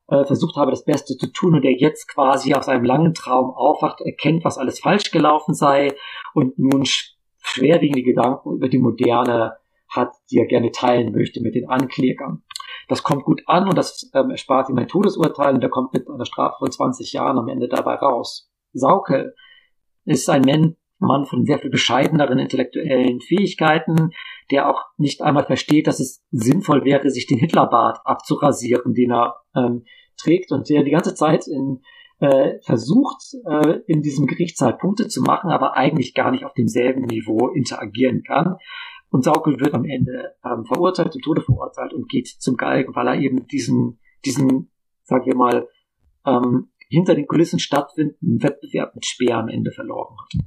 äh, 0.07 0.25
versucht 0.25 0.55
habe, 0.55 0.71
das 0.71 0.85
Beste 0.85 1.17
zu 1.17 1.31
tun 1.31 1.55
und 1.55 1.63
der 1.63 1.73
jetzt 1.73 2.07
quasi 2.07 2.53
aus 2.53 2.67
einem 2.67 2.85
langen 2.85 3.13
Traum 3.13 3.51
aufwacht, 3.51 4.01
erkennt, 4.01 4.43
was 4.45 4.57
alles 4.57 4.79
falsch 4.79 5.11
gelaufen 5.11 5.53
sei 5.53 5.95
und 6.33 6.57
nun 6.59 6.83
schwerwiegende 7.41 8.03
Gedanken 8.03 8.53
über 8.53 8.69
die 8.69 8.79
Moderne 8.79 9.57
hat, 9.89 10.11
die 10.29 10.37
er 10.37 10.45
gerne 10.45 10.71
teilen 10.71 11.13
möchte 11.13 11.41
mit 11.41 11.55
den 11.55 11.67
Anklägern. 11.67 12.43
Das 12.87 13.03
kommt 13.03 13.23
gut 13.23 13.43
an 13.45 13.67
und 13.67 13.77
das 13.77 14.09
ähm, 14.13 14.31
erspart 14.31 14.69
ihm 14.69 14.77
ein 14.77 14.87
Todesurteil 14.87 15.53
und 15.53 15.63
er 15.63 15.69
kommt 15.69 15.93
mit 15.93 16.07
einer 16.09 16.25
Strafe 16.25 16.55
von 16.59 16.71
20 16.71 17.13
Jahren 17.13 17.37
am 17.37 17.47
Ende 17.47 17.67
dabei 17.67 17.95
raus. 17.95 18.51
Saukel 18.73 19.35
ist 20.05 20.29
ein 20.29 20.41
Mann 20.99 21.25
von 21.25 21.45
sehr 21.45 21.59
viel 21.59 21.69
bescheideneren 21.69 22.39
intellektuellen 22.39 23.21
Fähigkeiten, 23.21 24.11
der 24.51 24.69
auch 24.69 24.85
nicht 24.97 25.21
einmal 25.21 25.45
versteht, 25.45 25.87
dass 25.87 25.99
es 25.99 26.23
sinnvoll 26.31 26.83
wäre, 26.83 27.09
sich 27.09 27.25
den 27.25 27.39
Hitlerbart 27.39 27.99
abzurasieren, 28.03 28.93
den 28.93 29.11
er 29.11 29.35
ähm, 29.55 29.85
trägt 30.17 30.51
und 30.51 30.69
der 30.69 30.83
die 30.83 30.91
ganze 30.91 31.15
Zeit 31.15 31.47
in, 31.47 31.81
äh, 32.19 32.59
versucht, 32.61 33.21
äh, 33.45 33.79
in 33.87 34.01
diesem 34.01 34.27
Gerichtssaal 34.27 34.77
Punkte 34.77 35.07
zu 35.07 35.21
machen, 35.21 35.49
aber 35.51 35.75
eigentlich 35.75 36.13
gar 36.13 36.31
nicht 36.31 36.43
auf 36.43 36.53
demselben 36.53 37.05
Niveau 37.05 37.47
interagieren 37.47 38.23
kann. 38.23 38.57
Und 39.09 39.23
Saukel 39.23 39.59
wird 39.59 39.73
am 39.73 39.85
Ende 39.85 40.35
ähm, 40.45 40.65
verurteilt, 40.65 41.13
zum 41.13 41.21
Tode 41.21 41.41
verurteilt 41.41 41.93
und 41.93 42.09
geht 42.09 42.27
zum 42.27 42.57
Galgen, 42.57 42.95
weil 42.95 43.07
er 43.07 43.15
eben 43.15 43.47
diesen, 43.47 43.99
diesen, 44.25 44.69
sagen 45.03 45.25
wir 45.25 45.35
mal, 45.35 45.67
ähm, 46.25 46.69
hinter 46.89 47.15
den 47.15 47.27
Kulissen 47.27 47.59
stattfindenden 47.59 48.43
Wettbewerb 48.43 48.93
mit 48.95 49.05
Speer 49.05 49.37
am 49.37 49.47
Ende 49.47 49.71
verloren 49.71 50.15
hat. 50.17 50.45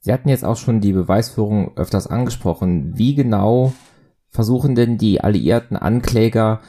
Sie 0.00 0.12
hatten 0.12 0.28
jetzt 0.28 0.44
auch 0.44 0.56
schon 0.56 0.80
die 0.80 0.92
Beweisführung 0.92 1.76
öfters 1.76 2.06
angesprochen. 2.06 2.92
Wie 2.96 3.14
genau 3.14 3.72
versuchen 4.28 4.74
denn 4.74 4.96
die 4.96 5.20
alliierten 5.20 5.76
Ankläger 5.76 6.60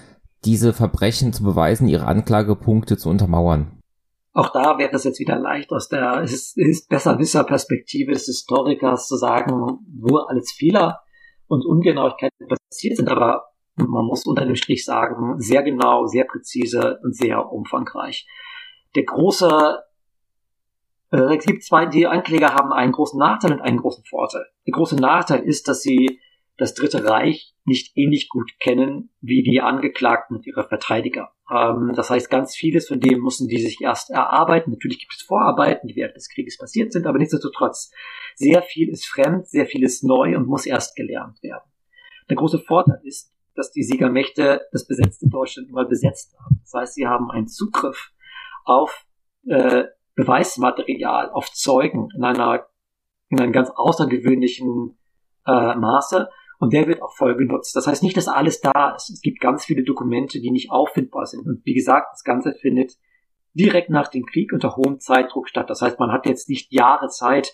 diese 0.43 0.73
Verbrechen 0.73 1.33
zu 1.33 1.43
beweisen, 1.43 1.87
ihre 1.87 2.07
Anklagepunkte 2.07 2.97
zu 2.97 3.09
untermauern. 3.09 3.79
Auch 4.33 4.49
da 4.49 4.77
wäre 4.77 4.91
es 4.93 5.03
jetzt 5.03 5.19
wieder 5.19 5.37
leicht 5.37 5.71
aus 5.71 5.89
der 5.89 6.21
ist, 6.21 6.57
ist 6.57 6.89
besser 6.89 7.43
Perspektive 7.43 8.13
des 8.13 8.25
Historikers 8.25 9.07
zu 9.07 9.17
sagen, 9.17 9.79
wo 9.99 10.17
alles 10.17 10.51
Fehler 10.51 11.01
und 11.47 11.65
Ungenauigkeiten 11.65 12.47
passiert 12.47 12.97
sind, 12.97 13.09
aber 13.09 13.43
man 13.75 14.05
muss 14.05 14.25
unter 14.25 14.45
dem 14.45 14.55
Strich 14.55 14.85
sagen, 14.85 15.39
sehr 15.39 15.63
genau, 15.63 16.05
sehr 16.05 16.23
präzise 16.23 16.99
und 17.03 17.15
sehr 17.15 17.51
umfangreich. 17.51 18.25
Der 18.95 19.03
große, 19.03 19.79
äh, 21.11 21.37
es 21.37 21.45
gibt 21.45 21.63
zwei, 21.63 21.85
die 21.85 22.07
Ankläger 22.07 22.53
haben 22.53 22.71
einen 22.71 22.91
großen 22.91 23.19
Nachteil 23.19 23.53
und 23.53 23.61
einen 23.61 23.77
großen 23.77 24.03
Vorteil. 24.05 24.45
Der 24.65 24.73
große 24.73 24.95
Nachteil 24.95 25.43
ist, 25.43 25.67
dass 25.67 25.81
sie 25.81 26.19
das 26.57 26.73
Dritte 26.73 27.03
Reich 27.05 27.55
nicht 27.65 27.95
ähnlich 27.97 28.29
gut 28.29 28.51
kennen 28.59 29.09
wie 29.19 29.43
die 29.43 29.61
Angeklagten 29.61 30.37
und 30.37 30.47
ihre 30.47 30.67
Verteidiger. 30.67 31.31
Ähm, 31.51 31.91
das 31.95 32.09
heißt, 32.09 32.29
ganz 32.29 32.55
vieles 32.55 32.87
von 32.87 32.99
dem 32.99 33.19
mussten 33.19 33.47
die 33.47 33.59
sich 33.59 33.81
erst 33.81 34.09
erarbeiten. 34.09 34.71
Natürlich 34.71 34.99
gibt 34.99 35.13
es 35.13 35.21
Vorarbeiten, 35.21 35.87
die 35.87 35.95
während 35.95 36.15
des 36.15 36.29
Krieges 36.29 36.57
passiert 36.57 36.91
sind, 36.93 37.05
aber 37.07 37.17
nichtsdestotrotz, 37.17 37.91
sehr 38.35 38.61
viel 38.61 38.89
ist 38.89 39.05
fremd, 39.05 39.47
sehr 39.47 39.65
viel 39.65 39.83
ist 39.83 40.03
neu 40.03 40.35
und 40.37 40.47
muss 40.47 40.65
erst 40.65 40.95
gelernt 40.95 41.41
werden. 41.43 41.69
Der 42.29 42.37
große 42.37 42.59
Vorteil 42.59 43.01
ist, 43.03 43.33
dass 43.55 43.71
die 43.71 43.83
Siegermächte 43.83 44.61
das 44.71 44.87
besetzte 44.87 45.27
Deutschland 45.27 45.69
immer 45.69 45.85
besetzt 45.85 46.33
haben. 46.39 46.61
Das 46.61 46.73
heißt, 46.73 46.93
sie 46.93 47.07
haben 47.07 47.29
einen 47.29 47.47
Zugriff 47.47 48.11
auf 48.63 49.05
äh, 49.47 49.85
Beweismaterial, 50.15 51.31
auf 51.31 51.51
Zeugen 51.51 52.09
in 52.15 52.23
einer 52.23 52.65
in 53.29 53.39
einem 53.39 53.53
ganz 53.53 53.71
außergewöhnlichen 53.73 54.97
äh, 55.47 55.75
Maße 55.75 56.29
und 56.59 56.73
der 56.73 56.87
wird 56.87 57.01
auch 57.01 57.15
voll 57.15 57.35
genutzt. 57.35 57.75
Das 57.75 57.87
heißt 57.87 58.03
nicht, 58.03 58.17
dass 58.17 58.27
alles 58.27 58.61
da 58.61 58.93
ist. 58.95 59.09
Es 59.09 59.21
gibt 59.21 59.39
ganz 59.39 59.65
viele 59.65 59.83
Dokumente, 59.83 60.39
die 60.39 60.51
nicht 60.51 60.69
auffindbar 60.69 61.25
sind. 61.25 61.47
Und 61.47 61.65
wie 61.65 61.73
gesagt, 61.73 62.09
das 62.13 62.23
Ganze 62.23 62.53
findet 62.53 62.97
direkt 63.53 63.89
nach 63.89 64.09
dem 64.09 64.25
Krieg 64.25 64.53
unter 64.53 64.75
hohem 64.75 64.99
Zeitdruck 64.99 65.49
statt. 65.49 65.69
Das 65.69 65.81
heißt, 65.81 65.99
man 65.99 66.11
hat 66.11 66.25
jetzt 66.25 66.49
nicht 66.49 66.71
Jahre 66.71 67.07
Zeit, 67.07 67.51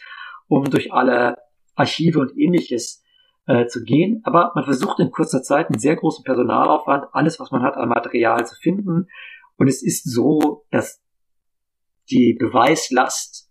um 0.48 0.66
durch 0.66 0.92
alle 0.92 1.38
Archive 1.76 2.20
und 2.20 2.38
ähnliches 2.38 3.04
äh, 3.46 3.68
zu 3.68 3.84
gehen, 3.84 4.22
aber 4.26 4.52
man 4.56 4.66
versucht 4.66 5.00
in 5.00 5.12
kurzer 5.12 5.42
Zeit 5.42 5.70
mit 5.70 5.80
sehr 5.80 5.96
großem 5.96 6.24
Personalaufwand 6.24 7.06
alles, 7.14 7.40
was 7.40 7.52
man 7.52 7.64
hat 7.64 7.78
an 7.78 7.88
Material 7.88 8.46
zu 8.46 8.56
finden. 8.56 9.08
Und 9.58 9.68
es 9.68 9.82
ist 9.82 10.12
so, 10.12 10.66
dass 10.70 11.02
die 12.10 12.36
Beweislast 12.40 13.50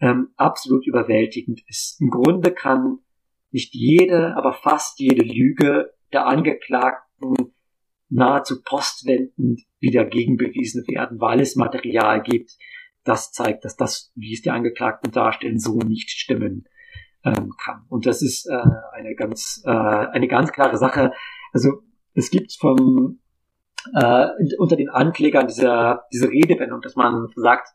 ähm, 0.00 0.30
absolut 0.36 0.86
überwältigend 0.86 1.60
ist. 1.68 2.00
Im 2.00 2.10
Grunde 2.10 2.52
kann 2.52 2.98
nicht 3.50 3.74
jede, 3.74 4.36
aber 4.36 4.52
fast 4.52 4.98
jede 4.98 5.22
Lüge 5.22 5.92
der 6.12 6.26
Angeklagten 6.26 7.34
nahezu 8.08 8.62
postwendend 8.62 9.62
wieder 9.80 10.04
gegenbewiesen 10.04 10.86
werden, 10.86 11.20
weil 11.20 11.40
es 11.40 11.56
Material 11.56 12.22
gibt, 12.22 12.52
das 13.04 13.32
zeigt, 13.32 13.64
dass 13.64 13.76
das, 13.76 14.12
wie 14.14 14.34
es 14.34 14.42
die 14.42 14.50
Angeklagten 14.50 15.10
darstellen, 15.10 15.58
so 15.58 15.78
nicht 15.78 16.10
stimmen 16.10 16.68
ähm, 17.24 17.52
kann. 17.62 17.84
Und 17.88 18.06
das 18.06 18.22
ist 18.22 18.46
äh, 18.46 18.62
eine 18.92 19.14
ganz 19.14 19.62
äh, 19.64 19.70
eine 19.70 20.28
ganz 20.28 20.52
klare 20.52 20.76
Sache. 20.76 21.12
Also 21.52 21.82
es 22.14 22.30
gibt 22.30 22.52
vom 22.58 23.20
äh, 23.94 24.26
unter 24.58 24.76
den 24.76 24.90
Anklägern 24.90 25.46
diese 25.46 26.00
diese 26.12 26.28
Redewendung, 26.28 26.80
dass 26.80 26.96
man 26.96 27.28
sagt, 27.34 27.68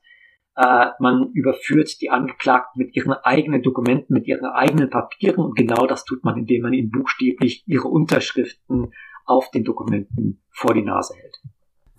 äh, 0.57 0.87
man 0.99 1.29
überführt 1.33 2.01
die 2.01 2.09
Angeklagten 2.09 2.79
mit 2.79 2.95
ihren 2.95 3.13
eigenen 3.13 3.61
Dokumenten, 3.61 4.13
mit 4.13 4.27
ihren 4.27 4.45
eigenen 4.45 4.89
Papieren 4.89 5.45
und 5.45 5.55
genau 5.55 5.85
das 5.85 6.03
tut 6.03 6.23
man, 6.23 6.35
indem 6.35 6.63
man 6.63 6.73
ihnen 6.73 6.89
buchstäblich 6.89 7.63
ihre 7.67 7.87
Unterschriften 7.87 8.91
auf 9.25 9.51
den 9.51 9.63
Dokumenten 9.63 10.41
vor 10.49 10.73
die 10.73 10.81
Nase 10.81 11.13
hält. 11.15 11.37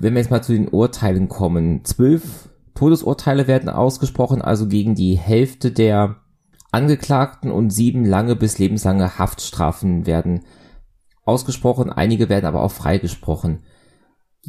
Wenn 0.01 0.15
wir 0.15 0.21
jetzt 0.21 0.33
mal 0.33 0.43
zu 0.43 0.53
den 0.53 0.69
Urteilen 0.69 1.29
kommen, 1.29 1.85
zwölf 1.85 2.49
Todesurteile 2.75 3.47
werden 3.47 3.69
ausgesprochen, 3.69 4.43
also 4.43 4.67
gegen 4.67 4.97
die 4.97 5.17
Hälfte 5.17 5.71
der 5.71 6.17
Angeklagten 6.73 7.53
und 7.53 7.71
sieben 7.71 8.05
lange 8.05 8.35
bis 8.35 8.59
lebenslange 8.59 9.19
Haftstrafen 9.19 10.07
werden 10.07 10.45
ausgesprochen, 11.25 11.91
einige 11.91 12.29
werden 12.29 12.47
aber 12.47 12.63
auch 12.63 12.73
freigesprochen. 12.73 13.63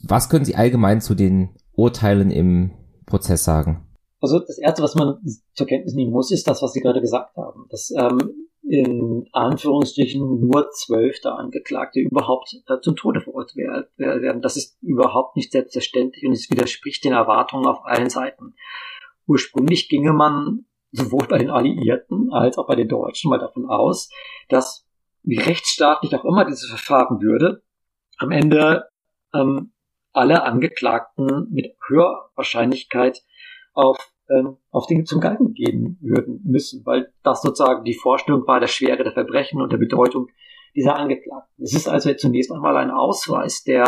Was 0.03 0.29
können 0.29 0.45
Sie 0.45 0.55
allgemein 0.55 0.99
zu 0.99 1.13
den 1.13 1.49
Urteilen 1.73 2.31
im 2.31 2.71
Prozess 3.05 3.43
sagen? 3.43 3.85
Also 4.21 4.39
das 4.39 4.57
Erste, 4.57 4.83
was 4.83 4.95
man 4.95 5.19
zur 5.53 5.67
Kenntnis 5.67 5.93
nehmen 5.93 6.11
muss, 6.11 6.31
ist 6.31 6.47
das, 6.47 6.61
was 6.61 6.73
Sie 6.73 6.81
gerade 6.81 7.01
gesagt 7.01 7.37
haben, 7.37 7.67
dass 7.69 7.91
ähm, 7.91 8.49
in 8.63 9.27
Anführungsstrichen 9.31 10.41
nur 10.41 10.69
zwölf 10.71 11.19
der 11.21 11.35
Angeklagte 11.35 11.99
überhaupt 11.99 12.55
äh, 12.67 12.79
zum 12.81 12.95
Tode 12.95 13.21
verurteilt 13.21 13.87
werden. 13.97 14.41
Das 14.41 14.57
ist 14.57 14.77
überhaupt 14.83 15.35
nicht 15.35 15.51
selbstverständlich 15.51 16.25
und 16.25 16.33
es 16.33 16.49
widerspricht 16.51 17.03
den 17.03 17.13
Erwartungen 17.13 17.65
auf 17.65 17.85
allen 17.85 18.09
Seiten. 18.09 18.53
Ursprünglich 19.25 19.89
ginge 19.89 20.13
man 20.13 20.65
sowohl 20.91 21.27
bei 21.27 21.37
den 21.37 21.49
Alliierten 21.49 22.31
als 22.31 22.57
auch 22.57 22.67
bei 22.67 22.75
den 22.75 22.89
Deutschen 22.89 23.29
mal 23.29 23.39
davon 23.39 23.65
aus, 23.67 24.09
dass 24.49 24.85
wie 25.23 25.37
rechtsstaatlich 25.37 26.15
auch 26.15 26.25
immer 26.25 26.45
dieses 26.45 26.69
Verfahren 26.69 27.21
würde, 27.21 27.63
am 28.17 28.31
Ende 28.31 28.85
ähm, 29.33 29.71
alle 30.11 30.43
Angeklagten 30.43 31.47
mit 31.51 31.75
höherer 31.87 32.29
Wahrscheinlichkeit 32.35 33.23
auf, 33.79 33.97
ähm, 34.29 34.57
auf 34.71 34.87
Dinge 34.87 35.05
zum 35.05 35.21
Galgen 35.21 35.53
gehen 35.53 35.97
würden 36.01 36.41
müssen, 36.43 36.85
weil 36.85 37.11
das 37.23 37.41
sozusagen 37.41 37.83
die 37.83 37.93
Vorstellung 37.93 38.45
war 38.45 38.59
der 38.59 38.67
Schwere 38.67 39.03
der 39.03 39.13
Verbrechen 39.13 39.61
und 39.61 39.71
der 39.71 39.77
Bedeutung 39.77 40.27
dieser 40.75 40.95
Angeklagten. 40.95 41.63
Es 41.63 41.73
ist 41.73 41.87
also 41.87 42.13
zunächst 42.13 42.51
einmal 42.51 42.77
ein 42.77 42.91
Ausweis 42.91 43.63
der 43.63 43.87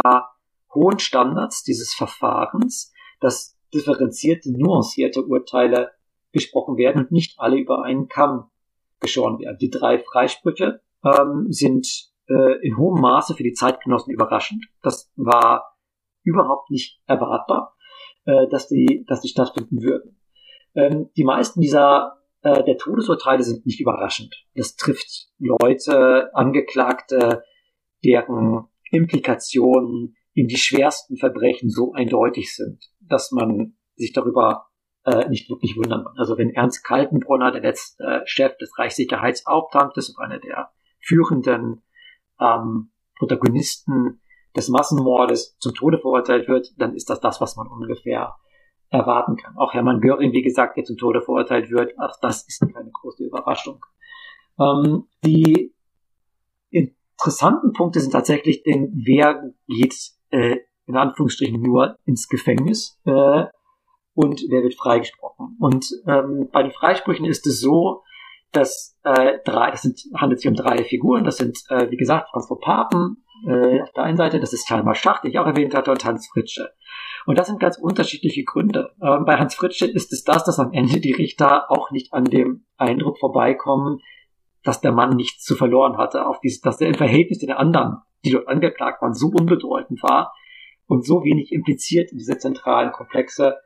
hohen 0.73 0.99
Standards 0.99 1.63
dieses 1.63 1.93
Verfahrens, 1.93 2.93
dass 3.19 3.57
differenzierte, 3.73 4.51
nuancierte 4.51 5.23
Urteile 5.23 5.91
gesprochen 6.31 6.77
werden 6.77 7.03
und 7.03 7.11
nicht 7.11 7.39
alle 7.39 7.57
über 7.57 7.83
einen 7.83 8.07
Kamm 8.07 8.49
geschoren 8.99 9.39
werden. 9.39 9.57
Die 9.59 9.69
drei 9.69 9.99
Freisprüche 9.99 10.81
ähm, 11.03 11.47
sind 11.49 12.11
äh, 12.27 12.65
in 12.65 12.77
hohem 12.77 13.01
Maße 13.01 13.35
für 13.35 13.43
die 13.43 13.53
Zeitgenossen 13.53 14.13
überraschend. 14.13 14.65
Das 14.81 15.11
war 15.15 15.75
überhaupt 16.23 16.69
nicht 16.69 17.01
erwartbar 17.05 17.75
äh, 18.25 18.47
dass, 18.49 18.67
die, 18.67 19.05
dass 19.07 19.21
die 19.21 19.29
stattfinden 19.29 19.81
würden. 19.81 20.17
Ähm, 20.75 21.09
die 21.15 21.23
meisten 21.23 21.61
dieser 21.61 22.21
äh, 22.41 22.63
der 22.63 22.77
Todesurteile 22.77 23.43
sind 23.43 23.65
nicht 23.65 23.79
überraschend. 23.79 24.35
Das 24.55 24.75
trifft 24.75 25.29
Leute, 25.37 26.33
Angeklagte, 26.33 27.43
deren 28.03 28.65
Implikationen 28.89 30.15
in 30.33 30.47
die 30.47 30.57
schwersten 30.57 31.17
Verbrechen 31.17 31.69
so 31.69 31.93
eindeutig 31.93 32.55
sind, 32.55 32.89
dass 32.99 33.31
man 33.31 33.75
sich 33.95 34.13
darüber 34.13 34.67
äh, 35.05 35.27
nicht 35.29 35.49
wirklich 35.49 35.75
wundern 35.77 36.05
kann. 36.05 36.17
Also 36.17 36.37
wenn 36.37 36.51
Ernst 36.51 36.83
Kaltenbrunner, 36.83 37.51
der 37.51 37.61
letzte 37.61 38.03
äh, 38.03 38.21
Chef 38.25 38.57
des 38.57 38.77
Reichssicherheitshauptamtes 38.77 40.09
und 40.09 40.23
einer 40.23 40.39
der 40.39 40.71
führenden 40.99 41.83
ähm, 42.39 42.91
Protagonisten 43.17 44.21
des 44.55 44.69
Massenmordes 44.69 45.57
zum 45.59 45.73
Tode 45.73 45.99
verurteilt 45.99 46.47
wird, 46.47 46.73
dann 46.77 46.93
ist 46.93 47.09
das 47.09 47.19
das, 47.19 47.41
was 47.41 47.55
man 47.55 47.67
ungefähr 47.67 48.35
erwarten 48.89 49.37
kann. 49.37 49.57
Auch 49.57 49.73
Hermann 49.73 50.01
Göring, 50.01 50.33
wie 50.33 50.41
gesagt, 50.41 50.77
der 50.77 50.83
zum 50.83 50.97
Tode 50.97 51.21
verurteilt 51.21 51.71
wird, 51.71 51.97
auch 51.97 52.15
das 52.21 52.47
ist 52.47 52.59
keine 52.59 52.91
große 52.91 53.23
Überraschung. 53.23 53.83
Ähm, 54.59 55.05
die 55.23 55.73
interessanten 56.69 57.73
Punkte 57.73 58.01
sind 58.01 58.11
tatsächlich, 58.11 58.63
denn 58.63 58.91
wer 58.93 59.53
geht 59.67 59.95
äh, 60.31 60.57
in 60.87 60.97
Anführungsstrichen 60.97 61.61
nur 61.61 61.97
ins 62.05 62.27
Gefängnis 62.27 62.99
äh, 63.05 63.45
und 64.13 64.41
wer 64.49 64.63
wird 64.63 64.75
freigesprochen. 64.75 65.55
Und 65.59 65.87
ähm, 66.05 66.49
bei 66.51 66.63
den 66.63 66.71
Freisprüchen 66.71 67.25
ist 67.25 67.47
es 67.47 67.61
so, 67.61 68.03
dass 68.51 68.97
äh, 69.03 69.39
drei, 69.45 69.71
das 69.71 69.83
sind, 69.83 70.01
handelt 70.15 70.41
sich 70.41 70.49
um 70.49 70.55
drei 70.55 70.83
Figuren, 70.83 71.23
das 71.23 71.37
sind, 71.37 71.57
äh, 71.69 71.89
wie 71.89 71.97
gesagt, 71.97 72.29
Franz 72.29 72.47
von 72.47 72.59
Papen, 72.59 73.23
äh, 73.47 73.81
auf 73.81 73.91
der 73.93 74.03
einen 74.03 74.17
Seite, 74.17 74.39
das 74.39 74.53
ist 74.53 74.67
Talmar 74.67 74.95
Schacht, 74.95 75.23
den 75.23 75.31
ich 75.31 75.39
auch 75.39 75.45
erwähnt 75.45 75.73
hatte, 75.73 75.91
und 75.91 76.03
Hans 76.05 76.27
Fritsche. 76.27 76.71
Und 77.25 77.37
das 77.37 77.47
sind 77.47 77.59
ganz 77.59 77.77
unterschiedliche 77.77 78.43
Gründe. 78.43 78.93
Ähm, 79.01 79.25
bei 79.25 79.37
Hans 79.37 79.55
Fritsche 79.55 79.85
ist 79.85 80.11
es 80.13 80.23
das, 80.23 80.43
dass 80.43 80.59
am 80.59 80.73
Ende 80.73 80.99
die 80.99 81.13
Richter 81.13 81.69
auch 81.71 81.91
nicht 81.91 82.13
an 82.13 82.25
dem 82.25 82.65
Eindruck 82.77 83.19
vorbeikommen, 83.19 83.99
dass 84.63 84.81
der 84.81 84.91
Mann 84.91 85.15
nichts 85.15 85.43
zu 85.43 85.55
verloren 85.55 85.97
hatte, 85.97 86.25
auf 86.25 86.39
dieses, 86.39 86.61
dass 86.61 86.81
er 86.81 86.87
im 86.87 86.95
Verhältnis 86.95 87.39
zu 87.39 87.47
den 87.47 87.55
anderen, 87.55 87.97
die 88.23 88.31
dort 88.31 88.47
angeklagt 88.47 89.01
waren, 89.01 89.13
so 89.13 89.27
unbedeutend 89.27 90.03
war 90.03 90.33
und 90.87 91.05
so 91.05 91.23
wenig 91.23 91.51
impliziert 91.51 92.11
in 92.11 92.17
diese 92.17 92.37
zentralen 92.37 92.91
Komplexe, 92.91 93.57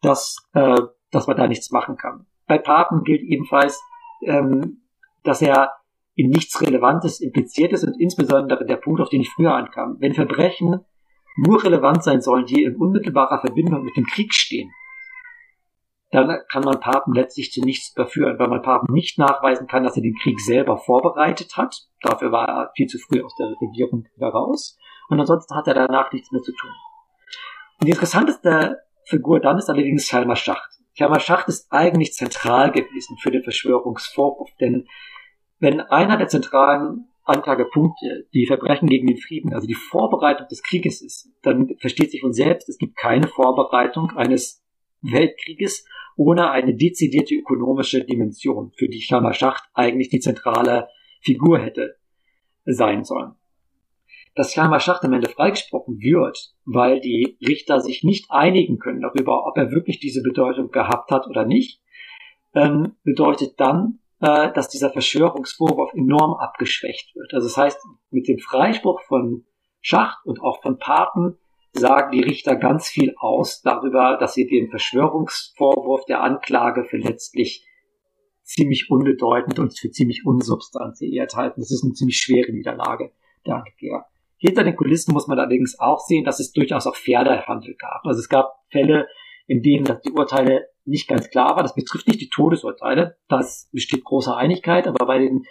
dass, 0.00 0.48
äh, 0.52 0.80
dass 1.10 1.26
man 1.26 1.36
da 1.36 1.46
nichts 1.46 1.70
machen 1.70 1.96
kann. 1.96 2.26
Bei 2.46 2.58
Papen 2.58 3.04
gilt 3.04 3.22
ebenfalls, 3.22 3.80
ähm, 4.26 4.82
dass 5.22 5.40
er 5.40 5.70
in 6.14 6.30
nichts 6.30 6.60
Relevantes 6.60 7.20
impliziert 7.20 7.72
ist 7.72 7.84
und 7.84 7.98
insbesondere 7.98 8.66
der 8.66 8.76
Punkt, 8.76 9.00
auf 9.00 9.08
den 9.08 9.22
ich 9.22 9.30
früher 9.30 9.54
ankam. 9.54 9.96
Wenn 9.98 10.14
Verbrechen 10.14 10.80
nur 11.36 11.64
relevant 11.64 12.04
sein 12.04 12.20
sollen, 12.20 12.44
die 12.44 12.64
in 12.64 12.76
unmittelbarer 12.76 13.40
Verbindung 13.40 13.84
mit 13.84 13.96
dem 13.96 14.04
Krieg 14.04 14.34
stehen, 14.34 14.70
dann 16.10 16.40
kann 16.50 16.62
man 16.62 16.78
Papen 16.78 17.14
letztlich 17.14 17.50
zu 17.52 17.62
nichts 17.62 17.94
überführen, 17.96 18.38
weil 18.38 18.48
man 18.48 18.60
Papen 18.60 18.92
nicht 18.92 19.18
nachweisen 19.18 19.66
kann, 19.66 19.82
dass 19.82 19.96
er 19.96 20.02
den 20.02 20.14
Krieg 20.22 20.38
selber 20.40 20.76
vorbereitet 20.76 21.56
hat. 21.56 21.74
Dafür 22.02 22.30
war 22.30 22.48
er 22.48 22.70
viel 22.76 22.86
zu 22.86 22.98
früh 22.98 23.22
aus 23.22 23.34
der 23.36 23.46
Regierung 23.62 24.04
wieder 24.14 24.28
raus. 24.28 24.78
Und 25.08 25.18
ansonsten 25.18 25.54
hat 25.56 25.66
er 25.68 25.74
danach 25.74 26.12
nichts 26.12 26.30
mehr 26.30 26.42
zu 26.42 26.52
tun. 26.52 26.70
Und 27.80 27.86
die 27.86 27.92
interessanteste 27.92 28.82
Figur 29.06 29.40
dann 29.40 29.56
ist 29.56 29.70
allerdings 29.70 30.06
Chalmer 30.06 30.36
Schacht. 30.36 30.70
Chalmer 30.94 31.18
Schacht 31.18 31.48
ist 31.48 31.72
eigentlich 31.72 32.12
zentral 32.12 32.70
gewesen 32.70 33.16
für 33.16 33.30
den 33.30 33.42
Verschwörungsvorwurf, 33.42 34.50
denn 34.60 34.86
wenn 35.62 35.80
einer 35.80 36.16
der 36.16 36.26
zentralen 36.26 37.06
Anklagepunkte 37.22 38.26
die 38.34 38.46
Verbrechen 38.46 38.88
gegen 38.88 39.06
den 39.06 39.16
Frieden, 39.16 39.54
also 39.54 39.68
die 39.68 39.74
Vorbereitung 39.74 40.48
des 40.48 40.64
Krieges 40.64 41.00
ist, 41.00 41.30
dann 41.42 41.76
versteht 41.78 42.10
sich 42.10 42.20
von 42.20 42.32
selbst, 42.32 42.68
es 42.68 42.78
gibt 42.78 42.96
keine 42.96 43.28
Vorbereitung 43.28 44.10
eines 44.10 44.60
Weltkrieges 45.02 45.86
ohne 46.16 46.50
eine 46.50 46.74
dezidierte 46.74 47.36
ökonomische 47.36 48.04
Dimension, 48.04 48.72
für 48.76 48.88
die 48.88 49.00
Schacht 49.00 49.62
eigentlich 49.72 50.08
die 50.08 50.18
zentrale 50.18 50.88
Figur 51.20 51.60
hätte 51.60 51.94
sein 52.64 53.04
sollen. 53.04 53.36
Dass 54.34 54.54
Hjalmar 54.54 54.80
Schacht 54.80 55.04
am 55.04 55.12
Ende 55.12 55.28
freigesprochen 55.28 56.00
wird, 56.00 56.56
weil 56.64 57.00
die 57.00 57.38
Richter 57.40 57.78
sich 57.80 58.02
nicht 58.02 58.26
einigen 58.30 58.80
können 58.80 59.00
darüber, 59.00 59.46
ob 59.46 59.56
er 59.56 59.70
wirklich 59.70 60.00
diese 60.00 60.22
Bedeutung 60.22 60.72
gehabt 60.72 61.12
hat 61.12 61.28
oder 61.28 61.44
nicht, 61.44 61.80
ähm, 62.52 62.96
bedeutet 63.04 63.60
dann, 63.60 64.00
äh, 64.22 64.52
dass 64.52 64.68
dieser 64.68 64.90
Verschwörungsvorwurf 64.90 65.92
enorm 65.94 66.34
abgeschwächt 66.34 67.14
wird. 67.16 67.34
Also 67.34 67.48
das 67.48 67.56
heißt, 67.56 67.78
mit 68.10 68.28
dem 68.28 68.38
Freispruch 68.38 69.02
von 69.02 69.44
Schacht 69.80 70.24
und 70.24 70.40
auch 70.40 70.62
von 70.62 70.78
Paten 70.78 71.38
sagen 71.72 72.12
die 72.12 72.22
Richter 72.22 72.54
ganz 72.54 72.86
viel 72.86 73.14
aus 73.18 73.62
darüber, 73.62 74.16
dass 74.20 74.34
sie 74.34 74.46
den 74.46 74.70
Verschwörungsvorwurf 74.70 76.04
der 76.04 76.22
Anklage 76.22 76.84
für 76.84 76.98
letztlich 76.98 77.66
ziemlich 78.44 78.90
unbedeutend 78.90 79.58
und 79.58 79.76
für 79.76 79.90
ziemlich 79.90 80.22
unsubstanziert 80.24 81.34
halten. 81.34 81.60
Das 81.60 81.72
ist 81.72 81.82
eine 81.82 81.94
ziemlich 81.94 82.18
schwere 82.18 82.52
Niederlage 82.52 83.12
der 83.44 83.56
Ankläger. 83.56 84.06
Hinter 84.36 84.62
den 84.62 84.76
Kulissen 84.76 85.12
muss 85.14 85.26
man 85.26 85.38
allerdings 85.38 85.78
auch 85.80 85.98
sehen, 85.98 86.24
dass 86.24 86.38
es 86.38 86.52
durchaus 86.52 86.86
auch 86.86 86.96
Pferdehandel 86.96 87.74
gab. 87.76 88.04
Also 88.04 88.20
es 88.20 88.28
gab 88.28 88.52
Fälle, 88.70 89.08
in 89.46 89.62
denen 89.62 89.98
die 90.04 90.12
Urteile 90.12 90.68
nicht 90.84 91.08
ganz 91.08 91.30
klar 91.30 91.56
waren. 91.56 91.62
Das 91.62 91.74
betrifft 91.74 92.08
nicht 92.08 92.20
die 92.20 92.28
Todesurteile. 92.28 93.16
Das 93.28 93.68
besteht 93.72 94.04
große 94.04 94.34
Einigkeit, 94.34 94.86
aber 94.86 95.06
bei 95.06 95.18
den 95.18 95.44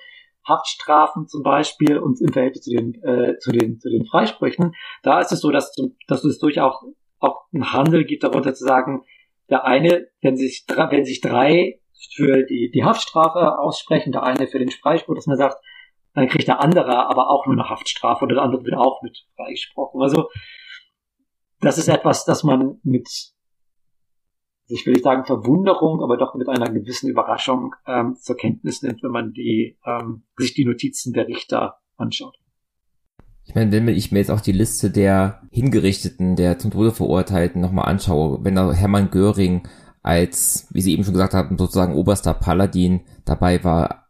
Haftstrafen 0.48 1.28
zum 1.28 1.44
Beispiel 1.44 1.98
und 1.98 2.20
im 2.20 2.34
Verhältnis 2.34 2.64
zu 2.64 2.72
den, 2.72 2.96
äh, 3.04 3.38
zu 3.38 3.52
den, 3.52 3.80
zu 3.80 3.90
den 3.90 4.06
Freisprüchen, 4.06 4.74
da 5.04 5.20
ist 5.20 5.32
es 5.32 5.40
so, 5.40 5.52
dass, 5.52 5.76
dass 6.08 6.24
es 6.24 6.40
durchaus 6.40 6.76
auch 7.20 7.44
einen 7.54 7.72
Handel 7.72 8.06
gibt, 8.06 8.24
darunter 8.24 8.54
zu 8.54 8.64
sagen, 8.64 9.04
der 9.50 9.66
eine, 9.66 10.08
wenn 10.22 10.38
sich, 10.38 10.66
wenn 10.68 11.06
sich 11.06 11.22
drei 11.22 11.80
für 12.16 12.44
die, 12.44 12.72
die 12.74 12.84
Haftstrafe 12.84 13.60
aussprechen, 13.60 14.12
der 14.12 14.24
eine 14.24 14.48
für 14.48 14.60
den 14.60 14.72
Freispruch, 14.72 15.16
dass 15.16 15.28
man 15.28 15.38
sagt, 15.38 15.58
dann 16.14 16.28
kriegt 16.28 16.48
der 16.48 16.60
andere 16.60 17.08
aber 17.08 17.30
auch 17.30 17.46
nur 17.46 17.56
eine 17.56 17.70
Haftstrafe 17.70 18.26
oder 18.26 18.36
der 18.36 18.44
andere 18.44 18.64
wird 18.66 18.76
auch 18.76 19.02
mit 19.02 19.26
freigesprochen. 19.36 20.02
Also 20.02 20.30
das 21.60 21.78
ist 21.78 21.88
etwas, 21.88 22.26
das 22.26 22.44
man 22.44 22.80
mit, 22.84 23.08
ich 24.68 24.86
will 24.86 24.94
nicht 24.94 25.04
sagen 25.04 25.26
Verwunderung, 25.26 26.02
aber 26.02 26.18
doch 26.18 26.36
mit 26.36 26.48
einer 26.48 26.72
gewissen 26.72 27.10
Überraschung 27.10 27.76
ähm, 27.86 28.16
zur 28.16 28.38
Kenntnis 28.38 28.82
nimmt, 28.82 29.04
wenn 29.04 29.12
man 29.12 29.34
die, 29.34 29.78
ähm, 29.86 30.24
sich 30.38 30.54
die 30.54 30.66
Notizen 30.66 31.14
der 31.14 31.28
Richter 31.28 31.80
anschaut. 31.98 32.38
Ich 33.44 33.56
meine, 33.56 33.72
wenn 33.72 33.88
ich 33.88 34.12
mir 34.12 34.20
jetzt 34.20 34.32
auch 34.32 34.42
die 34.42 34.52
Liste 34.52 34.92
der 34.92 35.42
Hingerichteten, 35.52 36.36
der 36.36 36.60
zum 36.60 36.72
Tode 36.72 36.92
Verurteilten 36.92 37.62
nochmal 37.62 37.90
anschaue, 37.90 38.44
wenn 38.44 38.56
da 38.56 38.72
Hermann 38.72 39.10
Göring 39.12 39.68
als, 40.04 40.68
wie 40.72 40.82
Sie 40.82 40.94
eben 40.94 41.04
schon 41.04 41.14
gesagt 41.14 41.34
haben, 41.34 41.58
sozusagen 41.58 41.96
oberster 41.96 42.34
Paladin 42.34 43.02
dabei 43.26 43.64
war, 43.64 44.08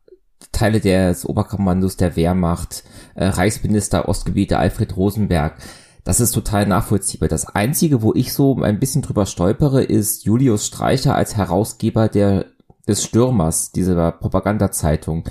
Teile 0.51 0.79
des 0.79 1.25
Oberkommandos 1.25 1.97
der 1.97 2.15
Wehrmacht, 2.15 2.83
äh, 3.15 3.25
Reichsminister 3.25 4.07
Ostgebiete 4.07 4.57
Alfred 4.57 4.95
Rosenberg. 4.97 5.57
Das 6.03 6.19
ist 6.19 6.31
total 6.31 6.65
nachvollziehbar. 6.65 7.29
Das 7.29 7.47
Einzige, 7.47 8.01
wo 8.01 8.13
ich 8.13 8.33
so 8.33 8.61
ein 8.61 8.79
bisschen 8.79 9.01
drüber 9.01 9.25
stolpere, 9.25 9.83
ist 9.83 10.25
Julius 10.25 10.65
Streicher 10.65 11.15
als 11.15 11.37
Herausgeber 11.37 12.09
der, 12.09 12.45
des 12.87 13.03
Stürmers, 13.03 13.71
dieser 13.71 14.11
Propagandazeitung. 14.11 15.25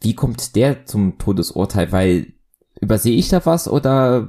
Wie 0.00 0.14
kommt 0.14 0.54
der 0.54 0.86
zum 0.86 1.18
Todesurteil? 1.18 1.90
Weil 1.90 2.34
übersehe 2.80 3.16
ich 3.16 3.28
da 3.28 3.44
was 3.44 3.66
oder 3.68 4.28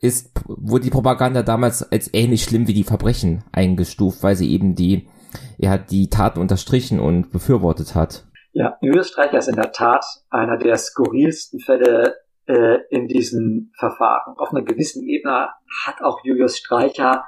ist, 0.00 0.30
wurde 0.46 0.84
die 0.84 0.90
Propaganda 0.90 1.42
damals 1.42 1.90
als 1.90 2.12
ähnlich 2.12 2.42
schlimm 2.44 2.66
wie 2.66 2.74
die 2.74 2.84
Verbrechen 2.84 3.44
eingestuft, 3.52 4.22
weil 4.22 4.36
sie 4.36 4.50
eben 4.50 4.74
die, 4.74 5.08
ja, 5.56 5.78
die 5.78 6.10
Taten 6.10 6.40
unterstrichen 6.40 7.00
und 7.00 7.30
befürwortet 7.30 7.94
hat. 7.94 8.26
Ja, 8.52 8.76
Julius 8.80 9.08
Streicher 9.08 9.38
ist 9.38 9.48
in 9.48 9.56
der 9.56 9.72
Tat 9.72 10.04
einer 10.30 10.56
der 10.56 10.76
skurrilsten 10.78 11.60
Fälle 11.60 12.16
äh, 12.46 12.78
in 12.90 13.08
diesen 13.08 13.72
Verfahren. 13.78 14.36
Auf 14.38 14.50
einer 14.52 14.62
gewissen 14.62 15.06
Ebene 15.06 15.50
hat 15.84 16.02
auch 16.02 16.20
Julius 16.24 16.58
Streicher 16.58 17.24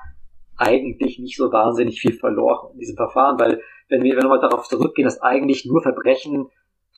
eigentlich 0.56 1.18
nicht 1.18 1.36
so 1.36 1.52
wahnsinnig 1.52 2.00
viel 2.00 2.12
verloren 2.12 2.72
in 2.72 2.80
diesem 2.80 2.96
Verfahren, 2.96 3.38
weil 3.38 3.62
wenn 3.88 4.02
wir, 4.02 4.16
wenn 4.16 4.24
wir 4.24 4.28
mal 4.28 4.40
darauf 4.40 4.68
zurückgehen, 4.68 5.06
dass 5.06 5.22
eigentlich 5.22 5.64
nur 5.66 5.82
Verbrechen 5.82 6.48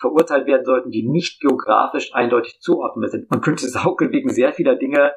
verurteilt 0.01 0.47
werden 0.47 0.65
sollten, 0.65 0.91
die 0.91 1.07
nicht 1.07 1.41
geografisch 1.41 2.15
eindeutig 2.15 2.61
zuordnen 2.61 3.09
sind. 3.11 3.31
Man 3.31 3.43
könnte 3.43 3.69
Saukel 3.69 4.11
wegen 4.13 4.31
sehr 4.31 4.53
vieler 4.53 4.77
Dinge 4.77 5.13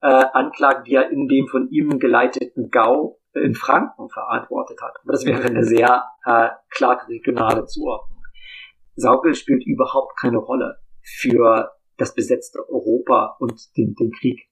äh, 0.00 0.06
Anklagen, 0.06 0.84
die 0.84 0.94
er 0.94 1.10
in 1.10 1.28
dem 1.28 1.46
von 1.48 1.68
ihm 1.70 1.98
geleiteten 1.98 2.70
Gau 2.70 3.20
in 3.34 3.54
Franken 3.54 4.08
verantwortet 4.08 4.80
hat. 4.82 4.94
Aber 5.02 5.12
das 5.12 5.24
wäre 5.24 5.42
eine 5.42 5.64
sehr 5.64 6.04
äh, 6.24 6.48
klare 6.70 7.06
regionale 7.08 7.66
Zuordnung. 7.66 8.22
Saukel 8.96 9.34
spielt 9.34 9.64
überhaupt 9.66 10.18
keine 10.18 10.38
Rolle 10.38 10.78
für 11.00 11.72
das 12.02 12.14
besetzte 12.14 12.58
Europa 12.68 13.36
und 13.38 13.76
den, 13.76 13.94
den 13.94 14.10
Krieg 14.10 14.48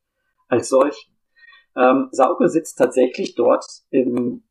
als 0.47 0.69
solchen. 0.69 1.13
Ähm, 1.77 2.09
Saukel 2.13 2.49
sitzt 2.49 2.79
tatsächlich 2.79 3.35
dort 3.35 3.65
im, 3.91 4.45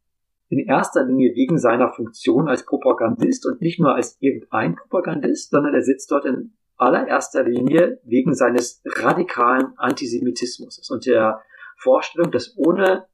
in 0.49 0.59
erster 0.59 1.05
Linie 1.05 1.33
wegen 1.33 1.57
seiner 1.57 1.93
Funktion 1.93 2.49
als 2.49 2.65
Propagandist 2.65 3.45
und 3.45 3.61
nicht 3.61 3.79
nur 3.79 3.95
als 3.95 4.17
irgendein 4.19 4.75
Propagandist, 4.75 5.51
sondern 5.51 5.73
er 5.73 5.81
sitzt 5.81 6.11
dort 6.11 6.25
in 6.25 6.57
allererster 6.75 7.43
Linie 7.43 8.01
wegen 8.03 8.33
seines 8.35 8.81
radikalen 8.85 9.77
Antisemitismus 9.77 10.89
und 10.89 11.05
der 11.05 11.41
Vorstellung, 11.77 12.31
dass 12.31 12.57
ohne 12.57 13.07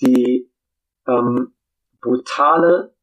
die 0.00 0.50
ähm, 1.06 1.52
brutale, 2.00 2.94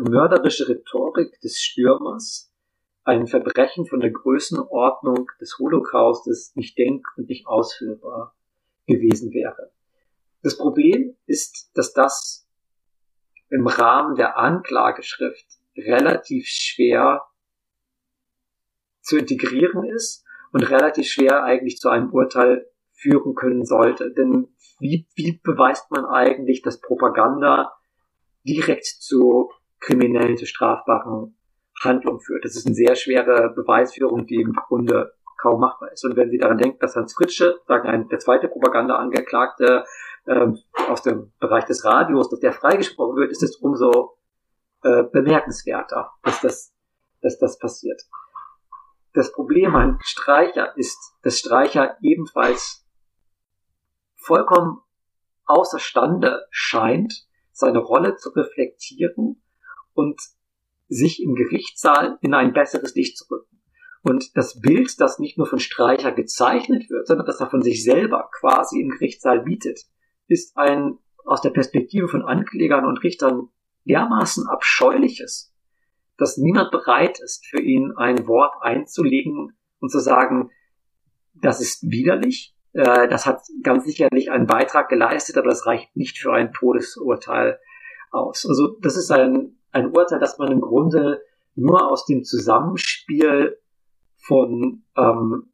mörderische 0.00 0.68
Rhetorik 0.68 1.40
des 1.40 1.60
Stürmers 1.60 2.51
ein 3.04 3.26
Verbrechen 3.26 3.86
von 3.86 4.00
der 4.00 4.10
Größenordnung 4.10 5.30
des 5.40 5.58
Holocaustes 5.58 6.54
nicht 6.54 6.78
denk- 6.78 7.06
und 7.16 7.28
nicht 7.28 7.46
ausführbar 7.46 8.34
gewesen 8.86 9.32
wäre. 9.32 9.72
Das 10.42 10.56
Problem 10.56 11.16
ist, 11.26 11.70
dass 11.74 11.92
das 11.92 12.48
im 13.48 13.66
Rahmen 13.66 14.16
der 14.16 14.38
Anklageschrift 14.38 15.46
relativ 15.76 16.46
schwer 16.46 17.22
zu 19.00 19.18
integrieren 19.18 19.84
ist 19.84 20.24
und 20.52 20.62
relativ 20.62 21.08
schwer 21.08 21.44
eigentlich 21.44 21.78
zu 21.78 21.88
einem 21.88 22.10
Urteil 22.12 22.68
führen 22.92 23.34
können 23.34 23.64
sollte. 23.64 24.12
Denn 24.12 24.54
wie, 24.78 25.06
wie 25.14 25.40
beweist 25.42 25.90
man 25.90 26.04
eigentlich, 26.04 26.62
dass 26.62 26.80
Propaganda 26.80 27.72
direkt 28.44 28.86
zu 28.86 29.50
kriminellen, 29.80 30.36
zu 30.36 30.46
strafbaren 30.46 31.36
Handlungen 31.84 32.20
führt? 32.20 32.44
Das 32.44 32.56
ist 32.56 32.66
eine 32.66 32.74
sehr 32.74 32.94
schwere 32.94 33.50
Beweisführung, 33.54 34.26
die 34.26 34.40
im 34.40 34.52
Grunde 34.52 35.12
kaum 35.40 35.60
machbar 35.60 35.92
ist. 35.92 36.04
Und 36.04 36.16
wenn 36.16 36.30
Sie 36.30 36.38
daran 36.38 36.58
denken, 36.58 36.78
dass 36.78 36.96
Hans 36.96 37.14
Fritsche, 37.14 37.60
sagen 37.66 37.88
ein, 37.88 38.08
der 38.08 38.20
zweite 38.20 38.48
Propaganda-Angeklagte 38.48 39.84
ähm, 40.26 40.58
aus 40.88 41.02
dem 41.02 41.32
Bereich 41.40 41.64
des 41.64 41.84
Radios, 41.84 42.30
dass 42.30 42.40
der 42.40 42.52
freigesprochen 42.52 43.16
wird, 43.16 43.32
ist 43.32 43.42
es 43.42 43.56
umso 43.56 44.16
äh, 44.82 45.02
bemerkenswerter, 45.04 46.12
dass 46.22 46.40
das, 46.40 46.72
dass 47.20 47.38
das 47.38 47.58
passiert. 47.58 48.02
Das 49.14 49.32
Problem 49.32 49.74
an 49.74 49.98
Streicher 50.02 50.76
ist, 50.76 51.14
dass 51.22 51.38
Streicher 51.38 51.96
ebenfalls 52.00 52.86
vollkommen 54.14 54.80
außerstande 55.44 56.46
scheint, 56.50 57.26
seine 57.52 57.80
Rolle 57.80 58.16
zu 58.16 58.30
reflektieren 58.30 59.42
und 59.92 60.20
sich 60.92 61.22
im 61.22 61.34
Gerichtssaal 61.34 62.18
in 62.20 62.34
ein 62.34 62.52
besseres 62.52 62.94
Licht 62.94 63.16
zu 63.18 63.24
rücken. 63.30 63.60
Und 64.02 64.36
das 64.36 64.60
Bild, 64.60 65.00
das 65.00 65.18
nicht 65.18 65.38
nur 65.38 65.46
von 65.46 65.60
Streicher 65.60 66.12
gezeichnet 66.12 66.90
wird, 66.90 67.06
sondern 67.06 67.26
das 67.26 67.40
er 67.40 67.50
von 67.50 67.62
sich 67.62 67.84
selber 67.84 68.28
quasi 68.40 68.80
im 68.80 68.90
Gerichtssaal 68.90 69.42
bietet, 69.42 69.80
ist 70.26 70.56
ein 70.56 70.98
aus 71.24 71.40
der 71.40 71.50
Perspektive 71.50 72.08
von 72.08 72.22
Anklägern 72.22 72.84
und 72.84 73.02
Richtern 73.04 73.48
dermaßen 73.84 74.46
abscheuliches, 74.48 75.54
dass 76.18 76.36
niemand 76.36 76.70
bereit 76.72 77.20
ist, 77.20 77.46
für 77.46 77.60
ihn 77.60 77.92
ein 77.96 78.26
Wort 78.26 78.54
einzulegen 78.60 79.56
und 79.80 79.90
zu 79.90 80.00
sagen, 80.00 80.50
das 81.34 81.60
ist 81.60 81.90
widerlich, 81.90 82.56
äh, 82.72 83.08
das 83.08 83.26
hat 83.26 83.42
ganz 83.62 83.84
sicherlich 83.84 84.30
einen 84.30 84.46
Beitrag 84.46 84.88
geleistet, 84.88 85.38
aber 85.38 85.48
das 85.48 85.66
reicht 85.66 85.94
nicht 85.96 86.18
für 86.18 86.32
ein 86.32 86.52
Todesurteil 86.52 87.58
aus. 88.10 88.46
Also 88.46 88.76
das 88.80 88.96
ist 88.96 89.10
ein, 89.10 89.58
ein 89.72 89.90
Urteil, 89.94 90.20
das 90.20 90.38
man 90.38 90.52
im 90.52 90.60
Grunde 90.60 91.22
nur 91.54 91.90
aus 91.90 92.06
dem 92.06 92.24
Zusammenspiel 92.24 93.58
von, 94.16 94.84
ähm, 94.96 95.52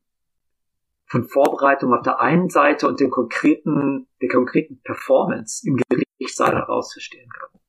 von 1.07 1.25
Vorbereitung 1.25 1.95
auf 1.95 2.03
der 2.03 2.21
einen 2.21 2.51
Seite 2.51 2.87
und 2.87 3.01
dem 3.01 3.11
konkreten, 3.11 4.07
der 4.21 4.29
konkreten 4.29 4.81
Performance 4.83 5.67
im 5.67 5.77
Gerichtssaal 5.89 6.55
heraus 6.55 6.93
verstehen 6.93 7.31
kann. 7.31 7.61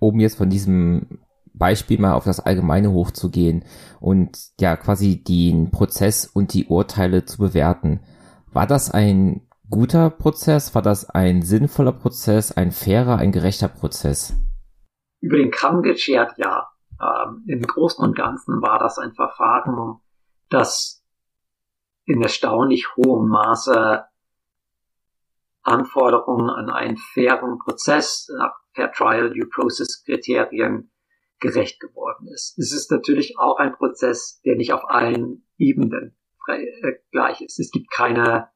Um 0.00 0.18
jetzt 0.18 0.36
von 0.36 0.50
diesem 0.50 1.20
Beispiel 1.54 2.00
mal 2.00 2.14
auf 2.14 2.24
das 2.24 2.40
Allgemeine 2.40 2.90
hochzugehen 2.90 3.64
und 4.00 4.50
ja 4.58 4.76
quasi 4.76 5.22
den 5.22 5.70
Prozess 5.70 6.26
und 6.26 6.54
die 6.54 6.66
Urteile 6.66 7.24
zu 7.24 7.38
bewerten. 7.38 8.00
War 8.52 8.66
das 8.66 8.90
ein 8.90 9.46
guter 9.70 10.10
Prozess? 10.10 10.74
War 10.74 10.82
das 10.82 11.08
ein 11.08 11.42
sinnvoller 11.42 11.92
Prozess, 11.92 12.52
ein 12.52 12.72
fairer, 12.72 13.18
ein 13.18 13.32
gerechter 13.32 13.68
Prozess? 13.68 14.34
Über 15.22 15.38
den 15.38 15.50
Kamm 15.50 15.82
geschert, 15.82 16.36
ja. 16.36 16.68
Ähm, 17.00 17.44
Im 17.46 17.62
Großen 17.62 18.04
und 18.04 18.14
Ganzen 18.14 18.60
war 18.60 18.78
das 18.78 18.98
ein 18.98 19.14
Verfahren, 19.14 20.00
das 20.50 21.02
in 22.04 22.20
erstaunlich 22.20 22.94
hohem 22.96 23.28
Maße 23.28 24.04
Anforderungen 25.62 26.50
an 26.50 26.70
einen 26.70 26.96
fairen 26.96 27.58
Prozess 27.58 28.28
nach 28.36 28.52
Fair 28.74 28.92
Trial 28.92 29.32
Due 29.32 29.48
Process 29.48 30.02
Kriterien 30.04 30.90
gerecht 31.38 31.80
geworden 31.80 32.28
ist. 32.28 32.58
Es 32.58 32.72
ist 32.72 32.90
natürlich 32.90 33.38
auch 33.38 33.58
ein 33.58 33.74
Prozess, 33.74 34.40
der 34.44 34.56
nicht 34.56 34.72
auf 34.72 34.88
allen 34.88 35.46
Ebenen 35.58 36.16
äh, 36.48 36.94
gleich 37.10 37.40
ist. 37.40 37.58
Es 37.60 37.70
gibt 37.70 37.90
keine 37.90 38.48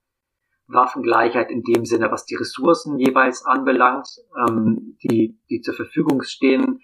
Waffengleichheit 0.69 1.51
in 1.51 1.63
dem 1.63 1.85
Sinne, 1.85 2.11
was 2.11 2.25
die 2.25 2.35
Ressourcen 2.35 2.99
jeweils 2.99 3.45
anbelangt, 3.45 4.09
ähm, 4.49 4.97
die, 5.03 5.39
die 5.49 5.61
zur 5.61 5.75
Verfügung 5.75 6.23
stehen. 6.23 6.81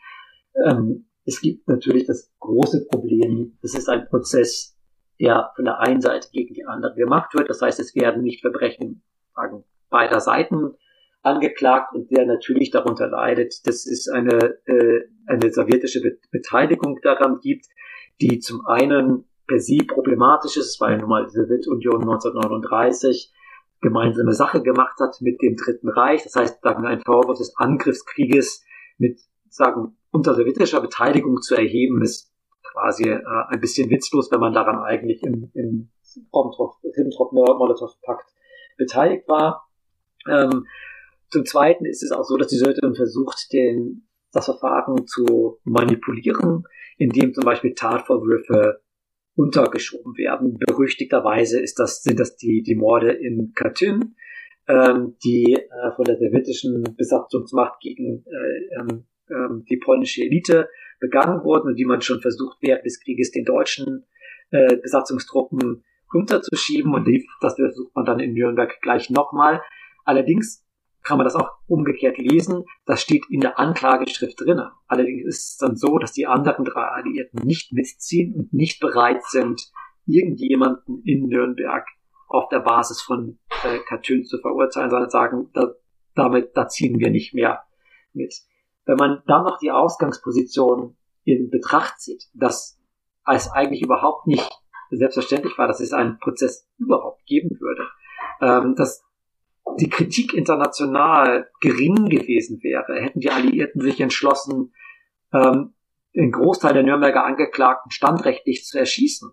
Ähm, 0.67 1.07
es 1.25 1.41
gibt 1.41 1.69
natürlich 1.69 2.07
das 2.07 2.33
große 2.41 2.87
Problem, 2.91 3.59
es 3.63 3.75
ist 3.75 3.89
ein 3.89 4.09
Prozess, 4.09 4.77
der 5.21 5.53
von 5.55 5.65
der 5.65 5.81
einen 5.81 6.01
Seite 6.01 6.29
gegen 6.33 6.55
die 6.55 6.65
andere 6.65 6.95
gemacht 6.95 7.35
wird. 7.35 7.49
Das 7.49 7.63
heißt, 7.63 7.79
es 7.81 7.95
werden 7.95 8.23
nicht 8.23 8.41
Verbrechen 8.41 9.03
sagen, 9.35 9.65
beider 9.89 10.21
Seiten 10.21 10.75
angeklagt 11.23 11.95
und 11.95 12.11
der 12.11 12.27
natürlich 12.27 12.71
darunter 12.71 13.09
leidet, 13.09 13.67
dass 13.67 13.87
es 13.87 14.09
eine, 14.09 14.59
äh, 14.67 15.03
eine 15.27 15.53
sowjetische 15.53 16.01
Beteiligung 16.31 16.99
daran 17.03 17.39
gibt, 17.41 17.67
die 18.21 18.41
zum 18.41 18.67
einen 18.67 19.25
per 19.47 19.61
se 19.61 19.79
problematisch 19.87 20.57
ist, 20.57 20.81
weil 20.81 20.99
nun 20.99 21.09
mal 21.09 21.27
die 21.27 21.33
Sowjetunion 21.33 22.03
1939 22.03 23.33
gemeinsame 23.83 24.33
Sache 24.33 24.63
gemacht 24.63 24.99
hat 25.01 25.21
mit 25.21 25.43
dem 25.43 25.57
Dritten 25.57 25.91
Reich. 25.91 26.23
Das 26.23 26.37
heißt, 26.37 26.63
sagen 26.63 26.87
ein 26.87 27.03
Vorwurf 27.03 27.39
des 27.39 27.55
Angriffskrieges 27.57 28.65
mit 28.97 29.21
sagen 29.49 29.99
unter 30.11 30.35
sowjetischer 30.35 30.81
Beteiligung 30.81 31.43
zu 31.43 31.55
erheben, 31.55 32.01
ist 32.03 32.33
quasi 32.73 33.09
äh, 33.09 33.21
ein 33.49 33.61
bisschen 33.61 33.91
witzlos, 33.91 34.31
wenn 34.31 34.41
man 34.41 34.55
daran 34.55 34.79
eigentlich 34.79 35.23
im, 35.23 35.51
im 35.55 35.91
Ribbentrop-Molotow-Pakt 36.33 38.33
beteiligt 38.79 39.29
war. 39.29 39.69
Ähm, 40.29 40.67
zum 41.31 41.45
Zweiten 41.45 41.85
ist 41.85 42.03
es 42.03 42.13
auch 42.13 42.25
so, 42.25 42.37
dass 42.37 42.49
die 42.49 42.57
Sowjetunion 42.57 42.95
versucht, 42.95 43.53
den, 43.53 44.09
das 44.33 44.47
Verfahren 44.47 45.07
zu 45.07 45.59
manipulieren, 45.65 46.65
indem 46.99 47.35
zum 47.35 47.45
Beispiel 47.45 47.75
Tatvorwürfe 47.75 48.81
untergeschoben 49.35 50.17
werden. 50.17 50.59
Berüchtigterweise 50.59 51.61
ist 51.61 51.79
das, 51.79 52.03
sind 52.03 52.21
das 52.21 52.37
die, 52.37 52.63
die 52.63 52.75
Morde 52.75 53.13
in 53.13 53.53
Katyn, 53.55 54.15
ähm, 54.69 55.17
die 55.25 55.55
äh, 55.55 55.93
von 55.97 56.05
der 56.05 56.17
sowjetischen 56.19 56.83
Besatzungsmacht 56.97 57.81
gegen 57.81 58.25
äh, 58.27 58.81
ähm, 58.81 59.05
ähm, 59.31 59.65
die 59.69 59.79
polnische 59.79 60.23
Elite 60.23 60.69
begangen 61.01 61.43
wurden 61.45 61.69
und 61.69 61.77
die 61.77 61.85
man 61.85 62.03
schon 62.03 62.21
versucht 62.21 62.59
während 62.61 62.85
des 62.85 63.01
Krieges 63.01 63.31
den 63.31 63.45
deutschen 63.45 64.05
äh, 64.51 64.77
Besatzungstruppen 64.77 65.85
runterzuschieben 66.13 66.95
und 66.95 67.07
die, 67.07 67.27
das 67.41 67.55
versucht 67.55 67.95
man 67.95 68.05
dann 68.05 68.21
in 68.21 68.35
Nürnberg 68.35 68.81
gleich 68.83 69.11
nochmal. 69.11 69.63
Allerdings 70.05 70.62
kann 71.03 71.19
man 71.19 71.25
das 71.25 71.35
auch 71.35 71.51
umgekehrt 71.67 72.19
lesen. 72.19 72.65
Das 72.87 73.03
steht 73.03 73.25
in 73.29 73.41
der 73.41 73.59
Anklageschrift 73.59 74.41
drinnen. 74.41 74.71
Allerdings 74.87 75.27
ist 75.27 75.51
es 75.51 75.57
dann 75.57 75.77
so, 75.77 75.99
dass 75.99 76.13
die 76.13 76.27
anderen 76.27 76.65
drei 76.65 76.83
Alliierten 76.83 77.45
nicht 77.45 77.73
mitziehen 77.73 78.35
und 78.35 78.53
nicht 78.53 78.81
bereit 78.81 79.25
sind, 79.25 79.71
irgendjemanden 80.07 81.03
in 81.05 81.27
Nürnberg 81.27 81.87
auf 82.29 82.49
der 82.49 82.61
Basis 82.61 83.03
von 83.03 83.39
äh, 83.65 83.79
Katyn 83.89 84.25
zu 84.25 84.39
verurteilen, 84.39 84.91
sondern 84.91 85.11
sagen, 85.11 85.51
da, 85.53 85.75
damit, 86.15 86.57
da 86.57 86.69
ziehen 86.69 86.99
wir 86.99 87.11
nicht 87.11 87.35
mehr 87.35 87.65
mit. 88.13 88.35
Wenn 88.85 88.97
man 88.97 89.23
dann 89.27 89.45
noch 89.45 89.59
die 89.59 89.71
Ausgangsposition 89.71 90.97
in 91.25 91.51
Betracht 91.51 92.01
zieht, 92.01 92.25
dass 92.35 92.81
es 93.27 93.51
eigentlich 93.51 93.83
überhaupt 93.83 94.27
nicht 94.27 94.51
selbstverständlich 94.91 95.57
war, 95.57 95.69
dass 95.69 95.81
es 95.81 95.93
einen 95.93 96.19
Prozess 96.19 96.69
überhaupt 96.79 97.25
geben 97.27 97.59
würde, 97.61 97.89
ähm, 98.41 98.75
dass 98.75 99.05
die 99.79 99.89
Kritik 99.89 100.35
international 100.35 101.51
gering 101.61 102.09
gewesen 102.09 102.63
wäre, 102.63 103.01
hätten 103.01 103.21
die 103.21 103.31
Alliierten 103.31 103.81
sich 103.81 104.01
entschlossen, 104.01 104.73
ähm, 105.33 105.75
den 106.15 106.31
Großteil 106.31 106.75
der 106.75 106.83
Nürnberger 106.83 107.25
Angeklagten 107.25 107.91
standrechtlich 107.91 108.65
zu 108.65 108.79
erschießen, 108.79 109.31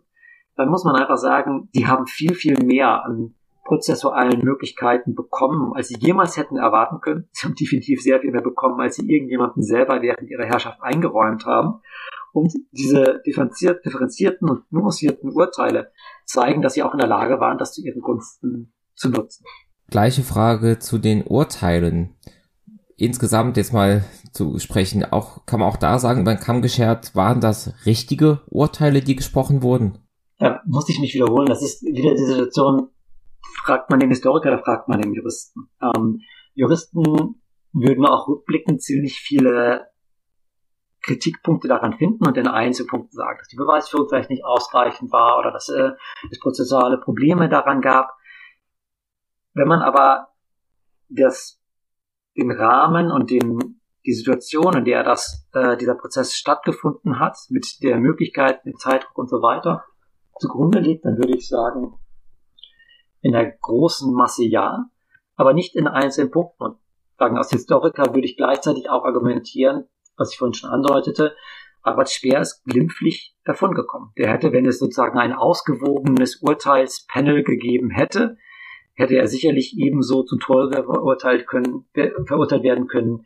dann 0.55 0.69
muss 0.69 0.83
man 0.83 0.95
einfach 0.95 1.17
sagen, 1.17 1.69
die 1.73 1.87
haben 1.87 2.07
viel, 2.07 2.33
viel 2.33 2.57
mehr 2.63 3.03
an 3.05 3.35
prozessualen 3.63 4.43
Möglichkeiten 4.43 5.13
bekommen, 5.13 5.73
als 5.75 5.89
sie 5.89 5.97
jemals 5.99 6.37
hätten 6.37 6.57
erwarten 6.57 7.01
können. 7.01 7.29
Sie 7.31 7.45
haben 7.45 7.55
definitiv 7.59 8.01
sehr 8.01 8.19
viel 8.19 8.31
mehr 8.31 8.41
bekommen, 8.41 8.79
als 8.81 8.95
sie 8.95 9.09
irgendjemanden 9.09 9.63
selber 9.63 10.01
während 10.01 10.29
ihrer 10.29 10.45
Herrschaft 10.45 10.81
eingeräumt 10.81 11.45
haben. 11.45 11.81
Und 12.33 12.53
diese 12.71 13.21
differenzierten 13.25 14.49
und 14.49 14.71
nuancierten 14.71 15.31
Urteile 15.31 15.91
zeigen, 16.25 16.61
dass 16.61 16.73
sie 16.73 16.83
auch 16.83 16.93
in 16.93 16.99
der 16.99 17.07
Lage 17.07 17.39
waren, 17.39 17.57
das 17.57 17.73
zu 17.73 17.81
ihren 17.81 18.01
Gunsten 18.01 18.73
zu 18.95 19.09
nutzen. 19.09 19.45
Gleiche 19.89 20.23
Frage 20.23 20.79
zu 20.79 20.97
den 20.97 21.23
Urteilen. 21.23 22.15
Insgesamt 22.95 23.57
jetzt 23.57 23.73
mal 23.73 24.03
zu 24.31 24.59
sprechen, 24.59 25.05
auch 25.05 25.45
kann 25.45 25.59
man 25.59 25.69
auch 25.69 25.77
da 25.77 25.99
sagen, 25.99 26.23
beim 26.23 26.39
Kamm 26.39 26.61
geschert, 26.61 27.15
waren 27.15 27.41
das 27.41 27.73
richtige 27.85 28.41
Urteile, 28.47 29.01
die 29.01 29.15
gesprochen 29.15 29.63
wurden? 29.63 29.99
Da 30.37 30.61
musste 30.65 30.91
ich 30.91 30.99
mich 30.99 31.13
wiederholen. 31.13 31.47
Das 31.47 31.61
ist 31.61 31.81
wieder 31.83 32.13
die 32.13 32.25
Situation, 32.25 32.89
fragt 33.63 33.89
man 33.89 33.99
den 33.99 34.09
Historiker 34.09 34.49
oder 34.49 34.63
fragt 34.63 34.87
man 34.87 35.01
den 35.01 35.13
Juristen? 35.13 35.69
Ähm, 35.81 36.21
Juristen 36.53 37.35
würden 37.73 38.05
auch 38.05 38.27
rückblickend 38.27 38.81
ziemlich 38.81 39.19
viele 39.19 39.87
Kritikpunkte 41.01 41.67
daran 41.67 41.93
finden 41.93 42.27
und 42.27 42.37
in 42.37 42.47
Einzelpunkten 42.47 43.15
sagen, 43.15 43.37
dass 43.39 43.47
die 43.47 43.55
Beweisführung 43.55 44.09
vielleicht 44.09 44.29
nicht 44.29 44.43
ausreichend 44.43 45.11
war 45.11 45.39
oder 45.39 45.51
dass 45.51 45.69
äh, 45.69 45.91
es 46.29 46.39
prozessuale 46.39 46.97
Probleme 46.97 47.49
daran 47.49 47.81
gab. 47.81 48.11
Wenn 49.53 49.67
man 49.67 49.81
aber 49.81 50.29
das, 51.09 51.59
den 52.37 52.51
Rahmen 52.51 53.11
und 53.11 53.31
den, 53.31 53.81
die 54.05 54.13
Situation, 54.13 54.77
in 54.77 54.85
der 54.85 55.03
das, 55.03 55.47
äh, 55.53 55.77
dieser 55.77 55.95
Prozess 55.95 56.35
stattgefunden 56.35 57.19
hat, 57.19 57.37
mit 57.49 57.81
der 57.83 57.97
Möglichkeit, 57.97 58.65
den 58.65 58.77
Zeitdruck 58.77 59.17
und 59.17 59.29
so 59.29 59.41
weiter 59.41 59.83
zugrunde 60.39 60.79
legt, 60.79 61.05
dann 61.05 61.17
würde 61.17 61.35
ich 61.35 61.47
sagen, 61.47 61.99
in 63.21 63.33
der 63.33 63.51
großen 63.51 64.13
Masse 64.13 64.45
ja, 64.45 64.85
aber 65.35 65.53
nicht 65.53 65.75
in 65.75 65.87
einzelnen 65.87 66.31
Punkten. 66.31 66.63
Und 66.63 66.77
sagen, 67.17 67.37
als 67.37 67.49
Historiker 67.49 68.13
würde 68.13 68.25
ich 68.25 68.37
gleichzeitig 68.37 68.89
auch 68.89 69.03
argumentieren, 69.03 69.85
was 70.15 70.31
ich 70.31 70.37
vorhin 70.37 70.53
schon 70.53 70.69
andeutete, 70.69 71.35
aber 71.81 72.05
Speer 72.05 72.41
ist 72.41 72.63
glimpflich 72.65 73.35
davongekommen. 73.45 74.11
Der 74.17 74.31
hätte, 74.31 74.51
wenn 74.51 74.65
es 74.65 74.79
sozusagen 74.79 75.17
ein 75.17 75.33
ausgewogenes 75.33 76.41
Urteilspanel 76.41 77.43
gegeben 77.43 77.89
hätte, 77.89 78.37
hätte 78.99 79.15
er 79.15 79.27
sicherlich 79.27 79.77
ebenso 79.77 80.23
zum 80.23 80.39
Tode 80.39 80.83
verurteilt, 80.83 81.47
können, 81.47 81.85
verurteilt 82.25 82.63
werden 82.63 82.87
können, 82.87 83.25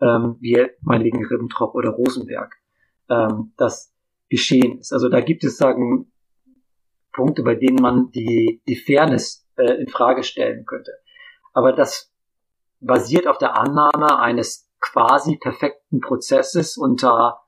ähm, 0.00 0.36
wie 0.40 0.66
meinetwegen 0.82 1.24
Ribbentrop 1.24 1.74
oder 1.74 1.90
Rosenberg 1.90 2.54
ähm, 3.08 3.52
das 3.56 3.92
geschehen 4.28 4.78
ist. 4.78 4.92
Also 4.92 5.08
da 5.08 5.20
gibt 5.20 5.44
es 5.44 5.56
sagen 5.56 6.12
Punkte, 7.12 7.42
bei 7.42 7.54
denen 7.54 7.80
man 7.80 8.10
die, 8.10 8.60
die 8.68 8.76
Fairness 8.76 9.48
äh, 9.56 9.80
in 9.80 9.88
Frage 9.88 10.24
stellen 10.24 10.66
könnte. 10.66 10.92
Aber 11.52 11.72
das 11.72 12.12
basiert 12.80 13.26
auf 13.26 13.38
der 13.38 13.56
Annahme 13.56 14.18
eines 14.18 14.68
quasi 14.80 15.36
perfekten 15.36 16.00
Prozesses 16.00 16.76
unter 16.76 17.40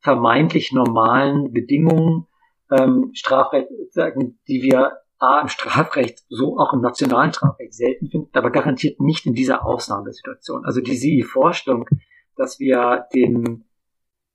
vermeintlich 0.00 0.72
normalen 0.72 1.52
Bedingungen, 1.52 2.26
ähm, 2.70 3.10
Strafrecht, 3.12 3.68
die 4.48 4.62
wir 4.62 4.92
A 5.18 5.40
im 5.40 5.48
Strafrecht, 5.48 6.24
so 6.28 6.58
auch 6.58 6.72
im 6.74 6.80
nationalen 6.80 7.32
Strafrecht 7.32 7.74
selten 7.74 8.08
finden, 8.08 8.30
aber 8.36 8.50
garantiert 8.50 9.00
nicht 9.00 9.26
in 9.26 9.34
dieser 9.34 9.64
Ausnahmesituation. 9.64 10.64
Also 10.64 10.80
diese 10.80 11.26
Vorstellung, 11.26 11.88
dass 12.36 12.60
wir 12.60 13.06
den 13.14 13.64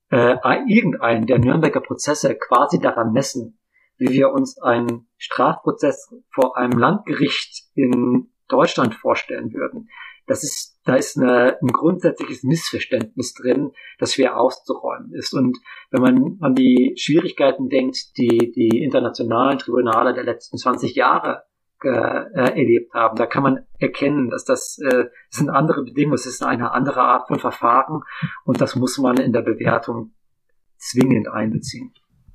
äh, 0.10 0.36
irgendeinen 0.68 1.28
der 1.28 1.40
Nürnberger 1.40 1.82
Prozesse 1.82 2.36
quasi 2.36 2.80
daran 2.80 3.14
messen, 3.14 3.60
wie 3.98 4.10
wir 4.10 4.32
uns 4.32 4.60
einen 4.60 5.08
Strafprozess 5.18 6.14
vor 6.34 6.58
einem 6.58 6.78
Landgericht 6.78 7.66
in 7.76 8.32
Deutschland 8.48 8.96
vorstellen 8.96 9.54
würden. 9.54 9.90
Das 10.26 10.44
ist, 10.44 10.71
da 10.84 10.96
ist 10.96 11.18
eine, 11.18 11.58
ein 11.62 11.68
grundsätzliches 11.68 12.44
Missverständnis 12.44 13.34
drin, 13.34 13.72
das 14.00 14.14
schwer 14.14 14.40
auszuräumen 14.40 15.14
ist. 15.14 15.34
Und 15.34 15.58
wenn 15.92 16.02
man 16.02 16.38
an 16.42 16.56
die 16.56 16.96
Schwierigkeiten 16.98 17.70
denkt, 17.70 18.18
die 18.18 18.52
die 18.52 18.84
internationalen 18.84 19.60
Tribunale 19.60 20.14
der 20.14 20.24
letzten 20.24 20.58
20 20.58 20.96
Jahre 20.96 21.44
äh, 21.84 21.90
erlebt 21.90 22.94
haben, 22.94 23.16
da 23.16 23.26
kann 23.26 23.44
man 23.44 23.66
erkennen, 23.80 24.30
dass 24.30 24.44
das, 24.44 24.80
äh, 24.80 25.06
das 25.30 25.40
sind 25.40 25.50
andere 25.50 25.84
Bedingungen, 25.84 26.16
es 26.16 26.26
ist 26.26 26.44
eine 26.44 26.72
andere 26.72 27.02
Art 27.02 27.28
von 27.28 27.40
Verfahren 27.40 28.02
und 28.44 28.62
das 28.62 28.76
muss 28.76 28.98
man 28.98 29.18
in 29.18 29.34
der 29.34 29.42
Bewertung 29.42 30.14
zwingend 30.78 31.28
einbeziehen. 31.28 31.94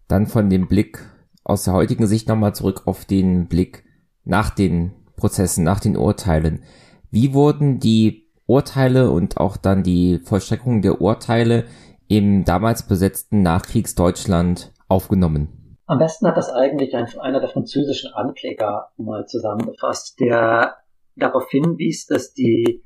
Dann 0.08 0.26
von 0.26 0.48
dem 0.50 0.68
Blick 0.68 1.00
aus 1.42 1.64
der 1.64 1.74
heutigen 1.74 2.06
Sicht 2.06 2.28
nochmal 2.28 2.54
zurück 2.54 2.82
auf 2.86 3.04
den 3.04 3.48
Blick 3.48 3.84
nach 4.24 4.50
den 4.50 4.92
Prozessen, 5.16 5.64
nach 5.64 5.80
den 5.80 5.96
Urteilen. 5.96 6.62
Wie 7.10 7.32
wurden 7.32 7.80
die 7.80 8.25
Urteile 8.46 9.10
und 9.10 9.38
auch 9.38 9.56
dann 9.56 9.82
die 9.82 10.18
Vollstreckung 10.18 10.82
der 10.82 11.00
Urteile 11.00 11.64
im 12.08 12.44
damals 12.44 12.86
besetzten 12.86 13.42
Nachkriegsdeutschland 13.42 14.72
aufgenommen? 14.88 15.78
Am 15.86 15.98
besten 15.98 16.26
hat 16.26 16.36
das 16.36 16.50
eigentlich 16.50 16.94
ein, 16.94 17.06
einer 17.20 17.40
der 17.40 17.48
französischen 17.48 18.12
Ankläger 18.12 18.90
mal 18.96 19.26
zusammengefasst, 19.26 20.18
der 20.20 20.76
darauf 21.14 21.48
hinwies, 21.48 22.06
dass 22.06 22.34
die 22.34 22.82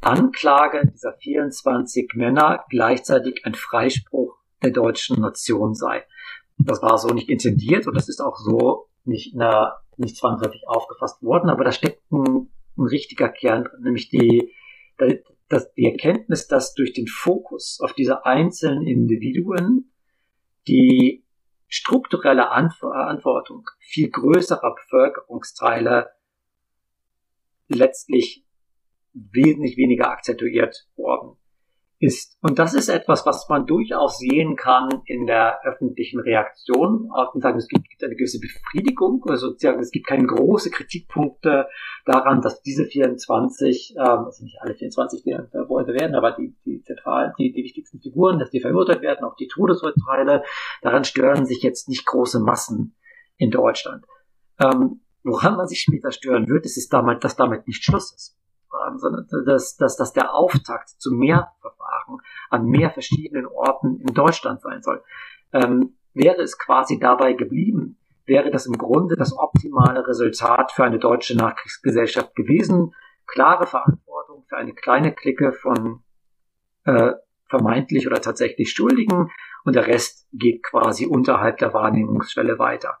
Anklage 0.00 0.86
dieser 0.86 1.14
24 1.14 2.12
Männer 2.14 2.64
gleichzeitig 2.68 3.44
ein 3.44 3.54
Freispruch 3.54 4.36
der 4.62 4.70
deutschen 4.70 5.20
Nation 5.20 5.74
sei. 5.74 6.04
Das 6.58 6.82
war 6.82 6.98
so 6.98 7.08
nicht 7.08 7.28
intendiert 7.28 7.86
und 7.86 7.94
das 7.94 8.08
ist 8.08 8.20
auch 8.20 8.36
so 8.36 8.86
nicht, 9.04 9.34
na, 9.34 9.76
nicht 9.96 10.16
zwangsläufig 10.16 10.62
aufgefasst 10.66 11.22
worden, 11.22 11.50
aber 11.50 11.64
da 11.64 11.72
steckt 11.72 12.00
ein, 12.12 12.48
ein 12.76 12.86
richtiger 12.86 13.28
Kern 13.28 13.64
drin, 13.64 13.82
nämlich 13.82 14.08
die, 14.08 14.52
das, 15.48 15.72
die 15.74 15.84
Erkenntnis, 15.84 16.48
dass 16.48 16.74
durch 16.74 16.92
den 16.92 17.06
Fokus 17.06 17.78
auf 17.80 17.92
diese 17.92 18.24
einzelnen 18.24 18.86
Individuen 18.86 19.92
die 20.66 21.24
strukturelle 21.68 22.48
Verantwortung 22.78 23.68
viel 23.80 24.10
größerer 24.10 24.74
Bevölkerungsteile 24.74 26.10
letztlich 27.68 28.44
wesentlich 29.12 29.76
weniger 29.76 30.10
akzentuiert 30.10 30.88
worden 30.96 31.36
ist. 31.98 32.36
Und 32.42 32.58
das 32.58 32.74
ist 32.74 32.88
etwas, 32.88 33.24
was 33.24 33.48
man 33.48 33.66
durchaus 33.66 34.18
sehen 34.18 34.56
kann 34.56 34.88
in 35.06 35.26
der 35.26 35.60
öffentlichen 35.64 36.20
Reaktion. 36.20 37.10
Sagen, 37.34 37.58
es 37.58 37.68
gibt, 37.68 37.86
eine 38.02 38.14
gewisse 38.14 38.40
Befriedigung, 38.40 39.24
also 39.28 39.48
sozusagen, 39.48 39.80
es 39.80 39.90
gibt 39.90 40.06
keine 40.06 40.26
große 40.26 40.70
Kritikpunkte 40.70 41.66
daran, 42.04 42.42
dass 42.42 42.60
diese 42.62 42.84
24, 42.84 43.94
ähm, 43.96 44.04
also 44.04 44.44
nicht 44.44 44.60
alle 44.60 44.74
24 44.74 45.22
die 45.22 45.36
verurteilt 45.50 45.98
werden, 45.98 46.14
aber 46.14 46.32
die, 46.32 46.54
die 46.64 46.82
zentralen, 46.82 47.32
die, 47.38 47.52
die 47.52 47.64
wichtigsten 47.64 48.00
Figuren, 48.00 48.38
dass 48.38 48.50
die 48.50 48.60
verurteilt 48.60 49.02
werden, 49.02 49.24
auch 49.24 49.36
die 49.36 49.48
Todesurteile, 49.48 50.42
daran 50.82 51.04
stören 51.04 51.46
sich 51.46 51.62
jetzt 51.62 51.88
nicht 51.88 52.04
große 52.04 52.40
Massen 52.40 52.94
in 53.38 53.50
Deutschland. 53.50 54.04
Ähm, 54.60 55.00
woran 55.24 55.56
man 55.56 55.66
sich 55.66 55.80
später 55.80 56.12
stören 56.12 56.46
wird, 56.48 56.66
ist, 56.66 56.76
ist 56.76 56.92
damit, 56.92 57.24
dass 57.24 57.36
damit 57.36 57.66
nicht 57.66 57.82
Schluss 57.82 58.14
ist 58.14 58.36
sondern 58.98 59.26
dass, 59.46 59.76
dass, 59.76 59.96
dass 59.96 60.12
der 60.12 60.34
Auftakt 60.34 60.90
zu 61.00 61.12
mehr 61.12 61.52
Verfahren 62.06 62.20
an 62.50 62.66
mehr 62.66 62.90
verschiedenen 62.90 63.46
Orten 63.46 64.00
in 64.00 64.14
Deutschland 64.14 64.60
sein 64.60 64.82
soll. 64.82 65.02
Ähm, 65.52 65.96
wäre 66.14 66.42
es 66.42 66.58
quasi 66.58 66.98
dabei 66.98 67.32
geblieben, 67.34 67.98
wäre 68.24 68.50
das 68.50 68.66
im 68.66 68.78
Grunde 68.78 69.16
das 69.16 69.36
optimale 69.36 70.06
Resultat 70.06 70.72
für 70.72 70.84
eine 70.84 70.98
deutsche 70.98 71.36
Nachkriegsgesellschaft 71.36 72.34
gewesen. 72.34 72.94
Klare 73.26 73.66
Verantwortung 73.66 74.44
für 74.48 74.56
eine 74.56 74.74
kleine 74.74 75.12
Clique 75.12 75.52
von 75.52 76.02
äh, 76.84 77.12
vermeintlich 77.48 78.06
oder 78.06 78.20
tatsächlich 78.20 78.72
Schuldigen 78.72 79.30
und 79.64 79.76
der 79.76 79.86
Rest 79.86 80.28
geht 80.32 80.62
quasi 80.62 81.06
unterhalb 81.06 81.58
der 81.58 81.74
Wahrnehmungsschwelle 81.74 82.58
weiter. 82.58 82.98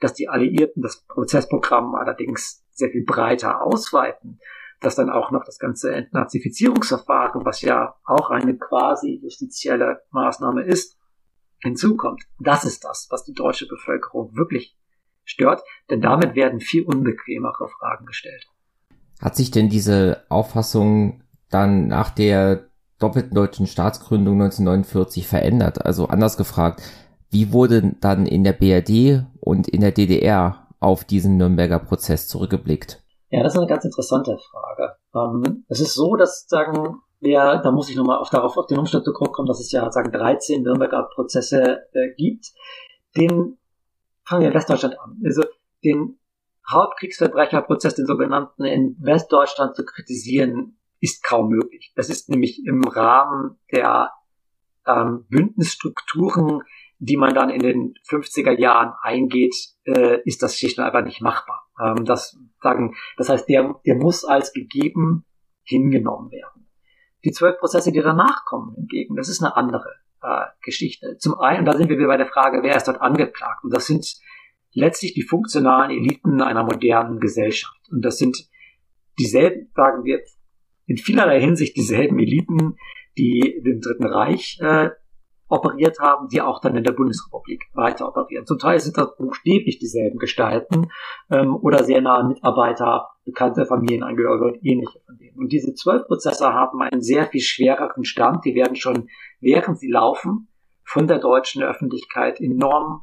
Dass 0.00 0.14
die 0.14 0.28
Alliierten 0.28 0.82
das 0.82 1.04
Prozessprogramm 1.06 1.94
allerdings 1.94 2.64
sehr 2.70 2.90
viel 2.90 3.04
breiter 3.04 3.62
ausweiten, 3.62 4.40
dass 4.84 4.96
dann 4.96 5.10
auch 5.10 5.30
noch 5.30 5.44
das 5.44 5.58
ganze 5.58 5.94
Entnazifizierungsverfahren, 5.94 7.44
was 7.44 7.62
ja 7.62 7.94
auch 8.04 8.30
eine 8.30 8.56
quasi 8.56 9.20
justizielle 9.22 10.02
Maßnahme 10.10 10.62
ist, 10.62 10.96
hinzukommt. 11.62 12.22
Das 12.38 12.64
ist 12.64 12.84
das, 12.84 13.08
was 13.10 13.24
die 13.24 13.32
deutsche 13.32 13.66
Bevölkerung 13.66 14.36
wirklich 14.36 14.76
stört, 15.24 15.62
denn 15.90 16.00
damit 16.00 16.34
werden 16.34 16.60
viel 16.60 16.84
unbequemere 16.84 17.68
Fragen 17.68 18.06
gestellt. 18.06 18.46
Hat 19.20 19.36
sich 19.36 19.50
denn 19.50 19.68
diese 19.68 20.24
Auffassung 20.28 21.22
dann 21.48 21.88
nach 21.88 22.10
der 22.10 22.68
doppelten 22.98 23.34
deutschen 23.34 23.66
Staatsgründung 23.66 24.34
1949 24.34 25.26
verändert? 25.26 25.84
Also 25.84 26.08
anders 26.08 26.36
gefragt, 26.36 26.82
wie 27.30 27.52
wurde 27.52 27.94
dann 28.00 28.26
in 28.26 28.44
der 28.44 28.52
BRD 28.52 29.24
und 29.40 29.68
in 29.68 29.80
der 29.80 29.92
DDR 29.92 30.68
auf 30.80 31.04
diesen 31.04 31.36
Nürnberger 31.36 31.78
Prozess 31.78 32.28
zurückgeblickt? 32.28 33.03
Ja, 33.34 33.42
das 33.42 33.54
ist 33.54 33.58
eine 33.58 33.66
ganz 33.66 33.84
interessante 33.84 34.38
Frage. 34.38 34.94
Ähm, 35.12 35.64
es 35.68 35.80
ist 35.80 35.94
so, 35.94 36.14
dass 36.14 36.46
sagen 36.46 37.00
wir, 37.18 37.60
da 37.64 37.72
muss 37.72 37.90
ich 37.90 37.96
nochmal 37.96 38.18
auf, 38.18 38.30
darauf 38.30 38.56
auf 38.56 38.68
den 38.68 38.78
Umstand 38.78 39.04
zurückkommen, 39.04 39.48
dass 39.48 39.58
es 39.58 39.72
ja 39.72 39.90
sagen 39.90 40.12
13 40.12 40.62
Nürnberger 40.62 41.08
Prozesse 41.12 41.82
äh, 41.94 42.14
gibt. 42.16 42.52
Den 43.16 43.58
fangen 44.24 44.42
wir 44.42 44.48
in 44.50 44.54
Westdeutschland 44.54 45.00
an. 45.00 45.20
Also 45.24 45.42
den 45.82 46.20
Hauptkriegsverbrecherprozess, 46.70 47.96
den 47.96 48.06
sogenannten 48.06 48.64
in 48.66 48.96
Westdeutschland 49.00 49.74
zu 49.74 49.84
kritisieren, 49.84 50.78
ist 51.00 51.24
kaum 51.24 51.48
möglich. 51.48 51.92
Das 51.96 52.10
ist 52.10 52.28
nämlich 52.28 52.64
im 52.64 52.84
Rahmen 52.84 53.58
der 53.72 54.12
ähm, 54.86 55.26
Bündnisstrukturen 55.28 56.62
die 56.98 57.16
man 57.16 57.34
dann 57.34 57.50
in 57.50 57.60
den 57.60 57.94
50er 58.08 58.58
Jahren 58.58 58.94
eingeht, 59.02 59.54
äh, 59.84 60.20
ist 60.24 60.42
das 60.42 60.58
schlicht 60.58 60.78
und 60.78 60.84
einfach 60.84 61.04
nicht 61.04 61.20
machbar. 61.20 61.68
Ähm, 61.82 62.04
das, 62.04 62.38
sagen, 62.60 62.94
das 63.16 63.28
heißt, 63.28 63.48
der, 63.48 63.74
der 63.84 63.96
muss 63.96 64.24
als 64.24 64.52
gegeben 64.52 65.24
hingenommen 65.64 66.30
werden. 66.30 66.68
Die 67.24 67.32
zwölf 67.32 67.58
Prozesse, 67.58 67.92
die 67.92 68.00
danach 68.00 68.44
kommen, 68.44 68.74
hingegen, 68.76 69.16
das 69.16 69.28
ist 69.28 69.42
eine 69.42 69.56
andere 69.56 69.88
äh, 70.22 70.44
Geschichte. 70.62 71.16
Zum 71.18 71.38
einen, 71.38 71.64
da 71.64 71.72
sind 71.72 71.88
wir 71.88 71.98
wieder 71.98 72.08
bei 72.08 72.16
der 72.16 72.26
Frage, 72.26 72.62
wer 72.62 72.76
ist 72.76 72.86
dort 72.86 73.00
angeklagt? 73.00 73.64
Und 73.64 73.72
das 73.72 73.86
sind 73.86 74.06
letztlich 74.72 75.14
die 75.14 75.22
funktionalen 75.22 75.90
Eliten 75.90 76.42
einer 76.42 76.64
modernen 76.64 77.20
Gesellschaft. 77.20 77.80
Und 77.90 78.04
das 78.04 78.18
sind 78.18 78.48
dieselben, 79.18 79.70
sagen 79.74 80.04
wir, 80.04 80.20
in 80.86 80.96
vielerlei 80.96 81.40
Hinsicht 81.40 81.76
dieselben 81.76 82.18
Eliten, 82.18 82.76
die 83.16 83.40
im 83.40 83.80
Dritten 83.80 84.06
Reich 84.06 84.58
äh, 84.60 84.90
operiert 85.54 85.98
haben, 86.00 86.28
die 86.28 86.42
auch 86.42 86.60
dann 86.60 86.76
in 86.76 86.84
der 86.84 86.92
Bundesrepublik 86.92 87.64
weiter 87.74 88.08
operieren. 88.08 88.46
Zum 88.46 88.58
Teil 88.58 88.80
sind 88.80 88.98
das 88.98 89.16
buchstäblich 89.16 89.78
dieselben 89.78 90.18
Gestalten 90.18 90.90
ähm, 91.30 91.56
oder 91.56 91.84
sehr 91.84 92.00
nahe 92.00 92.24
Mitarbeiter, 92.24 93.08
bekannte 93.24 93.64
Familienangehörige 93.66 94.44
und 94.44 94.64
ähnliche 94.64 95.00
von 95.06 95.16
denen. 95.16 95.38
Und 95.38 95.52
diese 95.52 95.74
zwölf 95.74 96.06
Prozesse 96.06 96.52
haben 96.52 96.82
einen 96.82 97.00
sehr 97.00 97.26
viel 97.26 97.40
schwereren 97.40 98.04
Stand. 98.04 98.44
Die 98.44 98.54
werden 98.54 98.76
schon, 98.76 99.08
während 99.40 99.78
sie 99.78 99.90
laufen, 99.90 100.48
von 100.84 101.06
der 101.06 101.18
deutschen 101.18 101.62
Öffentlichkeit 101.62 102.40
enorm 102.40 103.02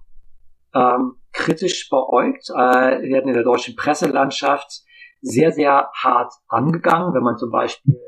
ähm, 0.74 1.16
kritisch 1.32 1.90
beäugt, 1.90 2.50
äh, 2.50 2.54
werden 2.54 3.30
in 3.30 3.34
der 3.34 3.44
deutschen 3.44 3.76
Presselandschaft 3.76 4.84
sehr, 5.22 5.52
sehr 5.52 5.90
hart 5.94 6.34
angegangen, 6.48 7.14
wenn 7.14 7.24
man 7.24 7.38
zum 7.38 7.52
Beispiel 7.52 8.00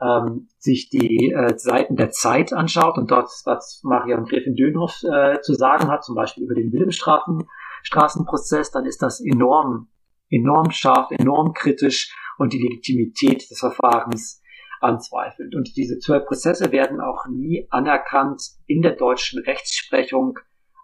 ähm, 0.00 0.48
sich 0.58 0.88
die 0.90 1.32
äh, 1.32 1.56
Seiten 1.58 1.96
der 1.96 2.10
Zeit 2.10 2.52
anschaut 2.52 2.98
und 2.98 3.10
dort, 3.10 3.28
was 3.44 3.80
Marion 3.82 4.24
Gräfin 4.24 4.54
Dönhoff 4.54 5.02
äh, 5.02 5.40
zu 5.40 5.54
sagen 5.54 5.88
hat, 5.88 6.04
zum 6.04 6.14
Beispiel 6.14 6.44
über 6.44 6.54
den 6.54 6.72
Wilhelmstraßenprozess, 6.72 8.70
dann 8.70 8.84
ist 8.84 9.02
das 9.02 9.20
enorm, 9.20 9.88
enorm 10.30 10.70
scharf, 10.70 11.10
enorm 11.10 11.54
kritisch 11.54 12.14
und 12.38 12.52
die 12.52 12.60
Legitimität 12.60 13.50
des 13.50 13.58
Verfahrens 13.58 14.42
anzweifelt. 14.80 15.54
Und 15.54 15.76
diese 15.76 15.98
zwölf 15.98 16.26
Prozesse 16.26 16.72
werden 16.72 17.00
auch 17.00 17.26
nie 17.28 17.66
anerkannt 17.70 18.42
in 18.66 18.82
der 18.82 18.96
deutschen 18.96 19.42
Rechtsprechung 19.42 20.38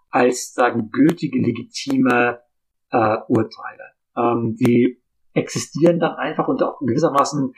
als 0.09 0.53
sagen 0.53 0.89
gültige, 0.91 1.39
legitime 1.39 2.41
äh, 2.91 3.17
Urteile. 3.27 3.93
Ähm, 4.15 4.55
die 4.59 5.01
existieren 5.33 5.99
dann 5.99 6.15
einfach 6.15 6.47
und 6.47 6.61
auch 6.61 6.79
gewissermaßen 6.79 7.53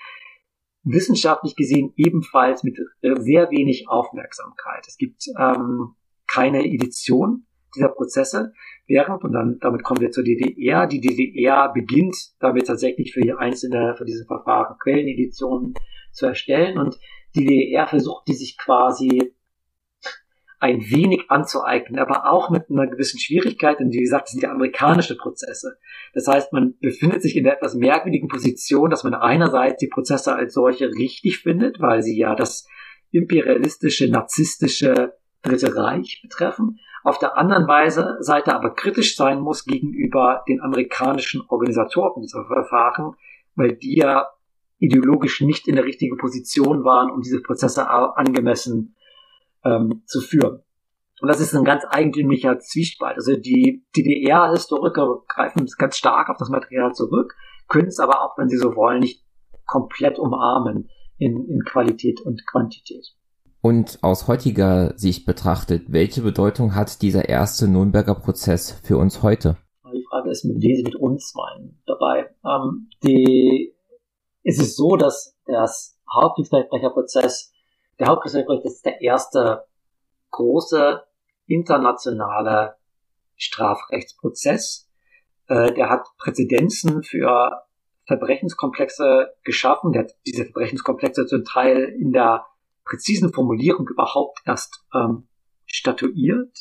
wissenschaftlich 0.85 1.55
gesehen 1.55 1.93
ebenfalls 1.97 2.63
mit 2.63 2.77
äh, 3.01 3.15
sehr 3.19 3.49
wenig 3.49 3.89
Aufmerksamkeit. 3.89 4.85
Es 4.87 4.97
gibt 4.97 5.23
ähm, 5.37 5.95
keine 6.27 6.63
Edition 6.63 7.45
dieser 7.75 7.89
Prozesse, 7.89 8.53
während, 8.87 9.23
und 9.23 9.33
dann 9.33 9.57
damit 9.59 9.83
kommen 9.83 9.99
wir 9.99 10.11
zur 10.11 10.23
DDR, 10.23 10.87
die 10.87 11.01
DDR 11.01 11.71
beginnt 11.73 12.15
damit 12.39 12.67
tatsächlich 12.67 13.13
für 13.13 13.21
die 13.21 13.33
einzelne, 13.33 13.95
für 13.97 14.05
diese 14.05 14.25
Verfahren 14.25 14.77
Quelleneditionen 14.79 15.73
zu 16.13 16.27
erstellen 16.27 16.77
und 16.77 16.97
die 17.35 17.45
DDR 17.45 17.87
versucht 17.87 18.27
die 18.27 18.33
sich 18.33 18.57
quasi 18.57 19.33
ein 20.65 20.81
wenig 20.89 21.25
anzueignen, 21.29 21.99
aber 21.99 22.29
auch 22.29 22.49
mit 22.49 22.69
einer 22.69 22.87
gewissen 22.87 23.19
Schwierigkeit, 23.19 23.79
denn 23.79 23.91
wie 23.91 24.01
gesagt, 24.01 24.25
das 24.25 24.31
sind 24.31 24.43
ja 24.43 24.51
amerikanische 24.51 25.15
Prozesse. 25.15 25.77
Das 26.13 26.27
heißt, 26.27 26.53
man 26.53 26.75
befindet 26.79 27.21
sich 27.21 27.35
in 27.35 27.43
der 27.43 27.53
etwas 27.53 27.75
merkwürdigen 27.75 28.27
Position, 28.27 28.89
dass 28.89 29.03
man 29.03 29.13
einerseits 29.13 29.77
die 29.79 29.87
Prozesse 29.87 30.35
als 30.35 30.53
solche 30.53 30.89
richtig 30.89 31.39
findet, 31.39 31.79
weil 31.79 32.01
sie 32.01 32.17
ja 32.17 32.35
das 32.35 32.67
imperialistische, 33.11 34.09
narzisstische 34.09 35.13
Dritte 35.43 35.75
Reich 35.75 36.21
betreffen, 36.23 36.79
auf 37.03 37.19
der 37.19 37.37
anderen 37.37 37.67
Weise, 37.67 38.17
Seite 38.19 38.55
aber 38.55 38.73
kritisch 38.73 39.15
sein 39.15 39.39
muss 39.39 39.65
gegenüber 39.65 40.43
den 40.47 40.59
amerikanischen 40.59 41.43
Organisatoren 41.47 42.23
dieser 42.23 42.45
Verfahren, 42.45 43.13
weil 43.55 43.75
die 43.75 43.97
ja 43.97 44.25
ideologisch 44.79 45.41
nicht 45.41 45.67
in 45.67 45.75
der 45.75 45.85
richtigen 45.85 46.17
Position 46.17 46.83
waren, 46.83 47.11
um 47.11 47.21
diese 47.21 47.43
Prozesse 47.43 47.87
angemessen 47.87 48.95
ähm, 49.65 50.03
zu 50.05 50.21
führen. 50.21 50.61
Und 51.21 51.29
das 51.29 51.39
ist 51.39 51.55
ein 51.55 51.63
ganz 51.63 51.83
eigentümlicher 51.89 52.59
Zwiespalt. 52.59 53.15
Also 53.17 53.35
die 53.35 53.85
DDR-Historiker 53.95 55.21
greifen 55.27 55.65
ganz 55.77 55.97
stark 55.97 56.29
auf 56.29 56.37
das 56.37 56.49
Material 56.49 56.93
zurück, 56.93 57.35
können 57.67 57.87
es 57.87 57.99
aber 57.99 58.21
auch, 58.21 58.37
wenn 58.37 58.49
sie 58.49 58.57
so 58.57 58.75
wollen, 58.75 58.99
nicht 58.99 59.23
komplett 59.65 60.19
umarmen 60.19 60.89
in, 61.17 61.45
in 61.47 61.63
Qualität 61.63 62.21
und 62.21 62.45
Quantität. 62.45 63.15
Und 63.61 63.97
aus 64.03 64.27
heutiger 64.27 64.93
Sicht 64.95 65.25
betrachtet, 65.25 65.85
welche 65.87 66.21
Bedeutung 66.21 66.75
hat 66.75 67.01
dieser 67.01 67.29
erste 67.29 67.67
Nürnberger 67.67 68.13
Prozess 68.13 68.71
für 68.83 68.97
uns 68.97 69.23
heute? 69.23 69.57
Die 69.91 70.05
Frage 70.07 70.29
ist, 70.29 70.45
mit 70.45 70.61
wem 70.61 70.75
Sie 70.75 70.83
mit 70.83 70.95
uns 70.95 71.33
meinen 71.33 71.81
dabei. 71.87 72.29
Ähm, 72.45 72.89
die, 73.03 73.73
es 74.43 74.59
ist 74.59 74.75
so, 74.75 74.97
dass 74.97 75.35
das 75.47 75.97
Hauptkriegsverbrecherprozess, 76.13 77.53
der 77.99 78.07
Hauptkriegsverbrecher 78.07 78.65
ist 78.65 78.85
der 78.85 79.01
erste 79.01 79.65
große 80.31 81.03
internationale 81.47 82.75
Strafrechtsprozess. 83.35 84.89
Äh, 85.47 85.73
der 85.73 85.89
hat 85.89 86.07
Präzedenzen 86.17 87.03
für 87.03 87.63
Verbrechenskomplexe 88.05 89.33
geschaffen. 89.43 89.91
Der 89.91 90.03
hat 90.03 90.11
diese 90.25 90.45
Verbrechenskomplexe 90.45 91.25
zum 91.25 91.43
Teil 91.43 91.95
in 91.99 92.11
der 92.11 92.45
präzisen 92.83 93.33
Formulierung 93.33 93.87
überhaupt 93.87 94.41
erst 94.45 94.85
ähm, 94.93 95.27
statuiert, 95.65 96.55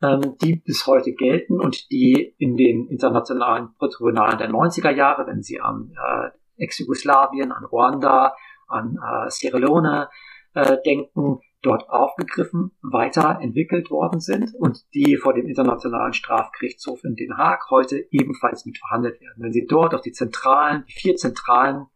ähm, 0.00 0.36
die 0.40 0.56
bis 0.56 0.86
heute 0.86 1.12
gelten 1.12 1.60
und 1.60 1.90
die 1.90 2.34
in 2.38 2.56
den 2.56 2.88
internationalen 2.88 3.70
Tribunalen 3.78 4.38
der 4.38 4.50
90er 4.50 4.90
Jahre, 4.90 5.26
wenn 5.26 5.42
Sie 5.42 5.60
an 5.60 5.92
äh, 5.94 6.30
Ex-Jugoslawien, 6.62 7.52
an 7.52 7.64
Ruanda, 7.64 8.34
an 8.66 8.96
äh, 8.96 9.30
Sierra 9.30 9.58
Leone 9.58 10.08
äh, 10.54 10.76
denken, 10.84 11.40
dort 11.62 11.88
aufgegriffen, 11.88 12.72
weiterentwickelt 12.82 13.90
worden 13.90 14.20
sind 14.20 14.52
und 14.54 14.82
die 14.94 15.16
vor 15.16 15.32
dem 15.32 15.46
Internationalen 15.46 16.12
Strafgerichtshof 16.12 17.04
in 17.04 17.14
Den 17.14 17.36
Haag 17.36 17.70
heute 17.70 18.04
ebenfalls 18.10 18.66
mit 18.66 18.78
verhandelt 18.78 19.20
werden. 19.20 19.42
Wenn 19.42 19.52
Sie 19.52 19.66
dort 19.66 19.94
auf 19.94 20.00
die 20.00 20.12
zentralen, 20.12 20.84
die 20.88 20.92
vier 20.92 21.16
zentralen 21.16 21.86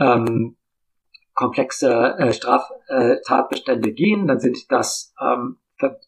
ähm, 0.00 0.56
komplexe 1.34 2.16
äh, 2.18 2.32
Straftatbestände 2.32 3.92
gehen, 3.92 4.26
dann 4.26 4.40
sind 4.40 4.70
das 4.70 5.14
ähm, 5.20 5.58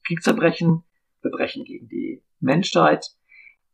Kriegsverbrechen, 0.06 0.82
Verbrechen 1.20 1.64
gegen 1.64 1.88
die 1.88 2.22
Menschheit, 2.40 3.06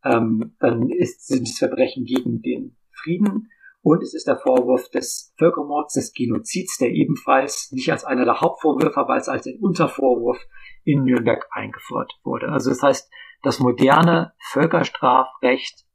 ähm, 0.05 0.55
dann 0.61 0.91
ist, 0.91 1.27
sind 1.27 1.49
es 1.49 1.59
Verbrechen 1.59 2.05
gegen 2.05 2.43
den 2.43 2.77
Frieden 2.93 3.51
und 3.83 4.03
es 4.03 4.15
ist 4.15 4.27
der 4.27 4.39
Vorwurf 4.39 4.91
des 4.91 5.33
Völkermords, 5.39 5.95
des 5.95 6.13
Genozids, 6.13 6.77
der 6.79 6.91
ebenfalls 6.91 7.71
nicht 7.73 7.91
als 7.91 8.05
einer 8.05 8.25
der 8.25 8.41
Hauptvorwürfe, 8.41 8.99
aber 8.99 9.15
als, 9.15 9.29
ein 9.29 9.59
Untervorwurf 9.61 10.39
in 10.85 11.05
Nürnberg 11.05 11.47
eingeführt 11.51 12.13
wurde. 12.23 12.51
Also 12.51 12.71
das 12.71 12.83
heißt, 12.83 13.11
das 13.43 13.59
moderne 13.59 14.33
Völkerstrafrecht 14.51 15.87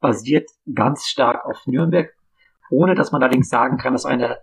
basiert 0.00 0.50
ganz 0.74 1.06
stark 1.06 1.46
auf 1.46 1.66
Nürnberg, 1.66 2.14
ohne 2.70 2.94
dass 2.94 3.10
man 3.12 3.22
allerdings 3.22 3.48
sagen 3.48 3.78
kann, 3.78 3.94
dass 3.94 4.04
eine 4.04 4.38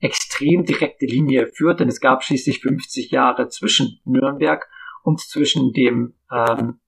extrem 0.00 0.64
direkte 0.64 1.06
Linie 1.06 1.46
führt, 1.46 1.80
denn 1.80 1.88
es 1.88 2.00
gab 2.00 2.22
schließlich 2.22 2.60
50 2.60 3.10
Jahre 3.10 3.48
zwischen 3.48 4.00
Nürnberg 4.04 4.68
und 5.02 5.20
zwischen 5.20 5.72
dem 5.72 6.14
ähm, 6.30 6.80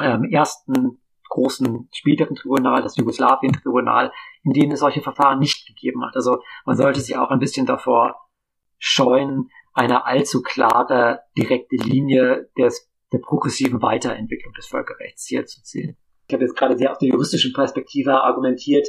ähm, 0.00 0.24
ersten 0.24 0.98
großen 1.28 1.88
späteren 1.92 2.34
Tribunal, 2.34 2.82
das 2.82 2.96
Jugoslawien-Tribunal, 2.96 4.12
in 4.44 4.52
denen 4.52 4.72
es 4.72 4.80
solche 4.80 5.02
Verfahren 5.02 5.38
nicht 5.38 5.66
gegeben 5.66 6.04
hat. 6.04 6.16
Also 6.16 6.42
man 6.64 6.76
sollte 6.76 7.00
sich 7.00 7.16
auch 7.16 7.30
ein 7.30 7.38
bisschen 7.38 7.66
davor 7.66 8.28
scheuen, 8.78 9.50
eine 9.74 10.06
allzu 10.06 10.42
klare, 10.42 11.20
direkte 11.36 11.76
Linie 11.76 12.50
des, 12.58 12.90
der 13.12 13.18
progressiven 13.18 13.82
Weiterentwicklung 13.82 14.52
des 14.54 14.66
Völkerrechts 14.66 15.26
hier 15.26 15.46
zu 15.46 15.62
ziehen. 15.62 15.96
Ich 16.26 16.34
habe 16.34 16.44
jetzt 16.44 16.56
gerade 16.56 16.76
sehr 16.76 16.90
aus 16.90 16.98
der 16.98 17.08
juristischen 17.08 17.52
Perspektive 17.52 18.22
argumentiert. 18.22 18.86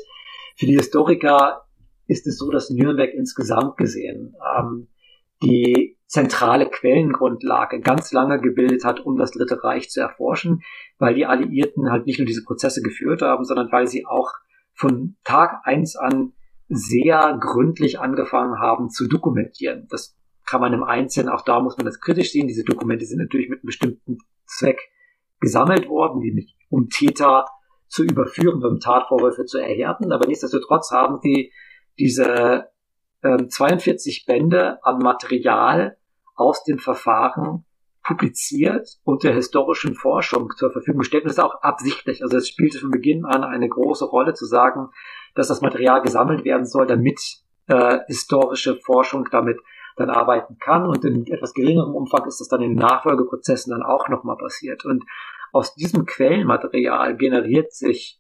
Für 0.58 0.66
die 0.66 0.76
Historiker 0.76 1.66
ist 2.08 2.28
es 2.28 2.38
so, 2.38 2.50
dass 2.52 2.70
Nürnberg 2.70 3.14
insgesamt 3.14 3.78
gesehen 3.78 4.36
ähm, 4.58 4.90
die 5.42 5.98
zentrale 6.08 6.70
Quellengrundlage 6.70 7.80
ganz 7.82 8.12
lange 8.12 8.42
gebildet 8.42 8.84
hat, 8.84 9.00
um 9.00 9.16
das 9.16 9.32
Dritte 9.32 9.64
Reich 9.64 9.90
zu 9.90 10.02
erforschen, 10.02 10.64
weil 10.98 11.14
die 11.14 11.28
Alliierten 11.28 11.92
halt 11.92 12.08
nicht 12.08 12.20
nur 12.20 12.26
diese 12.26 12.44
Prozesse 12.44 12.82
geführt 12.82 13.22
haben, 13.22 13.46
sondern 13.46 13.72
weil 13.72 13.88
sie 13.88 14.06
auch 14.06 14.32
von 14.80 15.18
Tag 15.24 15.62
eins 15.66 15.96
an 15.96 16.34
sehr 16.70 17.38
gründlich 17.40 18.00
angefangen 18.00 18.60
haben 18.60 18.90
zu 18.90 19.08
dokumentieren. 19.08 19.88
Das 19.90 20.18
kann 20.46 20.62
man 20.62 20.74
im 20.74 20.84
Einzelnen, 20.84 21.30
auch 21.30 21.44
da 21.44 21.60
muss 21.60 21.78
man 21.78 21.86
das 21.86 22.00
kritisch 22.00 22.32
sehen. 22.32 22.48
Diese 22.48 22.64
Dokumente 22.64 23.06
sind 23.06 23.20
natürlich 23.20 23.50
mit 23.50 23.60
einem 23.60 23.68
bestimmten 23.68 24.18
Zweck 24.46 24.80
gesammelt 25.40 25.90
worden, 25.90 26.22
nämlich 26.22 26.56
um 26.70 26.90
Täter 26.90 27.46
zu 27.88 28.04
überführen, 28.04 28.64
um 28.64 28.80
Tatvorwürfe 28.80 29.46
zu 29.46 29.58
erhärten. 29.58 30.12
Aber 30.12 30.28
nichtsdestotrotz 30.28 30.92
haben 30.92 31.20
sie 31.22 31.52
diese 31.98 32.70
äh, 33.22 33.48
42 33.48 34.26
Bände 34.26 34.84
an 34.84 35.00
Material 35.00 35.98
aus 36.36 36.64
dem 36.64 36.80
Verfahren 36.80 37.66
publiziert 38.10 38.98
und 39.04 39.24
der 39.24 39.36
historischen 39.36 39.94
Forschung 39.94 40.50
zur 40.58 40.72
Verfügung 40.72 41.00
gestellt. 41.00 41.24
Und 41.24 41.30
das 41.30 41.38
ist 41.38 41.44
auch 41.44 41.62
absichtlich. 41.62 42.24
Also 42.24 42.38
es 42.38 42.48
spielte 42.48 42.80
von 42.80 42.90
Beginn 42.90 43.24
an 43.24 43.44
eine 43.44 43.70
große 43.70 44.06
Rolle 44.06 44.34
zu 44.34 44.48
sagen, 44.48 44.90
dass 45.36 45.48
das 45.48 45.62
Material 45.62 46.02
gesammelt 46.02 46.44
werden 46.44 46.66
soll, 46.66 46.88
damit 46.88 47.22
äh, 47.68 48.00
historische 48.08 48.78
Forschung 48.78 49.30
damit 49.32 49.60
dann 49.96 50.10
arbeiten 50.10 50.58
kann. 50.58 50.88
Und 50.88 51.06
in 51.06 51.28
etwas 51.28 51.54
geringerem 51.54 51.94
Umfang 51.94 52.26
ist 52.26 52.40
das 52.42 52.48
dann 52.48 52.64
in 52.64 52.74
Nachfolgeprozessen 52.74 53.70
dann 53.72 53.84
auch 53.84 54.10
nochmal 54.10 54.38
passiert. 54.38 54.86
Und 54.86 55.04
aus 55.52 55.76
diesem 55.76 56.08
Quellenmaterial 56.08 57.16
generiert 57.16 57.74
sich 57.74 58.20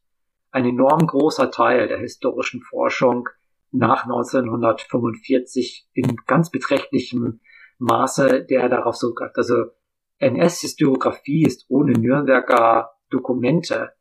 ein 0.52 0.66
enorm 0.66 1.08
großer 1.08 1.50
Teil 1.50 1.88
der 1.88 1.98
historischen 1.98 2.62
Forschung 2.62 3.28
nach 3.72 4.04
1945 4.04 5.88
in 5.94 6.16
ganz 6.28 6.52
beträchtlichem 6.52 7.40
Maße, 7.80 8.46
der 8.46 8.70
darauf 8.70 8.96
zurückgreift. 8.96 9.38
Also 9.38 9.72
NS-Historiografie 10.20 11.44
ist 11.44 11.66
ohne 11.70 11.94
Nürnberger 11.94 12.92
Dokumente 13.10 13.94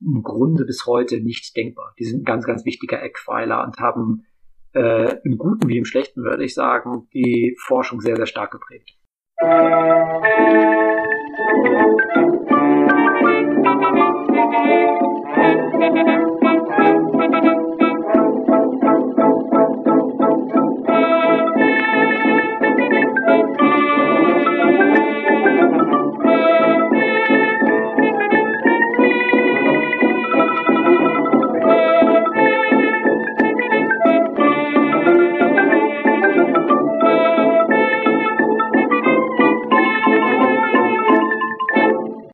im 0.00 0.22
Grunde 0.22 0.64
bis 0.64 0.86
heute 0.86 1.20
nicht 1.20 1.54
denkbar. 1.56 1.94
Die 1.98 2.04
sind 2.04 2.22
ein 2.22 2.24
ganz, 2.24 2.44
ganz 2.44 2.64
wichtiger 2.64 3.02
Eckpfeiler 3.02 3.62
und 3.64 3.78
haben 3.78 4.26
äh, 4.74 5.16
im 5.24 5.38
Guten 5.38 5.68
wie 5.68 5.78
im 5.78 5.84
Schlechten, 5.84 6.24
würde 6.24 6.44
ich 6.44 6.54
sagen, 6.54 7.08
die 7.12 7.56
Forschung 7.60 8.00
sehr, 8.00 8.16
sehr 8.16 8.26
stark 8.26 8.50
geprägt. 8.50 8.90
Musik 9.40 10.82